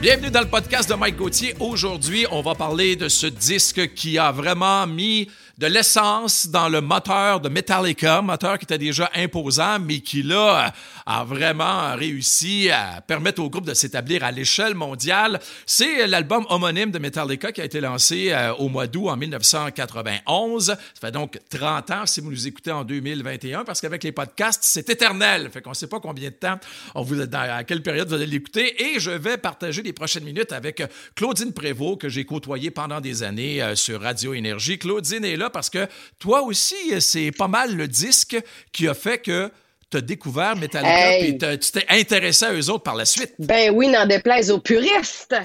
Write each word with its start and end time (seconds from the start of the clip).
Bienvenue 0.00 0.30
dans 0.30 0.40
le 0.40 0.46
podcast 0.48 0.90
de 0.90 0.94
Mike 0.94 1.16
Gauthier. 1.16 1.54
Aujourd'hui, 1.58 2.26
on 2.30 2.42
va 2.42 2.54
parler 2.54 2.96
de 2.96 3.08
ce 3.08 3.26
disque 3.26 3.94
qui 3.94 4.18
a 4.18 4.30
vraiment 4.30 4.86
mis 4.86 5.30
de 5.58 5.66
l'essence 5.66 6.48
dans 6.48 6.68
le 6.68 6.82
moteur 6.82 7.40
de 7.40 7.48
Metallica, 7.48 8.20
moteur 8.20 8.58
qui 8.58 8.64
était 8.64 8.76
déjà 8.76 9.10
imposant, 9.14 9.78
mais 9.78 10.00
qui 10.00 10.22
là 10.22 10.74
a 11.06 11.24
vraiment 11.24 11.96
réussi 11.96 12.68
à 12.68 13.00
permettre 13.00 13.40
au 13.40 13.48
groupe 13.48 13.64
de 13.64 13.72
s'établir 13.72 14.22
à 14.22 14.32
l'échelle 14.32 14.74
mondiale. 14.74 15.40
C'est 15.64 16.06
l'album 16.06 16.44
homonyme 16.50 16.90
de 16.90 16.98
Metallica 16.98 17.52
qui 17.52 17.62
a 17.62 17.64
été 17.64 17.80
lancé 17.80 18.32
euh, 18.32 18.52
au 18.56 18.68
mois 18.68 18.86
d'août 18.86 19.08
en 19.08 19.16
1991. 19.16 20.66
Ça 20.66 20.76
fait 21.00 21.10
donc 21.10 21.38
30 21.48 21.90
ans 21.90 22.06
si 22.06 22.20
vous 22.20 22.30
nous 22.30 22.46
écoutez 22.46 22.72
en 22.72 22.84
2021, 22.84 23.64
parce 23.64 23.80
qu'avec 23.80 24.04
les 24.04 24.12
podcasts, 24.12 24.62
c'est 24.62 24.90
éternel. 24.90 25.48
Fait 25.50 25.62
qu'on 25.62 25.70
ne 25.70 25.74
sait 25.74 25.86
pas 25.86 26.00
combien 26.00 26.28
de 26.28 26.34
temps, 26.34 26.58
on 26.94 27.02
vous, 27.02 27.24
dans 27.24 27.40
à 27.40 27.64
quelle 27.64 27.82
période 27.82 28.08
vous 28.08 28.14
allez 28.14 28.26
l'écouter. 28.26 28.90
Et 28.94 29.00
je 29.00 29.10
vais 29.10 29.38
partager 29.38 29.82
les 29.82 29.94
prochaines 29.94 30.24
minutes 30.24 30.52
avec 30.52 30.82
Claudine 31.14 31.54
Prévost, 31.54 32.02
que 32.02 32.10
j'ai 32.10 32.26
côtoyée 32.26 32.70
pendant 32.70 33.00
des 33.00 33.22
années 33.22 33.62
euh, 33.62 33.74
sur 33.74 34.02
Radio 34.02 34.34
Énergie. 34.34 34.78
Claudine 34.78 35.24
est 35.24 35.36
là 35.36 35.45
parce 35.50 35.70
que 35.70 35.86
toi 36.18 36.42
aussi, 36.42 37.00
c'est 37.00 37.30
pas 37.30 37.48
mal 37.48 37.74
le 37.74 37.88
disque 37.88 38.36
qui 38.72 38.88
a 38.88 38.94
fait 38.94 39.18
que 39.18 39.50
tu 39.90 39.98
as 39.98 40.00
découvert 40.00 40.56
Metallica 40.56 41.18
et 41.18 41.38
tu 41.58 41.72
t'es 41.72 41.86
intéressé 41.88 42.44
à 42.44 42.52
eux 42.52 42.70
autres 42.70 42.82
par 42.82 42.96
la 42.96 43.04
suite. 43.04 43.34
Ben 43.38 43.72
oui, 43.74 43.88
n'en 43.88 44.06
déplaise 44.06 44.50
aux 44.50 44.58
puristes 44.58 45.36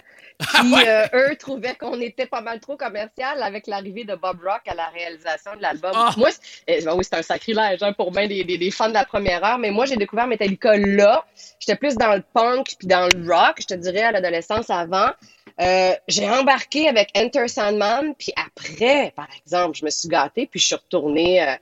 qui, 0.41 0.87
euh, 0.87 1.07
eux, 1.13 1.35
trouvaient 1.37 1.75
qu'on 1.75 1.99
était 2.01 2.25
pas 2.25 2.41
mal 2.41 2.59
trop 2.59 2.75
commercial 2.75 3.41
avec 3.41 3.67
l'arrivée 3.67 4.03
de 4.03 4.15
Bob 4.15 4.39
Rock 4.43 4.61
à 4.67 4.75
la 4.75 4.87
réalisation 4.87 5.55
de 5.55 5.61
l'album. 5.61 5.91
Ah! 5.93 6.13
Moi, 6.17 6.29
eh, 6.67 6.81
ben 6.83 6.95
oui, 6.95 7.03
c'est 7.03 7.17
un 7.17 7.21
sacrilège 7.21 7.81
hein, 7.83 7.93
pour 7.93 8.11
bien 8.11 8.27
des, 8.27 8.43
des, 8.43 8.71
fans 8.71 8.89
de 8.89 8.93
la 8.93 9.05
première 9.05 9.43
heure, 9.43 9.57
mais 9.57 9.71
moi, 9.71 9.85
j'ai 9.85 9.95
découvert 9.95 10.27
Metallica 10.27 10.75
là. 10.77 11.25
J'étais 11.59 11.75
plus 11.75 11.95
dans 11.95 12.13
le 12.13 12.23
punk 12.33 12.75
puis 12.79 12.87
dans 12.87 13.07
le 13.13 13.31
rock, 13.31 13.57
je 13.59 13.67
te 13.67 13.73
dirais, 13.73 14.03
à 14.03 14.11
l'adolescence 14.11 14.69
avant. 14.69 15.09
Euh, 15.59 15.93
j'ai 16.07 16.29
embarqué 16.29 16.87
avec 16.87 17.09
Enter 17.15 17.47
Sandman, 17.47 18.15
puis 18.17 18.33
après, 18.35 19.13
par 19.15 19.27
exemple, 19.45 19.77
je 19.77 19.85
me 19.85 19.89
suis 19.89 20.07
gâtée, 20.07 20.47
puis 20.47 20.59
je 20.59 20.65
suis 20.67 20.75
retournée 20.75 21.43
euh, 21.43 21.55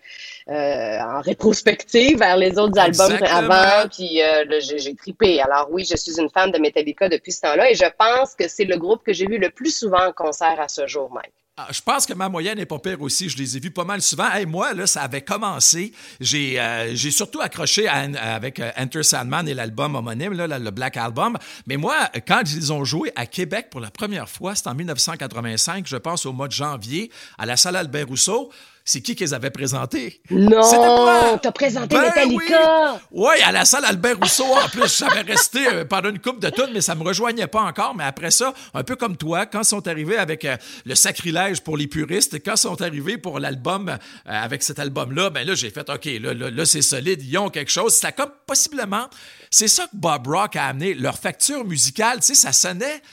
en 0.49 1.21
rétrospective 1.21 2.17
vers 2.17 2.37
les 2.37 2.57
autres 2.57 2.79
albums 2.79 3.17
avant, 3.23 3.87
puis 3.89 4.21
j'ai 4.59 4.95
tripé. 4.95 5.41
Alors 5.41 5.69
oui, 5.71 5.85
je 5.89 5.95
suis 5.95 6.19
une 6.19 6.29
fan 6.29 6.51
de 6.51 6.57
Metallica 6.59 7.07
depuis 7.09 7.31
ce 7.31 7.41
temps-là, 7.41 7.69
et 7.69 7.75
je 7.75 7.85
pense 7.97 8.35
que 8.35 8.47
c'est 8.47 8.65
le 8.65 8.77
groupe 8.77 9.03
que 9.05 9.13
j'ai 9.13 9.27
vu 9.27 9.37
le 9.37 9.49
plus 9.49 9.75
souvent 9.75 10.07
en 10.07 10.11
concert 10.11 10.59
à 10.59 10.67
ce 10.67 10.87
jour 10.87 11.11
même. 11.13 11.31
Ah, 11.61 11.67
je 11.71 11.81
pense 11.81 12.05
que 12.05 12.13
ma 12.13 12.29
moyenne 12.29 12.57
n'est 12.57 12.65
pas 12.65 12.79
pire 12.79 13.01
aussi. 13.01 13.27
Je 13.27 13.37
les 13.37 13.57
ai 13.57 13.59
vus 13.59 13.71
pas 13.71 13.83
mal 13.83 14.01
souvent. 14.01 14.31
Et 14.31 14.45
moi, 14.45 14.71
là, 14.73 14.87
ça 14.87 15.01
avait 15.01 15.23
commencé. 15.23 15.91
J'ai 16.21 16.57
euh, 16.57 16.95
surtout 16.95 17.41
accroché 17.41 17.85
avec 17.85 18.61
euh, 18.61 18.71
Enter 18.77 19.03
Sandman 19.03 19.45
et 19.45 19.53
l'album 19.53 19.93
homonyme, 19.95 20.31
là, 20.31 20.57
le 20.57 20.71
Black 20.71 20.95
Album. 20.95 21.37
Mais 21.67 21.75
moi, 21.75 21.97
quand 22.25 22.43
ils 22.45 22.71
ont 22.71 22.85
joué 22.85 23.11
à 23.17 23.25
Québec 23.25 23.67
pour 23.71 23.81
la 23.81 23.91
première 23.91 24.29
fois, 24.29 24.55
c'était 24.55 24.69
en 24.69 24.75
1985, 24.75 25.85
je 25.85 25.97
pense 25.97 26.25
au 26.25 26.31
mois 26.31 26.47
de 26.47 26.53
janvier, 26.53 27.11
à 27.37 27.45
la 27.45 27.57
salle 27.57 27.75
Albert 27.75 28.07
Rousseau 28.07 28.51
c'est 28.89 29.01
qui 29.01 29.15
qu'ils 29.15 29.35
avaient 29.35 29.51
présenté? 29.51 30.19
Non! 30.31 31.37
T'as 31.39 31.51
présenté 31.51 31.95
ben 31.95 32.05
Metallica! 32.05 32.99
Oui, 33.11 33.35
à 33.45 33.51
la 33.51 33.63
salle 33.63 33.85
Albert 33.85 34.17
Rousseau. 34.19 34.45
En 34.45 34.67
plus, 34.67 34.97
j'avais 34.97 35.21
resté 35.21 35.59
euh, 35.67 35.85
pendant 35.85 36.09
une 36.09 36.17
coupe 36.17 36.39
de 36.39 36.49
tunes, 36.49 36.71
mais 36.73 36.81
ça 36.81 36.95
me 36.95 37.03
rejoignait 37.03 37.45
pas 37.45 37.61
encore. 37.61 37.93
Mais 37.95 38.03
après 38.03 38.31
ça, 38.31 38.51
un 38.73 38.83
peu 38.83 38.95
comme 38.95 39.15
toi, 39.15 39.45
quand 39.45 39.63
sont 39.63 39.87
arrivés 39.87 40.17
avec 40.17 40.43
euh, 40.43 40.57
le 40.85 40.95
sacrilège 40.95 41.61
pour 41.61 41.77
les 41.77 41.85
puristes, 41.85 42.43
quand 42.43 42.55
sont 42.55 42.81
arrivés 42.81 43.19
pour 43.19 43.39
l'album, 43.39 43.89
euh, 43.89 43.95
avec 44.25 44.63
cet 44.63 44.79
album-là, 44.79 45.29
ben 45.29 45.45
là, 45.45 45.53
j'ai 45.53 45.69
fait, 45.69 45.87
OK, 45.87 46.05
là, 46.05 46.33
là, 46.33 46.65
c'est 46.65 46.81
solide, 46.81 47.21
ils 47.21 47.37
ont 47.37 47.49
quelque 47.49 47.71
chose. 47.71 47.93
Ça 47.93 48.11
comme 48.11 48.31
possiblement, 48.47 49.07
c'est 49.51 49.67
ça 49.67 49.83
que 49.83 49.95
Bob 49.95 50.25
Rock 50.25 50.55
a 50.55 50.65
amené. 50.65 50.95
Leur 50.95 51.19
facture 51.19 51.63
musicale, 51.63 52.21
tu 52.21 52.27
sais, 52.27 52.33
ça 52.33 52.53
sonnait 52.53 53.03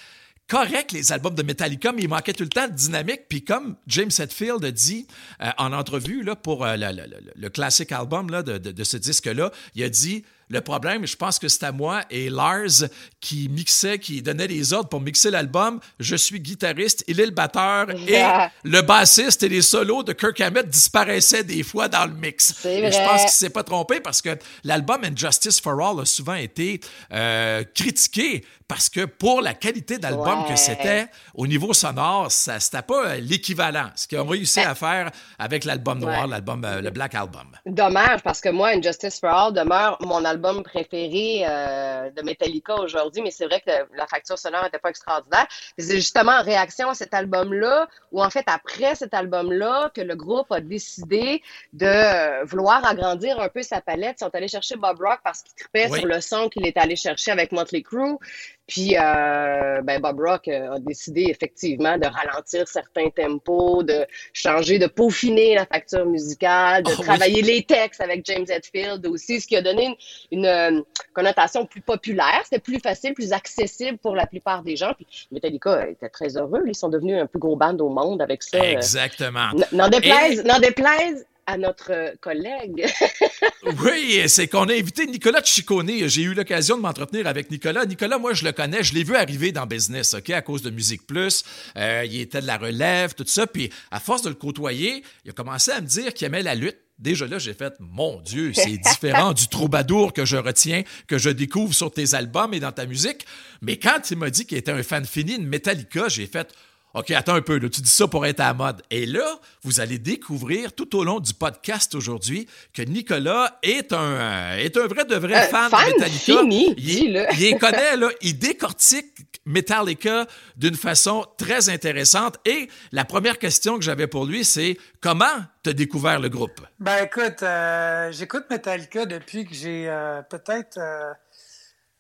correct, 0.49 0.93
les 0.93 1.13
albums 1.13 1.35
de 1.35 1.43
Metallica, 1.43 1.93
mais 1.93 2.03
il 2.03 2.09
manquait 2.09 2.33
tout 2.33 2.45
le 2.45 2.49
temps 2.49 2.69
de 2.69 2.73
dynamique. 2.75 3.23
Puis 3.29 3.45
comme 3.45 3.77
James 3.87 4.11
Hetfield 4.19 4.65
a 4.65 4.71
dit 4.71 5.07
euh, 5.43 5.51
en 5.59 5.73
entrevue 5.73 6.25
pour 6.43 6.65
euh, 6.65 6.77
le, 6.77 7.49
classique 7.49 7.93
album 7.93 8.31
de 8.31 8.85
ce 8.85 8.97
disque-là, 8.97 9.51
il 9.75 9.83
a 9.83 9.89
dit 9.89 10.25
le 10.49 10.61
problème, 10.61 11.07
je 11.07 11.17
pense 11.17 11.39
que 11.39 11.49
c'est 11.49 11.65
à 11.65 11.73
moi 11.73 12.03
et 12.11 12.31
Lars 12.31 12.89
qui 13.21 13.49
mixait, 13.49 13.99
qui 13.99 14.23
donnait 14.23 14.47
les 14.47 14.73
ordres 14.73 14.89
pour 14.89 15.01
mixer 15.01 15.31
l'album. 15.31 15.81
Je 15.99 16.15
suis 16.15 16.41
guitariste, 16.41 17.05
il 17.09 17.21
est 17.21 17.27
le 17.27 17.33
batteur 17.33 17.91
et 17.91 18.23
le 18.63 18.83
bassiste 18.83 19.43
et 19.43 19.49
les 19.49 19.63
solos 19.63 20.05
de 20.05 20.13
Kirk 20.13 20.41
Hammett 20.41 20.69
disparaissaient 20.69 21.43
des 21.43 21.65
fois 21.65 21.89
dans 21.89 22.07
le 22.07 22.15
mix. 22.15 22.65
Et 22.65 22.91
je 22.93 22.99
pense 22.99 23.23
qu'il 23.23 23.31
s'est 23.31 23.51
pas 23.51 23.65
trompé 23.65 24.01
parce 24.01 24.23
que 24.23 24.39
l'album 24.63 25.03
Injustice 25.03 25.61
for 25.61 25.81
All 25.81 26.01
a 26.01 26.05
souvent 26.05 26.35
été 26.35 26.81
euh, 27.13 27.65
critiqué 27.75 28.45
parce 28.69 28.89
que 28.89 29.05
pour 29.05 29.43
la 29.43 29.55
qualité 29.55 29.99
d'album 29.99 30.45
que 30.49 30.57
c'était, 30.57 31.07
au 31.35 31.47
niveau 31.47 31.73
sonore, 31.73 32.33
ça 32.33 32.59
c'était 32.59 32.83
pas 32.83 33.17
l'équivalent. 33.17 33.91
Ce 33.95 34.09
qu'ils 34.09 34.19
ont 34.19 34.27
réussi 34.27 34.61
à 34.61 34.75
faire 34.75 35.11
avec 35.39 35.65
l'album 35.65 36.01
noir, 36.01 36.27
l'album 36.27 36.65
euh, 36.65 36.81
le 36.81 36.91
Black 36.91 37.15
Album. 37.15 37.47
Dommage 37.65 38.23
parce 38.23 38.41
que 38.41 38.49
moi, 38.49 38.71
Injustice 38.71 39.21
for 39.21 39.31
All 39.31 39.53
demeure 39.53 39.99
mon 40.01 40.25
album 40.25 40.36
album 40.37 40.63
préféré 40.63 41.45
euh, 41.49 42.11
de 42.11 42.23
Metallica 42.23 42.75
aujourd'hui, 42.77 43.23
mais 43.23 43.31
c'est 43.31 43.47
vrai 43.47 43.61
que 43.67 43.73
la 43.97 44.07
facture 44.07 44.39
sonore 44.39 44.65
n'était 44.65 44.79
pas 44.79 44.91
extraordinaire. 44.91 45.47
C'est 45.79 45.97
justement 45.97 46.33
en 46.33 46.43
réaction 46.43 46.91
à 46.91 46.95
cet 46.95 47.15
album-là, 47.15 47.89
ou 48.13 48.23
en 48.23 48.31
fait 48.31 48.45
après 48.47 48.95
cet 48.95 49.15
album-là, 49.15 49.91
que 49.95 50.03
le 50.03 50.15
groupe 50.15 50.51
a 50.53 50.61
décidé 50.61 51.43
de 51.73 51.87
euh, 51.87 52.45
vouloir 52.45 52.85
agrandir 52.85 53.41
un 53.41 53.49
peu 53.49 53.63
sa 53.63 53.81
palette. 53.81 54.17
Ils 54.21 54.25
sont 54.25 54.35
allés 54.35 54.49
chercher 54.49 54.77
Bob 54.77 54.99
Rock 55.01 55.21
parce 55.25 55.43
qu'il 55.43 55.55
tripait 55.55 55.89
sur 55.89 56.07
le 56.07 56.21
son 56.21 56.49
qu'il 56.49 56.67
est 56.67 56.77
allé 56.77 56.97
chercher 56.97 57.31
avec 57.31 57.53
Motley 57.53 57.83
Crue. 57.83 58.19
Puis 58.67 58.97
euh, 58.97 59.81
ben 59.83 60.01
Bob 60.01 60.19
Rock 60.19 60.49
euh, 60.49 60.75
a 60.75 60.79
décidé 60.81 61.27
effectivement 61.29 61.97
de 61.99 62.07
ralentir 62.07 62.67
certains 62.67 63.11
tempos, 63.11 63.85
de 63.85 64.07
changer, 64.33 64.81
de 64.81 64.89
peaufiner 64.89 65.55
la 65.55 65.67
facture 65.67 66.05
musicale, 66.05 66.83
de 66.83 66.91
ah 66.91 67.03
travailler 67.03 67.43
les 67.43 67.63
textes 67.63 68.01
avec 68.01 68.27
James 68.27 68.47
Hetfield 68.49 69.07
aussi, 69.07 69.41
ce 69.41 69.47
qui 69.47 69.57
a 69.57 69.63
donné 69.63 69.97
une, 70.33 70.47
euh, 70.47 70.81
connotation 71.13 71.65
plus 71.65 71.81
populaire. 71.81 72.41
C'était 72.43 72.59
plus 72.59 72.81
facile, 72.81 73.15
plus 73.15 73.33
accessible 73.33 73.99
pour 73.99 74.17
la 74.17 74.27
plupart 74.27 74.65
des 74.65 74.75
gens. 74.75 74.93
Puis 74.95 75.07
Metallica 75.31 75.89
était 75.89 76.09
très 76.09 76.37
heureux. 76.37 76.63
Ils 76.67 76.75
sont 76.75 76.89
devenus 76.89 77.21
un 77.23 77.27
plus 77.27 77.39
gros 77.39 77.55
band 77.55 77.77
au 77.79 77.89
monde 77.89 78.21
avec 78.21 78.43
ça. 78.43 78.59
Exactement. 78.59 79.51
N'en 79.71 79.89
déplaise, 79.89 80.45
n'en 80.45 80.59
déplaise 80.59 81.25
à 81.47 81.57
notre 81.57 82.17
collègue. 82.21 82.87
oui, 83.85 84.23
c'est 84.29 84.49
qu'on 84.49 84.69
a 84.69 84.75
invité 84.75 85.07
Nicolas 85.07 85.43
Ciccone. 85.45 86.09
J'ai 86.09 86.23
eu 86.23 86.35
l'occasion 86.35 86.77
de 86.77 86.83
m'entretenir 86.83 87.27
avec 87.27 87.51
Nicolas. 87.51 87.87
Nicolas, 87.87 88.19
moi, 88.19 88.35
je 88.35 88.45
le 88.45 88.53
connais. 88.53 88.83
Je 88.83 88.95
l'ai 88.95 89.05
vu 89.05 89.15
arriver 89.15 89.53
dans 89.53 89.67
Business, 89.67 90.15
OK, 90.15 90.31
à 90.31 90.43
cause 90.43 90.63
de 90.63 90.71
Musique 90.71 91.07
Plus. 91.07 91.45
Euh, 91.77 92.05
il 92.05 92.21
était 92.21 92.41
de 92.41 92.47
la 92.47 92.59
relève, 92.59 93.15
tout 93.15 93.25
ça. 93.27 93.47
Puis, 93.47 93.71
à 93.91 94.01
force 94.01 94.23
de 94.23 94.29
le 94.29 94.35
côtoyer, 94.35 95.03
il 95.25 95.31
a 95.31 95.33
commencé 95.33 95.71
à 95.71 95.81
me 95.81 95.87
dire 95.87 96.13
qu'il 96.13 96.27
aimait 96.27 96.43
la 96.43 96.55
lutte. 96.55 96.79
Déjà 96.99 97.27
là, 97.27 97.39
j'ai 97.39 97.53
fait, 97.53 97.75
mon 97.79 98.21
Dieu, 98.21 98.53
c'est 98.55 98.79
différent 98.79 99.33
du 99.33 99.49
troubadour 99.49 100.13
que 100.13 100.25
je 100.25 100.37
retiens, 100.37 100.83
que 101.07 101.19
je 101.19 101.31
découvre 101.31 101.75
sur 101.75 101.93
tes 101.93 102.15
albums 102.15 102.55
et 102.55 102.61
dans 102.61 102.73
ta 102.73 102.87
musique. 102.87 103.27
Mais 103.61 103.77
quand 103.77 104.11
il 104.11 104.17
m'a 104.17 104.31
dit 104.31 104.47
qu'il 104.47 104.59
était 104.59 104.73
un 104.73 104.83
fan 104.83 105.05
fini 105.05 105.39
de 105.39 105.45
Metallica, 105.45 106.09
j'ai 106.09 106.27
fait, 106.27 106.55
OK, 106.97 107.11
attends 107.11 107.35
un 107.35 107.43
peu, 107.43 107.61
tu 107.61 107.83
dis 107.83 107.91
ça 107.91 108.09
pour 108.09 108.25
être 108.25 108.41
à 108.41 108.47
la 108.47 108.55
mode. 108.55 108.83
Et 108.91 109.05
là, 109.05 109.39
vous 109.63 109.81
allez 109.81 109.99
découvrir 109.99 110.73
tout 110.73 110.97
au 110.97 111.05
long 111.05 111.21
du 111.21 111.35
podcast 111.35 111.95
aujourd'hui 111.95 112.49
que 112.73 112.81
Nicolas 112.81 113.59
est 113.63 113.93
un, 113.93 113.99
euh, 113.99 114.57
est 114.57 114.79
un 114.79 114.87
vrai 114.87 115.05
de 115.05 115.15
vrai 115.15 115.45
euh, 115.45 115.51
fan, 115.51 115.71
de 115.71 115.93
Metallica. 115.93 116.41
Fini, 116.41 116.75
il, 116.79 117.29
il 117.39 117.59
connaît, 117.59 117.99
là, 117.99 118.09
il 118.23 118.39
décortique 118.39 119.13
Metallica 119.45 120.27
d'une 120.57 120.75
façon 120.75 121.27
très 121.37 121.69
intéressante. 121.69 122.39
Et 122.47 122.71
la 122.93 123.05
première 123.05 123.39
question 123.39 123.77
que 123.77 123.85
j'avais 123.85 124.07
pour 124.07 124.25
lui, 124.25 124.43
c'est 124.43 124.79
comment 125.03 125.27
tu 125.63 125.69
as 125.69 125.75
découvert 125.75 126.19
le 126.19 126.31
groupe? 126.31 126.63
Ben 126.81 127.05
écoute, 127.05 127.43
euh, 127.43 128.11
j'écoute 128.11 128.45
Metallica 128.49 129.05
depuis 129.05 129.45
que 129.45 129.55
j'ai 129.55 129.95
peut-être 130.31 130.79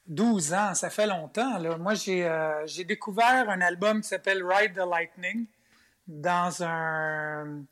12 0.08 0.54
ans, 0.54 0.74
ça 0.74 0.90
fait 0.90 1.06
longtemps. 1.06 1.60
Moi, 1.78 1.94
euh, 2.08 2.62
j'ai 2.66 2.84
découvert 2.84 3.48
un 3.48 3.60
album 3.60 4.02
qui 4.02 4.08
s'appelle 4.08 4.44
Ride 4.44 4.74
the 4.74 4.88
Lightning 4.88 5.46
dans 6.06 6.62
un, 6.62 7.64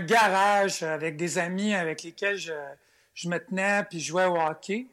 garage 0.00 0.82
avec 0.82 1.16
des 1.16 1.38
amis 1.38 1.74
avec 1.74 2.02
lesquels 2.02 2.36
je, 2.36 3.28
me 3.28 3.38
tenais 3.38 3.84
puis 3.90 4.00
jouais 4.00 4.26
au 4.26 4.36
hockey. 4.36 4.86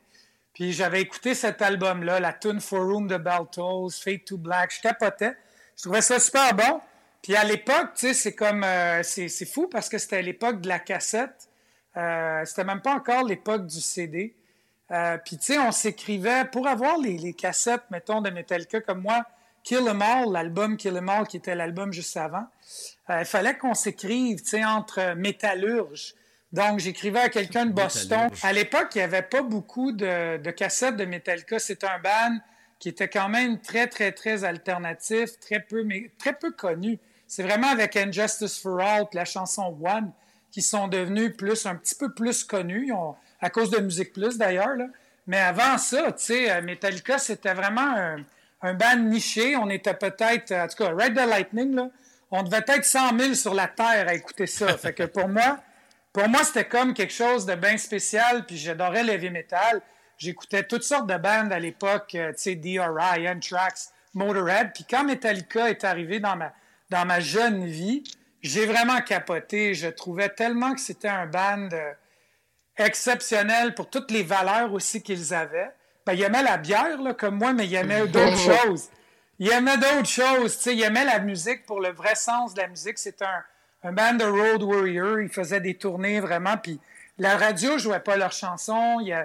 Puis 0.53 0.71
j'avais 0.71 1.01
écouté 1.01 1.35
cet 1.35 1.61
album-là, 1.61 2.19
la 2.19 2.33
tune 2.33 2.61
Forum 2.61 3.07
de 3.07 3.17
Baltos, 3.17 3.89
Fade 4.01 4.23
to 4.23 4.37
Black. 4.37 4.73
Je 4.73 4.81
capotais. 4.81 5.35
Je 5.77 5.83
trouvais 5.83 6.01
ça 6.01 6.19
super 6.19 6.53
bon. 6.55 6.81
Puis 7.21 7.35
à 7.35 7.43
l'époque, 7.43 7.89
tu 7.95 8.07
sais, 8.07 8.13
c'est 8.13 8.33
comme. 8.33 8.63
Euh, 8.63 9.03
c'est 9.03 9.45
fou 9.45 9.67
parce 9.67 9.89
que 9.89 9.97
c'était 9.97 10.21
l'époque 10.21 10.61
de 10.61 10.67
la 10.67 10.79
cassette. 10.79 11.49
Euh, 11.97 12.43
c'était 12.45 12.63
même 12.63 12.81
pas 12.81 12.93
encore 12.95 13.23
l'époque 13.23 13.65
du 13.67 13.81
CD. 13.81 14.35
Euh, 14.91 15.17
puis, 15.17 15.37
tu 15.37 15.53
sais, 15.53 15.59
on 15.59 15.71
s'écrivait, 15.71 16.45
pour 16.45 16.67
avoir 16.67 16.97
les, 16.97 17.33
cassettes, 17.33 17.83
mettons, 17.89 18.21
de 18.21 18.29
Metallica, 18.29 18.81
comme 18.81 19.01
moi, 19.01 19.23
Kill 19.63 19.87
'Em 19.87 20.01
All, 20.01 20.31
l'album 20.31 20.77
Kill 20.77 20.95
'Em 20.95 21.09
All, 21.09 21.27
qui 21.27 21.37
était 21.37 21.55
l'album 21.55 21.91
juste 21.91 22.15
avant, 22.17 22.45
euh, 23.09 23.19
il 23.19 23.25
fallait 23.25 23.57
qu'on 23.57 23.73
s'écrive, 23.73 24.41
tu 24.41 24.49
sais, 24.49 24.65
entre 24.65 25.15
métallurges. 25.15 26.13
Donc, 26.51 26.79
j'écrivais 26.79 27.19
à 27.19 27.29
quelqu'un 27.29 27.65
de 27.65 27.73
Boston. 27.73 28.29
À 28.43 28.53
l'époque, 28.53 28.89
il 28.95 28.99
n'y 28.99 29.03
avait 29.03 29.23
pas 29.23 29.41
beaucoup 29.41 29.91
de, 29.91 30.37
cassettes 30.51 30.95
de 30.95 31.05
Metallica. 31.05 31.59
C'était 31.59 31.87
un 31.87 31.99
band 31.99 32.37
qui 32.79 32.89
était 32.89 33.09
quand 33.09 33.27
même 33.27 33.59
très, 33.59 33.87
très, 33.87 34.11
très 34.11 34.43
alternatif, 34.43 35.39
très 35.41 35.59
peu, 35.59 35.83
mais 35.83 36.11
très 36.17 36.33
peu 36.33 36.51
connu. 36.51 36.99
C'est 37.27 37.43
vraiment 37.43 37.67
avec 37.67 37.97
Injustice 37.97 38.61
for 38.61 38.79
All 38.79 39.05
la 39.13 39.25
chanson 39.25 39.77
One 39.83 40.11
qui 40.51 40.61
sont 40.61 40.87
devenus 40.87 41.35
plus, 41.35 41.65
un 41.65 41.75
petit 41.75 41.95
peu 41.95 42.13
plus 42.13 42.45
connus, 42.45 42.93
à 43.41 43.49
cause 43.49 43.69
de 43.69 43.79
Musique 43.79 44.13
Plus 44.13 44.37
d'ailleurs. 44.37 44.75
Mais 45.27 45.39
avant 45.39 45.77
ça, 45.77 46.11
tu 46.11 46.23
sais, 46.23 46.51
euh, 46.51 46.61
Metallica, 46.61 47.17
c'était 47.17 47.53
vraiment 47.53 47.81
un, 47.81 48.17
un, 48.61 48.73
band 48.73 48.97
niché. 48.97 49.55
On 49.55 49.69
était 49.69 49.93
peut-être, 49.93 50.51
en 50.51 50.67
tout 50.67 50.83
cas, 50.83 50.91
Ride 50.95 51.15
the 51.15 51.27
Lightning, 51.27 51.75
là, 51.75 51.89
on 52.31 52.43
devait 52.43 52.63
être 52.67 52.85
100 52.85 53.17
000 53.17 53.33
sur 53.33 53.53
la 53.53 53.67
Terre 53.67 54.07
à 54.07 54.13
écouter 54.13 54.47
ça. 54.47 54.77
fait 54.77 54.93
que 54.93 55.03
pour 55.03 55.27
moi, 55.27 55.59
pour 56.13 56.29
moi, 56.29 56.43
c'était 56.43 56.65
comme 56.65 56.93
quelque 56.93 57.13
chose 57.13 57.45
de 57.45 57.55
bien 57.55 57.77
spécial, 57.77 58.45
puis 58.45 58.57
j'adorais 58.57 59.03
le 59.03 59.13
heavy 59.13 59.29
metal. 59.29 59.81
J'écoutais 60.17 60.63
toutes 60.63 60.83
sortes 60.83 61.07
de 61.07 61.17
bandes 61.17 61.51
à 61.51 61.59
l'époque, 61.59 62.15
euh, 62.15 62.31
tu 62.31 62.37
sais, 62.37 62.55
DRI, 62.55 63.27
Anthrax, 63.27 63.91
Motorhead. 64.13 64.71
Puis 64.73 64.85
quand 64.89 65.03
Metallica 65.03 65.69
est 65.69 65.83
arrivé 65.83 66.19
dans 66.19 66.35
ma, 66.37 66.53
dans 66.89 67.05
ma 67.05 67.19
jeune 67.19 67.65
vie, 67.65 68.03
j'ai 68.41 68.65
vraiment 68.65 69.01
capoté. 69.01 69.73
Je 69.73 69.87
trouvais 69.87 70.29
tellement 70.29 70.73
que 70.73 70.79
c'était 70.79 71.09
un 71.09 71.25
band 71.25 71.67
euh, 71.73 71.91
exceptionnel 72.77 73.73
pour 73.73 73.89
toutes 73.89 74.11
les 74.11 74.23
valeurs 74.23 74.73
aussi 74.73 75.01
qu'ils 75.01 75.33
avaient. 75.33 75.71
Ben, 76.05 76.13
il 76.13 76.23
aimait 76.23 76.43
la 76.43 76.57
bière, 76.57 77.01
là, 77.01 77.13
comme 77.13 77.37
moi, 77.37 77.53
mais 77.53 77.65
il 77.65 77.75
aimait 77.75 78.07
d'autres 78.07 78.37
choses. 78.65 78.89
Il 79.39 79.51
aimait 79.51 79.77
d'autres 79.77 80.07
choses. 80.07 80.57
Tu 80.57 80.63
sais, 80.63 80.75
il 80.75 80.83
aimait 80.83 81.05
la 81.05 81.19
musique 81.19 81.65
pour 81.65 81.81
le 81.81 81.91
vrai 81.91 82.15
sens 82.15 82.53
de 82.53 82.61
la 82.61 82.67
musique. 82.67 82.97
C'était 82.97 83.25
un, 83.25 83.43
un 83.89 83.91
band 83.91 84.13
de 84.13 84.25
road 84.25 84.63
warrior. 84.63 85.19
Ils 85.19 85.29
faisaient 85.29 85.61
des 85.61 85.75
tournées 85.75 86.19
vraiment. 86.19 86.57
Puis 86.57 86.79
la 87.17 87.37
radio 87.37 87.77
jouait 87.77 87.99
pas 87.99 88.17
leurs 88.17 88.31
chansons. 88.31 88.99
Il, 88.99 89.15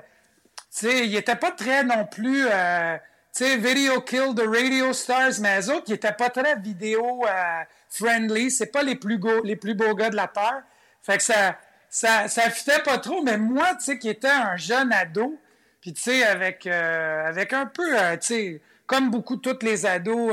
il 0.82 1.16
était 1.16 1.36
pas 1.36 1.50
très 1.50 1.84
non 1.84 2.06
plus. 2.06 2.46
Euh, 2.46 2.96
tu 3.36 3.44
sais, 3.44 3.56
Video 3.56 4.00
Kill 4.00 4.34
the 4.34 4.46
Radio 4.46 4.92
Stars, 4.92 5.40
mais 5.40 5.60
eux 5.60 5.70
autres, 5.70 5.84
ils 5.88 5.94
étaient 5.94 6.12
pas 6.12 6.30
très 6.30 6.56
vidéo 6.56 7.24
euh, 7.24 7.62
friendly. 7.88 8.50
C'est 8.50 8.72
pas 8.72 8.82
les 8.82 8.96
plus, 8.96 9.18
beaux, 9.18 9.42
les 9.44 9.56
plus 9.56 9.74
beaux 9.74 9.94
gars 9.94 10.10
de 10.10 10.16
la 10.16 10.26
Terre. 10.26 10.62
Fait 11.02 11.16
que 11.16 11.22
ça, 11.22 11.56
ça, 11.90 12.28
ça 12.28 12.48
fitait 12.50 12.82
pas 12.82 12.98
trop. 12.98 13.22
Mais 13.22 13.36
moi, 13.36 13.74
tu 13.74 13.84
sais, 13.84 13.98
qui 13.98 14.08
était 14.08 14.28
un 14.28 14.56
jeune 14.56 14.92
ado, 14.92 15.38
puis 15.80 15.92
tu 15.92 16.00
sais, 16.00 16.24
avec, 16.24 16.66
euh, 16.66 17.26
avec 17.26 17.52
un 17.52 17.66
peu, 17.66 17.90
tu 18.12 18.18
sais, 18.20 18.60
comme 18.86 19.10
beaucoup 19.10 19.36
tous 19.36 19.58
les 19.62 19.84
ados, 19.84 20.32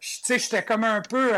tu 0.00 0.08
sais, 0.24 0.38
j'étais 0.38 0.62
comme 0.62 0.84
un 0.84 1.02
peu 1.02 1.32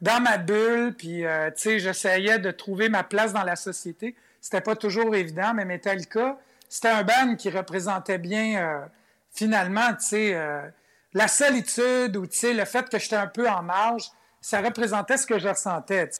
dans 0.00 0.20
ma 0.20 0.38
bulle, 0.38 0.94
puis 0.96 1.22
tu 1.22 1.52
sais, 1.56 1.78
j'essayais 1.80 2.38
de 2.38 2.50
trouver 2.50 2.88
ma 2.88 3.02
place 3.02 3.32
dans 3.32 3.44
la 3.44 3.56
société. 3.56 4.14
C'était 4.42 4.60
pas 4.60 4.74
toujours 4.74 5.14
évident, 5.14 5.54
mais 5.54 5.64
Metallica, 5.64 6.36
c'était 6.68 6.88
un 6.88 7.04
band 7.04 7.36
qui 7.36 7.48
représentait 7.48 8.16
bien, 8.16 8.56
euh, 8.56 8.80
finalement, 9.30 9.92
tu 9.94 10.04
sais, 10.04 10.34
euh, 10.34 10.62
la 11.12 11.28
solitude 11.28 12.16
ou, 12.16 12.26
tu 12.26 12.38
sais, 12.38 12.54
le 12.54 12.64
fait 12.64 12.88
que 12.88 12.98
j'étais 12.98 13.16
un 13.16 13.26
peu 13.26 13.48
en 13.48 13.62
marge, 13.62 14.10
ça 14.40 14.60
représentait 14.62 15.18
ce 15.18 15.26
que 15.26 15.38
je 15.38 15.48
ressentais. 15.48 16.10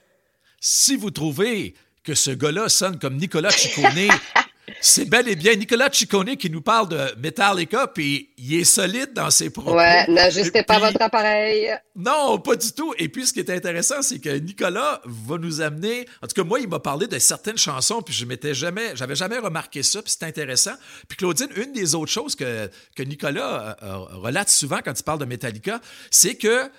Si 0.60 0.96
vous 0.96 1.10
trouvez 1.10 1.74
que 2.04 2.14
ce 2.14 2.31
gars-là 2.31 2.69
sonne 2.69 2.99
comme 2.99 3.16
Nicolas 3.16 3.50
Ciccone 3.50 4.08
C'est 4.81 5.04
bel 5.04 5.28
et 5.28 5.37
bien 5.37 5.54
Nicolas 5.54 5.90
Ciccone 5.93 6.37
qui 6.37 6.49
nous 6.49 6.62
parle 6.62 6.88
de 6.88 7.14
Metallica, 7.19 7.88
puis 7.88 8.31
il 8.38 8.54
est 8.60 8.64
solide 8.64 9.12
dans 9.12 9.31
ses 9.31 9.50
propos. 9.50 9.76
Ouais, 9.76 10.06
n'ajustez 10.08 10.62
pas 10.62 10.78
votre 10.78 11.00
appareil. 11.02 11.72
Non, 11.96 12.38
pas 12.38 12.56
du 12.56 12.72
tout. 12.72 12.94
Et 12.99 13.08
puis, 13.08 13.26
ce 13.26 13.32
qui 13.32 13.40
est 13.40 13.50
intéressant, 13.50 14.02
c'est 14.02 14.20
que 14.20 14.31
Nicolas 14.31 15.00
va 15.04 15.38
nous 15.38 15.60
amener. 15.60 16.06
En 16.22 16.26
tout 16.26 16.34
cas, 16.34 16.44
moi, 16.44 16.60
il 16.60 16.69
m'a 16.69 16.78
parlé 16.78 17.06
de 17.06 17.19
certaines 17.19 17.58
chansons, 17.58 18.02
puis 18.02 18.14
je 18.14 18.25
m'étais 18.25 18.55
jamais, 18.55 18.94
j'avais 18.94 19.16
jamais 19.16 19.38
remarqué 19.38 19.82
ça, 19.82 20.00
puis 20.00 20.12
c'est 20.16 20.26
intéressant. 20.26 20.75
Puis 21.08 21.16
Claudine, 21.16 21.48
une 21.56 21.72
des 21.72 21.94
autres 21.94 22.12
choses 22.12 22.37
que, 22.37 22.70
que 22.96 23.02
Nicolas 23.02 23.76
euh, 23.82 23.87
euh, 23.87 23.96
relate 24.19 24.48
souvent 24.48 24.78
quand 24.84 24.98
il 24.98 25.02
parle 25.02 25.19
de 25.19 25.26
Metallica, 25.26 25.81
c'est 26.10 26.37
que 26.37 26.70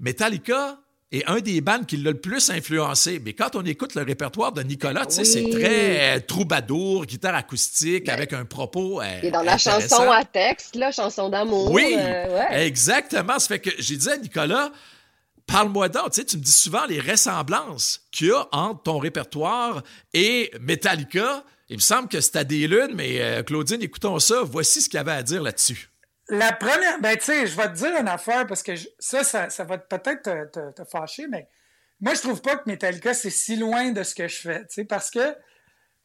Metallica 0.00 0.81
et 1.12 1.22
un 1.26 1.40
des 1.40 1.60
bands 1.60 1.84
qui 1.84 1.98
l'a 1.98 2.10
le 2.10 2.20
plus 2.20 2.50
influencé. 2.50 3.20
Mais 3.22 3.34
quand 3.34 3.54
on 3.54 3.64
écoute 3.64 3.94
le 3.94 4.02
répertoire 4.02 4.50
de 4.52 4.62
Nicolas, 4.62 5.04
c'est 5.08 5.50
très 5.50 6.16
euh, 6.16 6.20
troubadour, 6.26 7.04
guitare 7.04 7.34
acoustique, 7.34 8.08
avec 8.08 8.32
un 8.32 8.46
propos. 8.46 9.02
Euh, 9.02 9.20
et 9.22 9.30
dans 9.30 9.42
la 9.42 9.58
chanson 9.58 10.10
à 10.10 10.24
texte, 10.24 10.74
la 10.74 10.90
chanson 10.90 11.28
d'amour. 11.28 11.70
Oui, 11.70 11.94
euh, 11.98 12.48
exactement. 12.50 13.38
Ça 13.38 13.46
fait 13.46 13.60
que 13.60 13.70
j'ai 13.78 13.96
dit 13.96 14.08
à 14.08 14.16
Nicolas, 14.16 14.72
Parle-moi 15.44 15.88
donc, 15.88 16.12
tu, 16.12 16.24
tu 16.24 16.38
me 16.38 16.42
dis 16.42 16.52
souvent 16.52 16.86
les 16.86 17.00
ressemblances 17.00 18.00
qu'il 18.10 18.28
y 18.28 18.30
a 18.30 18.46
entre 18.52 18.84
ton 18.84 18.98
répertoire 18.98 19.82
et 20.14 20.50
Metallica. 20.60 21.44
Il 21.68 21.76
me 21.76 21.82
semble 21.82 22.08
que 22.08 22.18
à 22.38 22.44
des 22.44 22.68
lunes, 22.68 22.92
mais 22.94 23.42
Claudine, 23.44 23.82
écoutons 23.82 24.18
ça. 24.18 24.36
Voici 24.44 24.80
ce 24.80 24.88
qu'il 24.88 25.00
avait 25.00 25.12
à 25.12 25.22
dire 25.22 25.42
là-dessus. 25.42 25.91
La 26.32 26.50
première, 26.50 26.98
ben 26.98 27.14
tu 27.14 27.24
sais, 27.24 27.46
je 27.46 27.54
vais 27.54 27.68
te 27.68 27.74
dire 27.74 27.94
une 28.00 28.08
affaire 28.08 28.46
parce 28.46 28.62
que 28.62 28.72
ça, 28.98 29.22
ça, 29.22 29.64
va 29.64 29.76
peut-être 29.76 30.50
te, 30.50 30.84
fâcher, 30.84 31.26
mais 31.26 31.46
moi, 32.00 32.14
je 32.14 32.22
trouve 32.22 32.40
pas 32.40 32.56
que 32.56 32.62
Metallica, 32.64 33.12
c'est 33.12 33.28
si 33.28 33.56
loin 33.56 33.90
de 33.90 34.02
ce 34.02 34.14
que 34.14 34.26
je 34.26 34.40
fais, 34.40 34.60
tu 34.60 34.66
sais, 34.70 34.84
parce 34.86 35.10
que, 35.10 35.36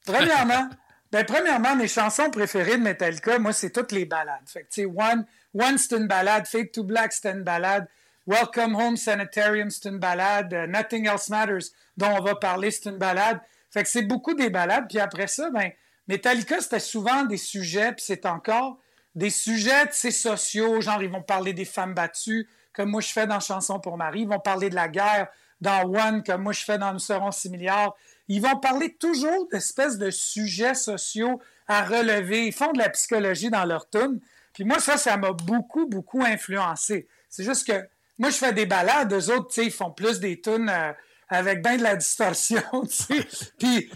premièrement, 0.05 0.67
ben, 1.13 1.25
premièrement, 1.25 1.77
mes 1.77 1.87
chansons 1.87 2.29
préférées 2.29 2.75
de 2.75 2.81
Metallica, 2.83 3.39
moi, 3.39 3.53
c'est 3.53 3.69
toutes 3.69 3.93
les 3.93 4.03
balades. 4.03 4.43
Fait 4.47 4.63
que, 4.63 4.67
tu 4.69 4.81
sais, 4.81 4.85
One, 4.85 5.25
One, 5.57 5.77
c'est 5.77 5.95
une 5.95 6.07
balade, 6.07 6.45
Fade 6.45 6.73
to 6.73 6.83
Black, 6.83 7.13
c'est 7.13 7.29
une 7.29 7.43
balade, 7.43 7.87
Welcome 8.27 8.75
Home 8.75 8.97
Sanitarium, 8.97 9.69
c'est 9.69 9.87
une 9.87 9.99
balade, 9.99 10.51
uh, 10.51 10.69
Nothing 10.69 11.07
Else 11.07 11.29
Matters, 11.29 11.71
dont 11.95 12.13
on 12.17 12.21
va 12.21 12.35
parler, 12.35 12.71
c'est 12.71 12.89
une 12.89 12.97
balade. 12.97 13.39
Fait 13.71 13.81
que 13.81 13.87
c'est 13.87 14.01
beaucoup 14.01 14.33
des 14.33 14.49
balades, 14.49 14.89
puis 14.89 14.99
après 14.99 15.27
ça, 15.27 15.49
ben, 15.51 15.71
Metallica, 16.09 16.59
c'était 16.59 16.81
souvent 16.81 17.23
des 17.23 17.37
sujets, 17.37 17.93
puis 17.93 18.03
c'est 18.05 18.25
encore 18.25 18.77
des 19.17 19.31
sujets 19.31 19.91
sociaux, 19.91 20.79
genre 20.79 21.01
ils 21.01 21.09
vont 21.09 21.23
parler 21.23 21.51
des 21.51 21.65
femmes 21.65 21.95
battues, 21.95 22.47
comme 22.71 22.91
moi 22.91 23.01
je 23.01 23.09
fais 23.09 23.25
dans 23.25 23.39
Chanson 23.39 23.79
pour 23.79 23.97
Marie, 23.97 24.21
ils 24.21 24.27
vont 24.27 24.39
parler 24.39 24.69
de 24.69 24.75
la 24.75 24.87
guerre 24.87 25.27
dans 25.59 25.83
One, 25.91 26.23
comme 26.23 26.43
moi 26.43 26.53
je 26.53 26.63
fais 26.63 26.77
dans 26.77 26.93
Nous 26.93 26.99
serons 26.99 27.31
6 27.31 27.49
milliards. 27.49 27.95
Ils 28.27 28.41
vont 28.41 28.59
parler 28.59 28.93
toujours 28.93 29.47
d'espèces 29.51 29.97
de 29.97 30.11
sujets 30.11 30.75
sociaux 30.75 31.41
à 31.67 31.83
relever. 31.83 32.45
Ils 32.45 32.53
font 32.53 32.71
de 32.73 32.77
la 32.77 32.89
psychologie 32.89 33.49
dans 33.49 33.65
leur 33.65 33.89
tune. 33.89 34.19
Puis 34.53 34.65
moi, 34.65 34.79
ça, 34.79 34.97
ça 34.97 35.17
m'a 35.17 35.31
beaucoup, 35.31 35.87
beaucoup 35.87 36.23
influencé. 36.23 37.07
C'est 37.27 37.43
juste 37.43 37.65
que 37.65 37.87
moi, 38.19 38.29
je 38.29 38.35
fais 38.35 38.53
des 38.53 38.67
balades, 38.67 39.11
eux 39.13 39.31
autres, 39.33 39.57
ils 39.57 39.71
font 39.71 39.91
plus 39.91 40.19
des 40.19 40.39
tunes 40.39 40.69
euh, 40.69 40.93
avec 41.29 41.61
bien 41.61 41.77
de 41.77 41.83
la 41.83 41.95
distorsion, 41.95 42.61
tu 42.83 42.89
sais. 42.89 43.27
Puis 43.59 43.89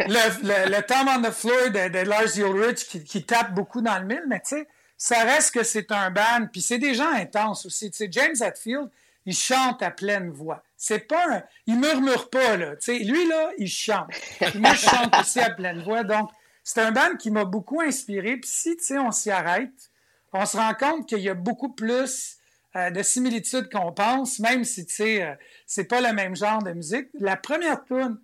le, 0.00 0.80
Tom 0.82 1.08
on 1.08 1.22
the 1.22 1.32
Floor 1.32 1.70
de, 1.70 2.06
Lars 2.06 2.36
Ulrich 2.36 2.86
qui, 2.86 3.04
qui, 3.04 3.24
tape 3.24 3.54
beaucoup 3.54 3.80
dans 3.80 3.98
le 3.98 4.04
mille, 4.04 4.24
mais 4.28 4.40
tu 4.40 4.56
sais, 4.56 4.68
ça 4.96 5.22
reste 5.24 5.54
que 5.54 5.62
c'est 5.62 5.90
un 5.92 6.10
band, 6.10 6.46
puis 6.52 6.60
c'est 6.60 6.78
des 6.78 6.94
gens 6.94 7.10
intenses 7.10 7.64
aussi. 7.64 7.90
Tu 7.90 7.96
sais, 7.96 8.08
James 8.10 8.36
Hetfield, 8.38 8.90
il 9.24 9.34
chante 9.34 9.82
à 9.82 9.90
pleine 9.90 10.30
voix. 10.30 10.62
C'est 10.76 11.06
pas 11.06 11.36
un... 11.36 11.42
Il 11.66 11.78
murmure 11.78 12.28
pas, 12.28 12.56
là. 12.56 12.76
Tu 12.76 12.98
sais, 12.98 12.98
lui, 12.98 13.26
là, 13.26 13.50
il 13.56 13.68
chante. 13.68 14.10
moi, 14.56 14.74
je 14.74 14.80
chante 14.80 15.16
aussi 15.18 15.40
à 15.40 15.50
pleine 15.50 15.82
voix. 15.82 16.04
Donc, 16.04 16.30
c'est 16.62 16.82
un 16.82 16.92
band 16.92 17.16
qui 17.18 17.30
m'a 17.30 17.46
beaucoup 17.46 17.80
inspiré. 17.80 18.36
Puis 18.36 18.50
si, 18.50 18.76
tu 18.76 18.84
sais, 18.84 18.98
on 18.98 19.10
s'y 19.10 19.30
arrête, 19.30 19.90
on 20.34 20.44
se 20.44 20.56
rend 20.56 20.74
compte 20.74 21.08
qu'il 21.08 21.20
y 21.20 21.30
a 21.30 21.34
beaucoup 21.34 21.70
plus 21.70 22.36
euh, 22.76 22.90
de 22.90 23.02
similitudes 23.02 23.68
qu'on 23.70 23.92
pense, 23.92 24.38
même 24.38 24.64
si, 24.64 24.86
tu 24.86 24.94
sais, 24.94 25.22
euh, 25.22 25.34
c'est 25.66 25.84
pas 25.84 26.00
le 26.00 26.12
même 26.12 26.36
genre 26.36 26.62
de 26.62 26.72
musique. 26.72 27.08
La 27.14 27.36
première 27.36 27.84
tune, 27.84 28.18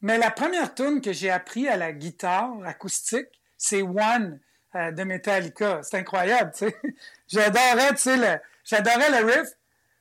mais 0.00 0.18
la 0.18 0.30
première 0.30 0.74
tune 0.74 1.00
que 1.00 1.12
j'ai 1.12 1.30
appris 1.30 1.68
à 1.68 1.76
la 1.76 1.92
guitare 1.92 2.52
acoustique, 2.64 3.28
c'est 3.56 3.82
One 3.82 4.40
euh, 4.74 4.90
de 4.90 5.04
Metallica. 5.04 5.80
C'est 5.82 5.98
incroyable, 5.98 6.52
tu 6.56 6.66
sais. 6.66 6.76
J'adorais, 7.28 7.90
tu 7.90 8.02
sais, 8.02 8.16
le, 8.16 8.38
j'adorais 8.64 9.10
le 9.10 9.26
riff. 9.26 9.48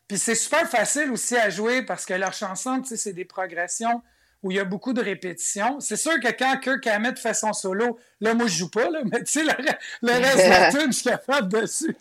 Puis 0.08 0.20
c'est 0.20 0.36
super 0.36 0.70
facile 0.70 1.12
aussi 1.12 1.36
à 1.36 1.50
jouer 1.50 1.84
parce 1.84 2.06
que 2.06 2.14
leurs 2.14 2.34
chansons, 2.34 2.82
tu 2.82 2.90
sais, 2.90 2.98
c'est 2.98 3.14
des 3.14 3.26
progressions 3.26 4.04
où 4.44 4.52
il 4.52 4.58
y 4.58 4.60
a 4.60 4.64
beaucoup 4.64 4.94
de 4.94 5.02
répétitions. 5.02 5.80
C'est 5.80 5.96
sûr 5.96 6.20
que 6.20 6.32
quand 6.32 6.60
Kirk 6.60 6.86
Hammett 6.86 7.18
fait 7.18 7.34
son 7.34 7.54
solo, 7.54 7.98
là, 8.22 8.36
moi, 8.36 8.46
je 8.46 8.58
joue 8.58 8.70
pas, 8.70 8.90
là, 8.90 9.02
mais 9.12 9.24
tu 9.24 9.32
sais, 9.32 9.44
le, 9.44 9.54
le 10.04 10.12
reste 10.12 10.46
de 10.46 10.50
la 10.50 10.72
tune, 10.72 10.92
je 10.92 10.98
suis 10.98 11.10
capable 11.10 11.48
dessus. 11.50 11.96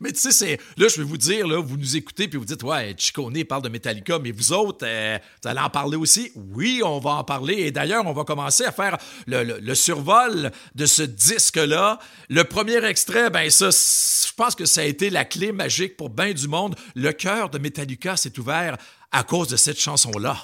Mais 0.00 0.12
tu 0.12 0.20
sais, 0.20 0.32
c'est. 0.32 0.58
Là, 0.76 0.88
je 0.88 0.96
vais 0.96 1.04
vous 1.04 1.16
dire, 1.16 1.46
là, 1.46 1.60
vous 1.60 1.76
nous 1.76 1.96
écoutez, 1.96 2.28
puis 2.28 2.38
vous 2.38 2.44
dites, 2.44 2.62
ouais, 2.62 2.94
Chicone 2.96 3.44
parle 3.44 3.62
de 3.62 3.68
Metallica, 3.68 4.18
mais 4.18 4.32
vous 4.32 4.52
autres, 4.52 4.84
euh, 4.86 5.18
vous 5.42 5.48
allez 5.48 5.60
en 5.60 5.70
parler 5.70 5.96
aussi? 5.96 6.32
Oui, 6.34 6.80
on 6.84 6.98
va 6.98 7.12
en 7.12 7.24
parler. 7.24 7.54
Et 7.54 7.70
d'ailleurs, 7.70 8.06
on 8.06 8.12
va 8.12 8.24
commencer 8.24 8.64
à 8.64 8.72
faire 8.72 8.98
le, 9.26 9.74
survol 9.74 10.50
de 10.74 10.86
ce 10.86 11.02
disque-là. 11.02 11.98
Le 12.28 12.44
premier 12.44 12.84
extrait, 12.84 13.30
ben 13.30 13.50
ça, 13.50 13.70
je 13.70 14.32
pense 14.34 14.54
que 14.54 14.64
ça 14.64 14.82
a 14.82 14.84
été 14.84 15.10
la 15.10 15.24
clé 15.24 15.52
magique 15.52 15.96
pour 15.96 16.10
bien 16.10 16.32
du 16.32 16.48
monde. 16.48 16.76
Le 16.94 17.12
cœur 17.12 17.48
de 17.50 17.58
Metallica 17.58 18.16
s'est 18.16 18.38
ouvert 18.38 18.76
à 19.10 19.22
cause 19.22 19.48
de 19.48 19.56
cette 19.56 19.80
chanson-là. 19.80 20.40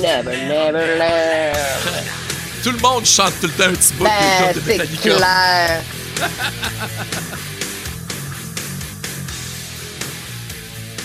Never, 0.00 0.36
never 0.46 1.52
Tout 2.62 2.72
le 2.72 2.78
monde 2.78 3.04
chante 3.06 3.32
tout 3.40 3.46
le 3.46 3.52
temps 3.52 3.64
un 3.64 3.74
petit 3.74 3.92
bout 3.94 4.04
ben, 4.04 4.52
de 4.54 4.60
Metallica. 4.60 5.14
clair. 5.14 5.82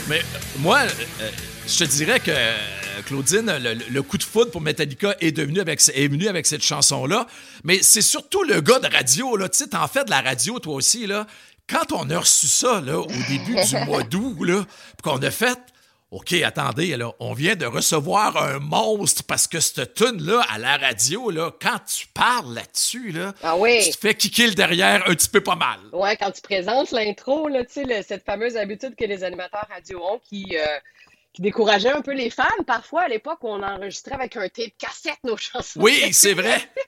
Mais 0.09 0.21
moi, 0.57 0.81
je 1.67 1.77
te 1.77 1.83
dirais 1.85 2.19
que 2.19 2.31
Claudine, 3.05 3.53
le, 3.89 4.01
coup 4.01 4.17
de 4.17 4.23
foudre 4.23 4.51
pour 4.51 4.62
Metallica 4.62 5.15
est, 5.21 5.31
devenu 5.31 5.59
avec, 5.59 5.81
est 5.93 6.07
venu 6.07 6.27
avec 6.27 6.45
cette 6.45 6.63
chanson-là. 6.63 7.27
Mais 7.63 7.79
c'est 7.81 8.01
surtout 8.01 8.43
le 8.43 8.62
gars 8.62 8.79
de 8.79 8.88
radio, 8.88 9.38
là. 9.38 9.47
Tu 9.50 9.59
sais, 9.59 9.67
t'en 9.67 9.88
fais 9.88 10.03
de 10.03 10.09
la 10.09 10.21
radio, 10.21 10.59
toi 10.59 10.75
aussi, 10.75 11.07
là. 11.07 11.25
Quand 11.69 11.93
on 11.93 12.09
a 12.09 12.19
reçu 12.19 12.47
ça, 12.47 12.81
là, 12.81 13.00
au 13.00 13.07
début 13.07 13.55
du 13.55 13.75
mois 13.85 14.03
d'août, 14.03 14.35
là, 14.43 14.65
qu'on 15.01 15.21
a 15.21 15.31
fait, 15.31 15.57
OK, 16.13 16.32
attendez, 16.43 16.96
là, 16.96 17.12
on 17.20 17.34
vient 17.34 17.55
de 17.55 17.65
recevoir 17.65 18.38
un 18.38 18.60
monstre 18.60 19.24
parce 19.24 19.48
que 19.48 19.60
cette 19.60 19.96
tune-là, 19.96 20.46
à 20.48 20.60
la 20.60 20.77
radio, 20.77 21.32
là, 21.32 21.51
quand 21.60 21.79
tu 21.88 22.05
parles 22.05 22.53
là-dessus, 22.53 23.12
là, 23.12 23.34
ah 23.41 23.58
oui. 23.58 23.79
tu 23.84 23.89
te 23.93 23.98
fais 23.98 24.13
kicker 24.13 24.46
le 24.46 24.53
derrière 24.53 25.10
un 25.10 25.15
petit 25.15 25.27
peu 25.27 25.41
pas 25.41 25.55
mal. 25.55 25.79
Ouais, 25.91 26.15
quand 26.15 26.29
tu 26.29 26.41
présentes 26.41 26.91
l'intro, 26.91 27.48
là, 27.48 27.65
tu 27.65 27.84
sais, 27.84 28.03
cette 28.03 28.24
fameuse 28.24 28.55
habitude 28.58 28.96
que 28.96 29.05
les 29.05 29.24
animateurs 29.24 29.65
radio 29.74 30.03
ont 30.03 30.20
qui, 30.20 30.55
euh, 30.55 30.77
qui 31.34 31.41
décourageait 31.41 31.91
un 31.91 32.01
peu 32.01 32.13
les 32.13 32.29
fans 32.29 32.43
parfois 32.67 33.01
à 33.01 33.08
l'époque 33.08 33.39
où 33.41 33.48
on 33.48 33.63
enregistrait 33.63 34.13
avec 34.13 34.38
un 34.38 34.48
tape 34.50 34.74
cassette 34.77 35.17
nos 35.24 35.36
chansons. 35.36 35.82
Oui, 35.82 36.13
c'est 36.13 36.36
vrai. 36.36 36.62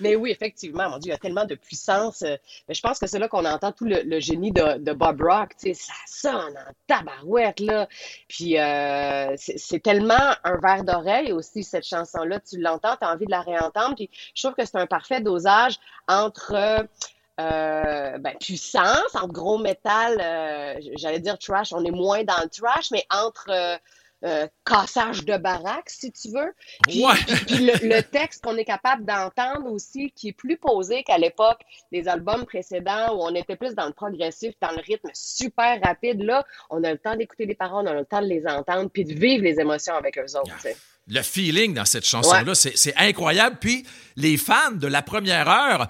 Mais 0.00 0.16
oui, 0.16 0.30
effectivement, 0.30 0.88
mon 0.88 0.98
Dieu, 0.98 1.10
il 1.10 1.12
y 1.12 1.14
a 1.14 1.18
tellement 1.18 1.44
de 1.44 1.54
puissance. 1.54 2.22
Euh, 2.22 2.36
mais 2.68 2.74
je 2.74 2.80
pense 2.80 2.98
que 2.98 3.06
c'est 3.06 3.18
là 3.18 3.28
qu'on 3.28 3.44
entend 3.44 3.72
tout 3.72 3.86
le, 3.86 4.20
génie 4.20 4.52
de, 4.52 4.92
Bob 4.92 5.22
Rock. 5.22 5.50
Tu 5.58 5.74
sais, 5.74 5.74
ça 5.74 5.92
sonne 6.06 6.56
en 6.56 6.72
tabarouette, 6.86 7.60
là. 7.60 7.88
Puis 8.28 8.58
euh, 8.58 9.34
c'est 9.36 9.82
tellement 9.82 10.34
un 10.44 10.56
verre 10.58 10.84
d'oreille 10.84 11.32
aussi, 11.32 11.64
cette 11.64 11.86
chanson-là. 11.86 12.40
Tu 12.40 12.58
l'entends, 12.58 12.96
tu 12.96 13.06
as 13.06 13.12
envie 13.12 13.26
de 13.26 13.30
la 13.30 13.42
réentendre. 13.42 13.94
Puis 13.96 14.10
je 14.34 14.42
trouve 14.42 14.54
que 14.54 14.64
c'est 14.64 14.78
un 14.78 14.86
parfait 14.86 15.20
dosage 15.20 15.78
entre... 16.08 16.86
Euh, 17.40 18.18
ben, 18.18 18.36
puissance, 18.38 19.14
entre 19.14 19.32
gros 19.32 19.56
métal, 19.56 20.18
j'allais 20.98 21.20
dire 21.20 21.38
trash, 21.38 21.72
on 21.72 21.82
est 21.86 21.90
moins 21.90 22.22
dans 22.22 22.36
le 22.42 22.50
trash, 22.50 22.90
mais 22.90 23.06
entre 23.08 23.80
euh, 24.24 24.46
cassage 24.64 25.24
de 25.24 25.36
baraque, 25.36 25.88
si 25.88 26.12
tu 26.12 26.28
veux. 26.28 26.52
Puis, 26.82 27.02
le, 27.02 28.00
texte 28.02 28.44
qu'on 28.44 28.56
est 28.56 28.64
capable 28.64 29.04
d'entendre 29.04 29.70
aussi, 29.72 30.12
qui 30.14 30.28
est 30.28 30.32
plus 30.32 30.58
posé 30.58 31.02
qu'à 31.02 31.16
l'époque 31.16 31.60
des 31.90 32.06
albums 32.06 32.44
précédents 32.44 33.14
où 33.14 33.22
on 33.22 33.34
était 33.34 33.56
plus 33.56 33.74
dans 33.74 33.86
le 33.86 33.92
progressif, 33.92 34.52
dans 34.60 34.72
le 34.72 34.82
rythme 34.82 35.08
super 35.14 35.80
rapide. 35.82 36.22
Là, 36.22 36.44
on 36.68 36.84
a 36.84 36.92
le 36.92 36.98
temps 36.98 37.16
d'écouter 37.16 37.46
les 37.46 37.54
paroles, 37.54 37.86
on 37.86 37.90
a 37.90 37.94
le 37.94 38.04
temps 38.04 38.20
de 38.20 38.26
les 38.26 38.46
entendre, 38.46 38.90
puis 38.90 39.04
de 39.04 39.14
vivre 39.14 39.42
les 39.42 39.58
émotions 39.58 39.94
avec 39.94 40.18
eux 40.18 40.36
autres. 40.36 40.54
Le 41.08 41.22
feeling 41.22 41.74
dans 41.74 41.86
cette 41.86 42.04
chanson-là, 42.04 42.54
c'est 42.54 42.96
incroyable. 42.96 43.56
Puis 43.60 43.86
les 44.16 44.36
fans 44.36 44.72
de 44.72 44.86
la 44.86 45.02
première 45.02 45.48
heure, 45.48 45.88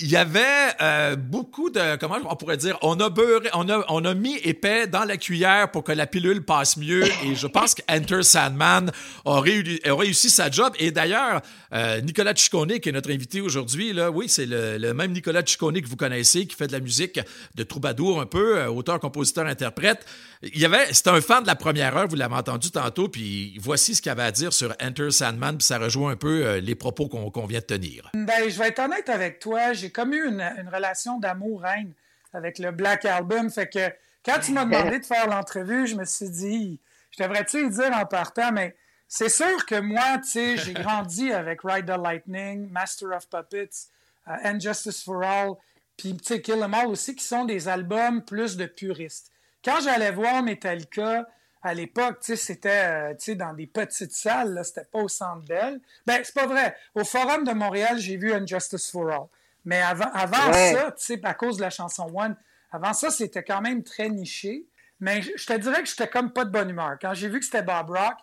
il 0.00 0.08
y 0.08 0.16
avait 0.16 0.44
euh, 0.80 1.16
beaucoup 1.16 1.68
de, 1.70 1.96
comment 1.96 2.18
on 2.28 2.36
pourrait 2.36 2.56
dire, 2.56 2.78
on 2.82 2.98
a 3.00 3.10
beurré, 3.10 3.48
on 3.54 3.68
a, 3.68 3.84
on 3.88 4.04
a 4.04 4.14
mis 4.14 4.36
épais 4.36 4.86
dans 4.86 5.04
la 5.04 5.16
cuillère 5.16 5.70
pour 5.72 5.82
que 5.82 5.90
la 5.90 6.06
pilule 6.06 6.44
passe 6.44 6.76
mieux. 6.76 7.04
Et 7.24 7.34
je 7.34 7.46
pense 7.48 7.74
qu'Enter 7.74 8.22
Sandman 8.22 8.92
a, 9.24 9.40
réussi 9.40 10.30
sa 10.30 10.48
job. 10.50 10.72
Et 10.78 10.92
d'ailleurs, 10.92 11.42
euh, 11.72 12.00
Nicolas 12.02 12.34
Ciccone, 12.36 12.78
qui 12.78 12.88
est 12.88 12.92
notre 12.92 13.10
invité 13.10 13.40
aujourd'hui, 13.40 13.92
là, 13.92 14.10
oui, 14.10 14.28
c'est 14.28 14.46
le, 14.46 14.92
même 14.94 15.12
Nicolas 15.12 15.42
Ciccone 15.44 15.80
que 15.80 15.88
vous 15.88 15.96
connaissez, 15.96 16.46
qui 16.46 16.54
fait 16.54 16.68
de 16.68 16.72
la 16.72 16.80
musique 16.80 17.18
de 17.56 17.62
troubadour 17.64 18.20
un 18.20 18.26
peu, 18.26 18.58
euh, 18.58 18.68
auteur, 18.68 19.00
compositeur, 19.00 19.46
interprète. 19.46 20.06
Il 20.42 20.60
y 20.60 20.64
avait, 20.64 20.92
c'était 20.92 21.10
un 21.10 21.20
fan 21.20 21.42
de 21.42 21.48
la 21.48 21.56
première 21.56 21.96
heure, 21.96 22.06
vous 22.06 22.14
l'avez 22.14 22.36
entendu 22.36 22.70
tantôt, 22.70 23.08
puis 23.08 23.58
voici 23.58 23.96
ce 23.96 24.02
qu'il 24.02 24.12
avait 24.12 24.22
à 24.22 24.30
dire 24.30 24.52
sur 24.52 24.72
Enter 24.80 25.10
Sandman, 25.10 25.56
puis 25.58 25.66
ça 25.66 25.78
rejoint 25.78 26.12
un 26.12 26.16
peu 26.16 26.58
les 26.58 26.76
propos 26.76 27.08
qu'on 27.08 27.46
vient 27.46 27.58
de 27.58 27.64
tenir. 27.64 28.08
Ben, 28.14 28.48
je 28.48 28.56
vais 28.56 28.68
être 28.68 28.78
honnête 28.78 29.08
avec 29.08 29.40
toi 29.40 29.47
j'ai 29.72 29.90
comme 29.90 30.12
eu 30.12 30.28
une, 30.28 30.68
relation 30.72 31.18
d'amour-reine 31.18 31.92
avec 32.32 32.58
le 32.58 32.70
Black 32.70 33.04
Album. 33.04 33.50
Fait 33.50 33.68
que 33.68 33.90
quand 34.24 34.40
tu 34.40 34.52
m'as 34.52 34.64
demandé 34.64 34.98
de 34.98 35.04
faire 35.04 35.26
l'entrevue, 35.26 35.86
je 35.86 35.96
me 35.96 36.04
suis 36.04 36.30
dit, 36.30 36.80
je 37.16 37.22
devrais-tu 37.22 37.68
dire 37.70 37.92
en 37.92 38.06
partant, 38.06 38.52
mais 38.52 38.76
c'est 39.06 39.28
sûr 39.30 39.64
que 39.66 39.80
moi, 39.80 40.18
tu 40.18 40.30
sais, 40.30 40.56
j'ai 40.56 40.72
grandi 40.74 41.32
avec 41.32 41.60
Ride 41.62 41.86
the 41.86 41.98
Lightning, 41.98 42.70
Master 42.70 43.10
of 43.16 43.28
Puppets, 43.28 43.88
uh, 44.26 44.32
And 44.44 44.60
Justice 44.60 45.02
for 45.02 45.22
All, 45.22 45.56
puis, 45.98 46.16
tu 46.16 46.24
sais, 46.24 46.40
Kill 46.40 46.62
Em 46.62 46.72
All 46.74 46.86
aussi, 46.86 47.16
qui 47.16 47.24
sont 47.24 47.44
des 47.44 47.66
albums 47.66 48.24
plus 48.24 48.56
de 48.56 48.66
puristes. 48.66 49.32
Quand 49.64 49.80
j'allais 49.82 50.12
voir 50.12 50.42
Metallica, 50.44 51.26
à 51.62 51.74
l'époque, 51.74 52.18
c'était 52.20 53.14
euh, 53.28 53.34
dans 53.34 53.52
des 53.52 53.66
petites 53.66 54.12
salles, 54.12 54.60
c'était 54.64 54.84
pas 54.84 55.00
au 55.00 55.08
Centre 55.08 55.44
Bell. 55.46 55.80
Ben, 56.06 56.20
c'est 56.22 56.34
pas 56.34 56.46
vrai. 56.46 56.76
Au 56.94 57.04
Forum 57.04 57.44
de 57.44 57.52
Montréal, 57.52 57.98
j'ai 57.98 58.16
vu 58.16 58.32
Justice 58.46 58.90
for 58.90 59.10
All. 59.10 59.26
Mais 59.64 59.82
avant, 59.82 60.10
avant 60.12 60.52
ça, 60.52 60.92
tu 60.92 61.04
sais, 61.04 61.20
à 61.24 61.34
cause 61.34 61.56
de 61.56 61.62
la 61.62 61.70
chanson 61.70 62.10
One, 62.14 62.36
avant 62.70 62.92
ça, 62.92 63.10
c'était 63.10 63.42
quand 63.42 63.60
même 63.60 63.82
très 63.82 64.08
niché. 64.08 64.66
Mais 65.00 65.22
je, 65.22 65.46
te 65.46 65.52
dirais 65.56 65.82
que 65.82 65.88
j'étais 65.88 66.08
comme 66.08 66.32
pas 66.32 66.44
de 66.44 66.50
bonne 66.50 66.70
humeur. 66.70 66.96
Quand 67.00 67.14
j'ai 67.14 67.28
vu 67.28 67.38
que 67.38 67.44
c'était 67.44 67.62
Bob 67.62 67.90
Rock, 67.90 68.16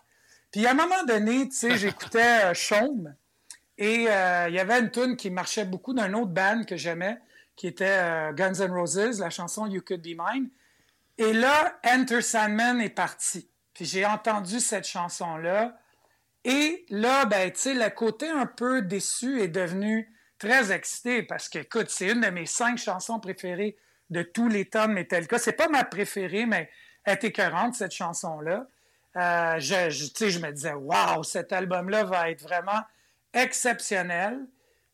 puis 0.50 0.66
à 0.66 0.72
un 0.72 0.74
moment 0.74 1.04
donné, 1.06 1.48
tu 1.48 1.56
sais, 1.56 1.76
j'écoutais 1.76 2.44
euh, 2.44 2.52
et 3.78 4.08
euh, 4.08 4.46
il 4.48 4.54
y 4.54 4.58
avait 4.58 4.78
une 4.80 4.90
tune 4.90 5.16
qui 5.16 5.30
marchait 5.30 5.64
beaucoup 5.64 5.94
d'un 5.94 6.12
autre 6.14 6.30
band 6.30 6.64
que 6.64 6.76
j'aimais, 6.76 7.18
qui 7.56 7.66
était 7.66 7.84
euh, 7.86 8.32
Guns 8.32 8.60
N' 8.60 8.70
Roses, 8.70 9.20
la 9.20 9.30
chanson 9.30 9.66
You 9.66 9.82
Could 9.82 10.02
Be 10.02 10.16
Mine. 10.18 10.48
Et 11.18 11.32
là, 11.32 11.78
Enter 11.84 12.20
Sandman 12.20 12.80
est 12.80 12.90
parti. 12.90 13.50
Puis 13.72 13.84
j'ai 13.84 14.04
entendu 14.06 14.60
cette 14.60 14.86
chanson-là. 14.86 15.78
Et 16.44 16.86
là, 16.90 17.24
ben, 17.24 17.50
tu 17.50 17.60
sais, 17.60 17.74
le 17.74 17.90
côté 17.90 18.28
un 18.28 18.46
peu 18.46 18.82
déçu 18.82 19.40
est 19.40 19.48
devenu 19.48 20.12
très 20.38 20.72
excité 20.72 21.22
parce 21.22 21.48
que, 21.48 21.58
écoute, 21.58 21.90
c'est 21.90 22.10
une 22.10 22.20
de 22.20 22.28
mes 22.28 22.46
cinq 22.46 22.78
chansons 22.78 23.18
préférées 23.18 23.76
de 24.10 24.22
tous 24.22 24.48
les 24.48 24.66
temps 24.66 24.86
de 24.86 24.92
Metallica. 24.92 25.38
C'est 25.38 25.52
pas 25.52 25.68
ma 25.68 25.84
préférée, 25.84 26.46
mais 26.46 26.70
elle 27.04 27.14
est 27.14 27.24
écœurante, 27.24 27.74
cette 27.74 27.92
chanson-là. 27.92 28.66
Euh, 29.16 29.58
je, 29.58 29.90
je, 29.90 30.38
me 30.38 30.50
disais, 30.52 30.74
waouh, 30.74 31.24
cet 31.24 31.52
album-là 31.52 32.04
va 32.04 32.30
être 32.30 32.42
vraiment 32.42 32.82
exceptionnel. 33.32 34.46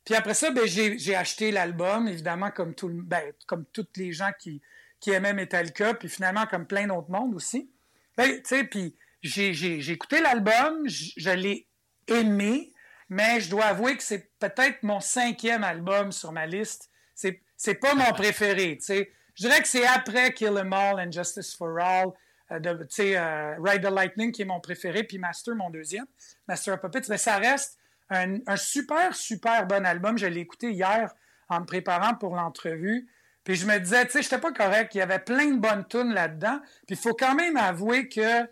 Puis 0.04 0.14
après 0.14 0.34
ça, 0.34 0.50
ben, 0.50 0.66
j'ai 0.66 1.14
acheté 1.14 1.50
l'album, 1.50 2.08
évidemment, 2.08 2.50
comme, 2.50 2.74
tout, 2.74 2.88
ben, 2.92 3.32
comme 3.46 3.64
tous 3.72 3.86
les 3.96 4.12
gens 4.12 4.30
qui, 4.38 4.62
qui 5.02 5.10
aimaient 5.10 5.34
Metallica, 5.34 5.94
puis 5.94 6.08
finalement, 6.08 6.46
comme 6.46 6.64
plein 6.64 6.86
d'autres 6.86 7.10
mondes 7.10 7.34
aussi. 7.34 7.70
Ben, 8.16 8.40
puis 8.70 8.96
j'ai 9.20 9.90
écouté 9.90 10.20
l'album, 10.20 10.86
je 10.86 11.30
l'ai 11.30 11.68
aimé, 12.06 12.72
mais 13.08 13.40
je 13.40 13.50
dois 13.50 13.64
avouer 13.64 13.96
que 13.96 14.02
c'est 14.02 14.30
peut-être 14.38 14.82
mon 14.84 15.00
cinquième 15.00 15.64
album 15.64 16.12
sur 16.12 16.32
ma 16.32 16.46
liste. 16.46 16.88
C'est, 17.14 17.74
pas 17.74 17.94
mon 17.94 18.12
préféré. 18.12 18.78
Je 18.80 19.04
dirais 19.36 19.60
que 19.60 19.68
c'est 19.68 19.86
après 19.86 20.32
Kill 20.32 20.56
'Em 20.56 20.72
All 20.72 21.00
and 21.00 21.10
Justice 21.12 21.54
for 21.54 21.78
All, 21.80 22.12
euh, 22.52 22.60
euh, 22.64 23.56
Ride 23.58 23.82
the 23.82 23.90
Lightning 23.90 24.30
qui 24.32 24.42
est 24.42 24.46
mon 24.46 24.60
préféré, 24.60 25.02
puis 25.04 25.18
Master 25.18 25.54
mon 25.54 25.70
deuxième, 25.70 26.06
Master 26.46 26.74
of 26.74 26.80
Puppets. 26.80 27.08
Mais 27.08 27.18
ça 27.18 27.38
reste 27.38 27.76
un, 28.08 28.56
super, 28.56 29.14
super 29.14 29.66
bon 29.66 29.84
album. 29.84 30.16
Je 30.16 30.26
l'ai 30.26 30.40
écouté 30.40 30.70
hier 30.70 31.12
en 31.48 31.60
me 31.60 31.66
préparant 31.66 32.14
pour 32.14 32.36
l'entrevue. 32.36 33.08
Puis 33.44 33.56
je 33.56 33.66
me 33.66 33.78
disais, 33.78 34.04
tu 34.06 34.12
sais, 34.12 34.22
j'étais 34.22 34.38
pas 34.38 34.52
correct. 34.52 34.94
Il 34.94 34.98
y 34.98 35.02
avait 35.02 35.18
plein 35.18 35.46
de 35.46 35.58
bonnes 35.58 35.84
tunes 35.88 36.12
là-dedans. 36.12 36.60
Puis 36.86 36.96
il 36.96 36.96
faut 36.96 37.14
quand 37.14 37.34
même 37.34 37.56
avouer 37.56 38.08
que 38.08 38.46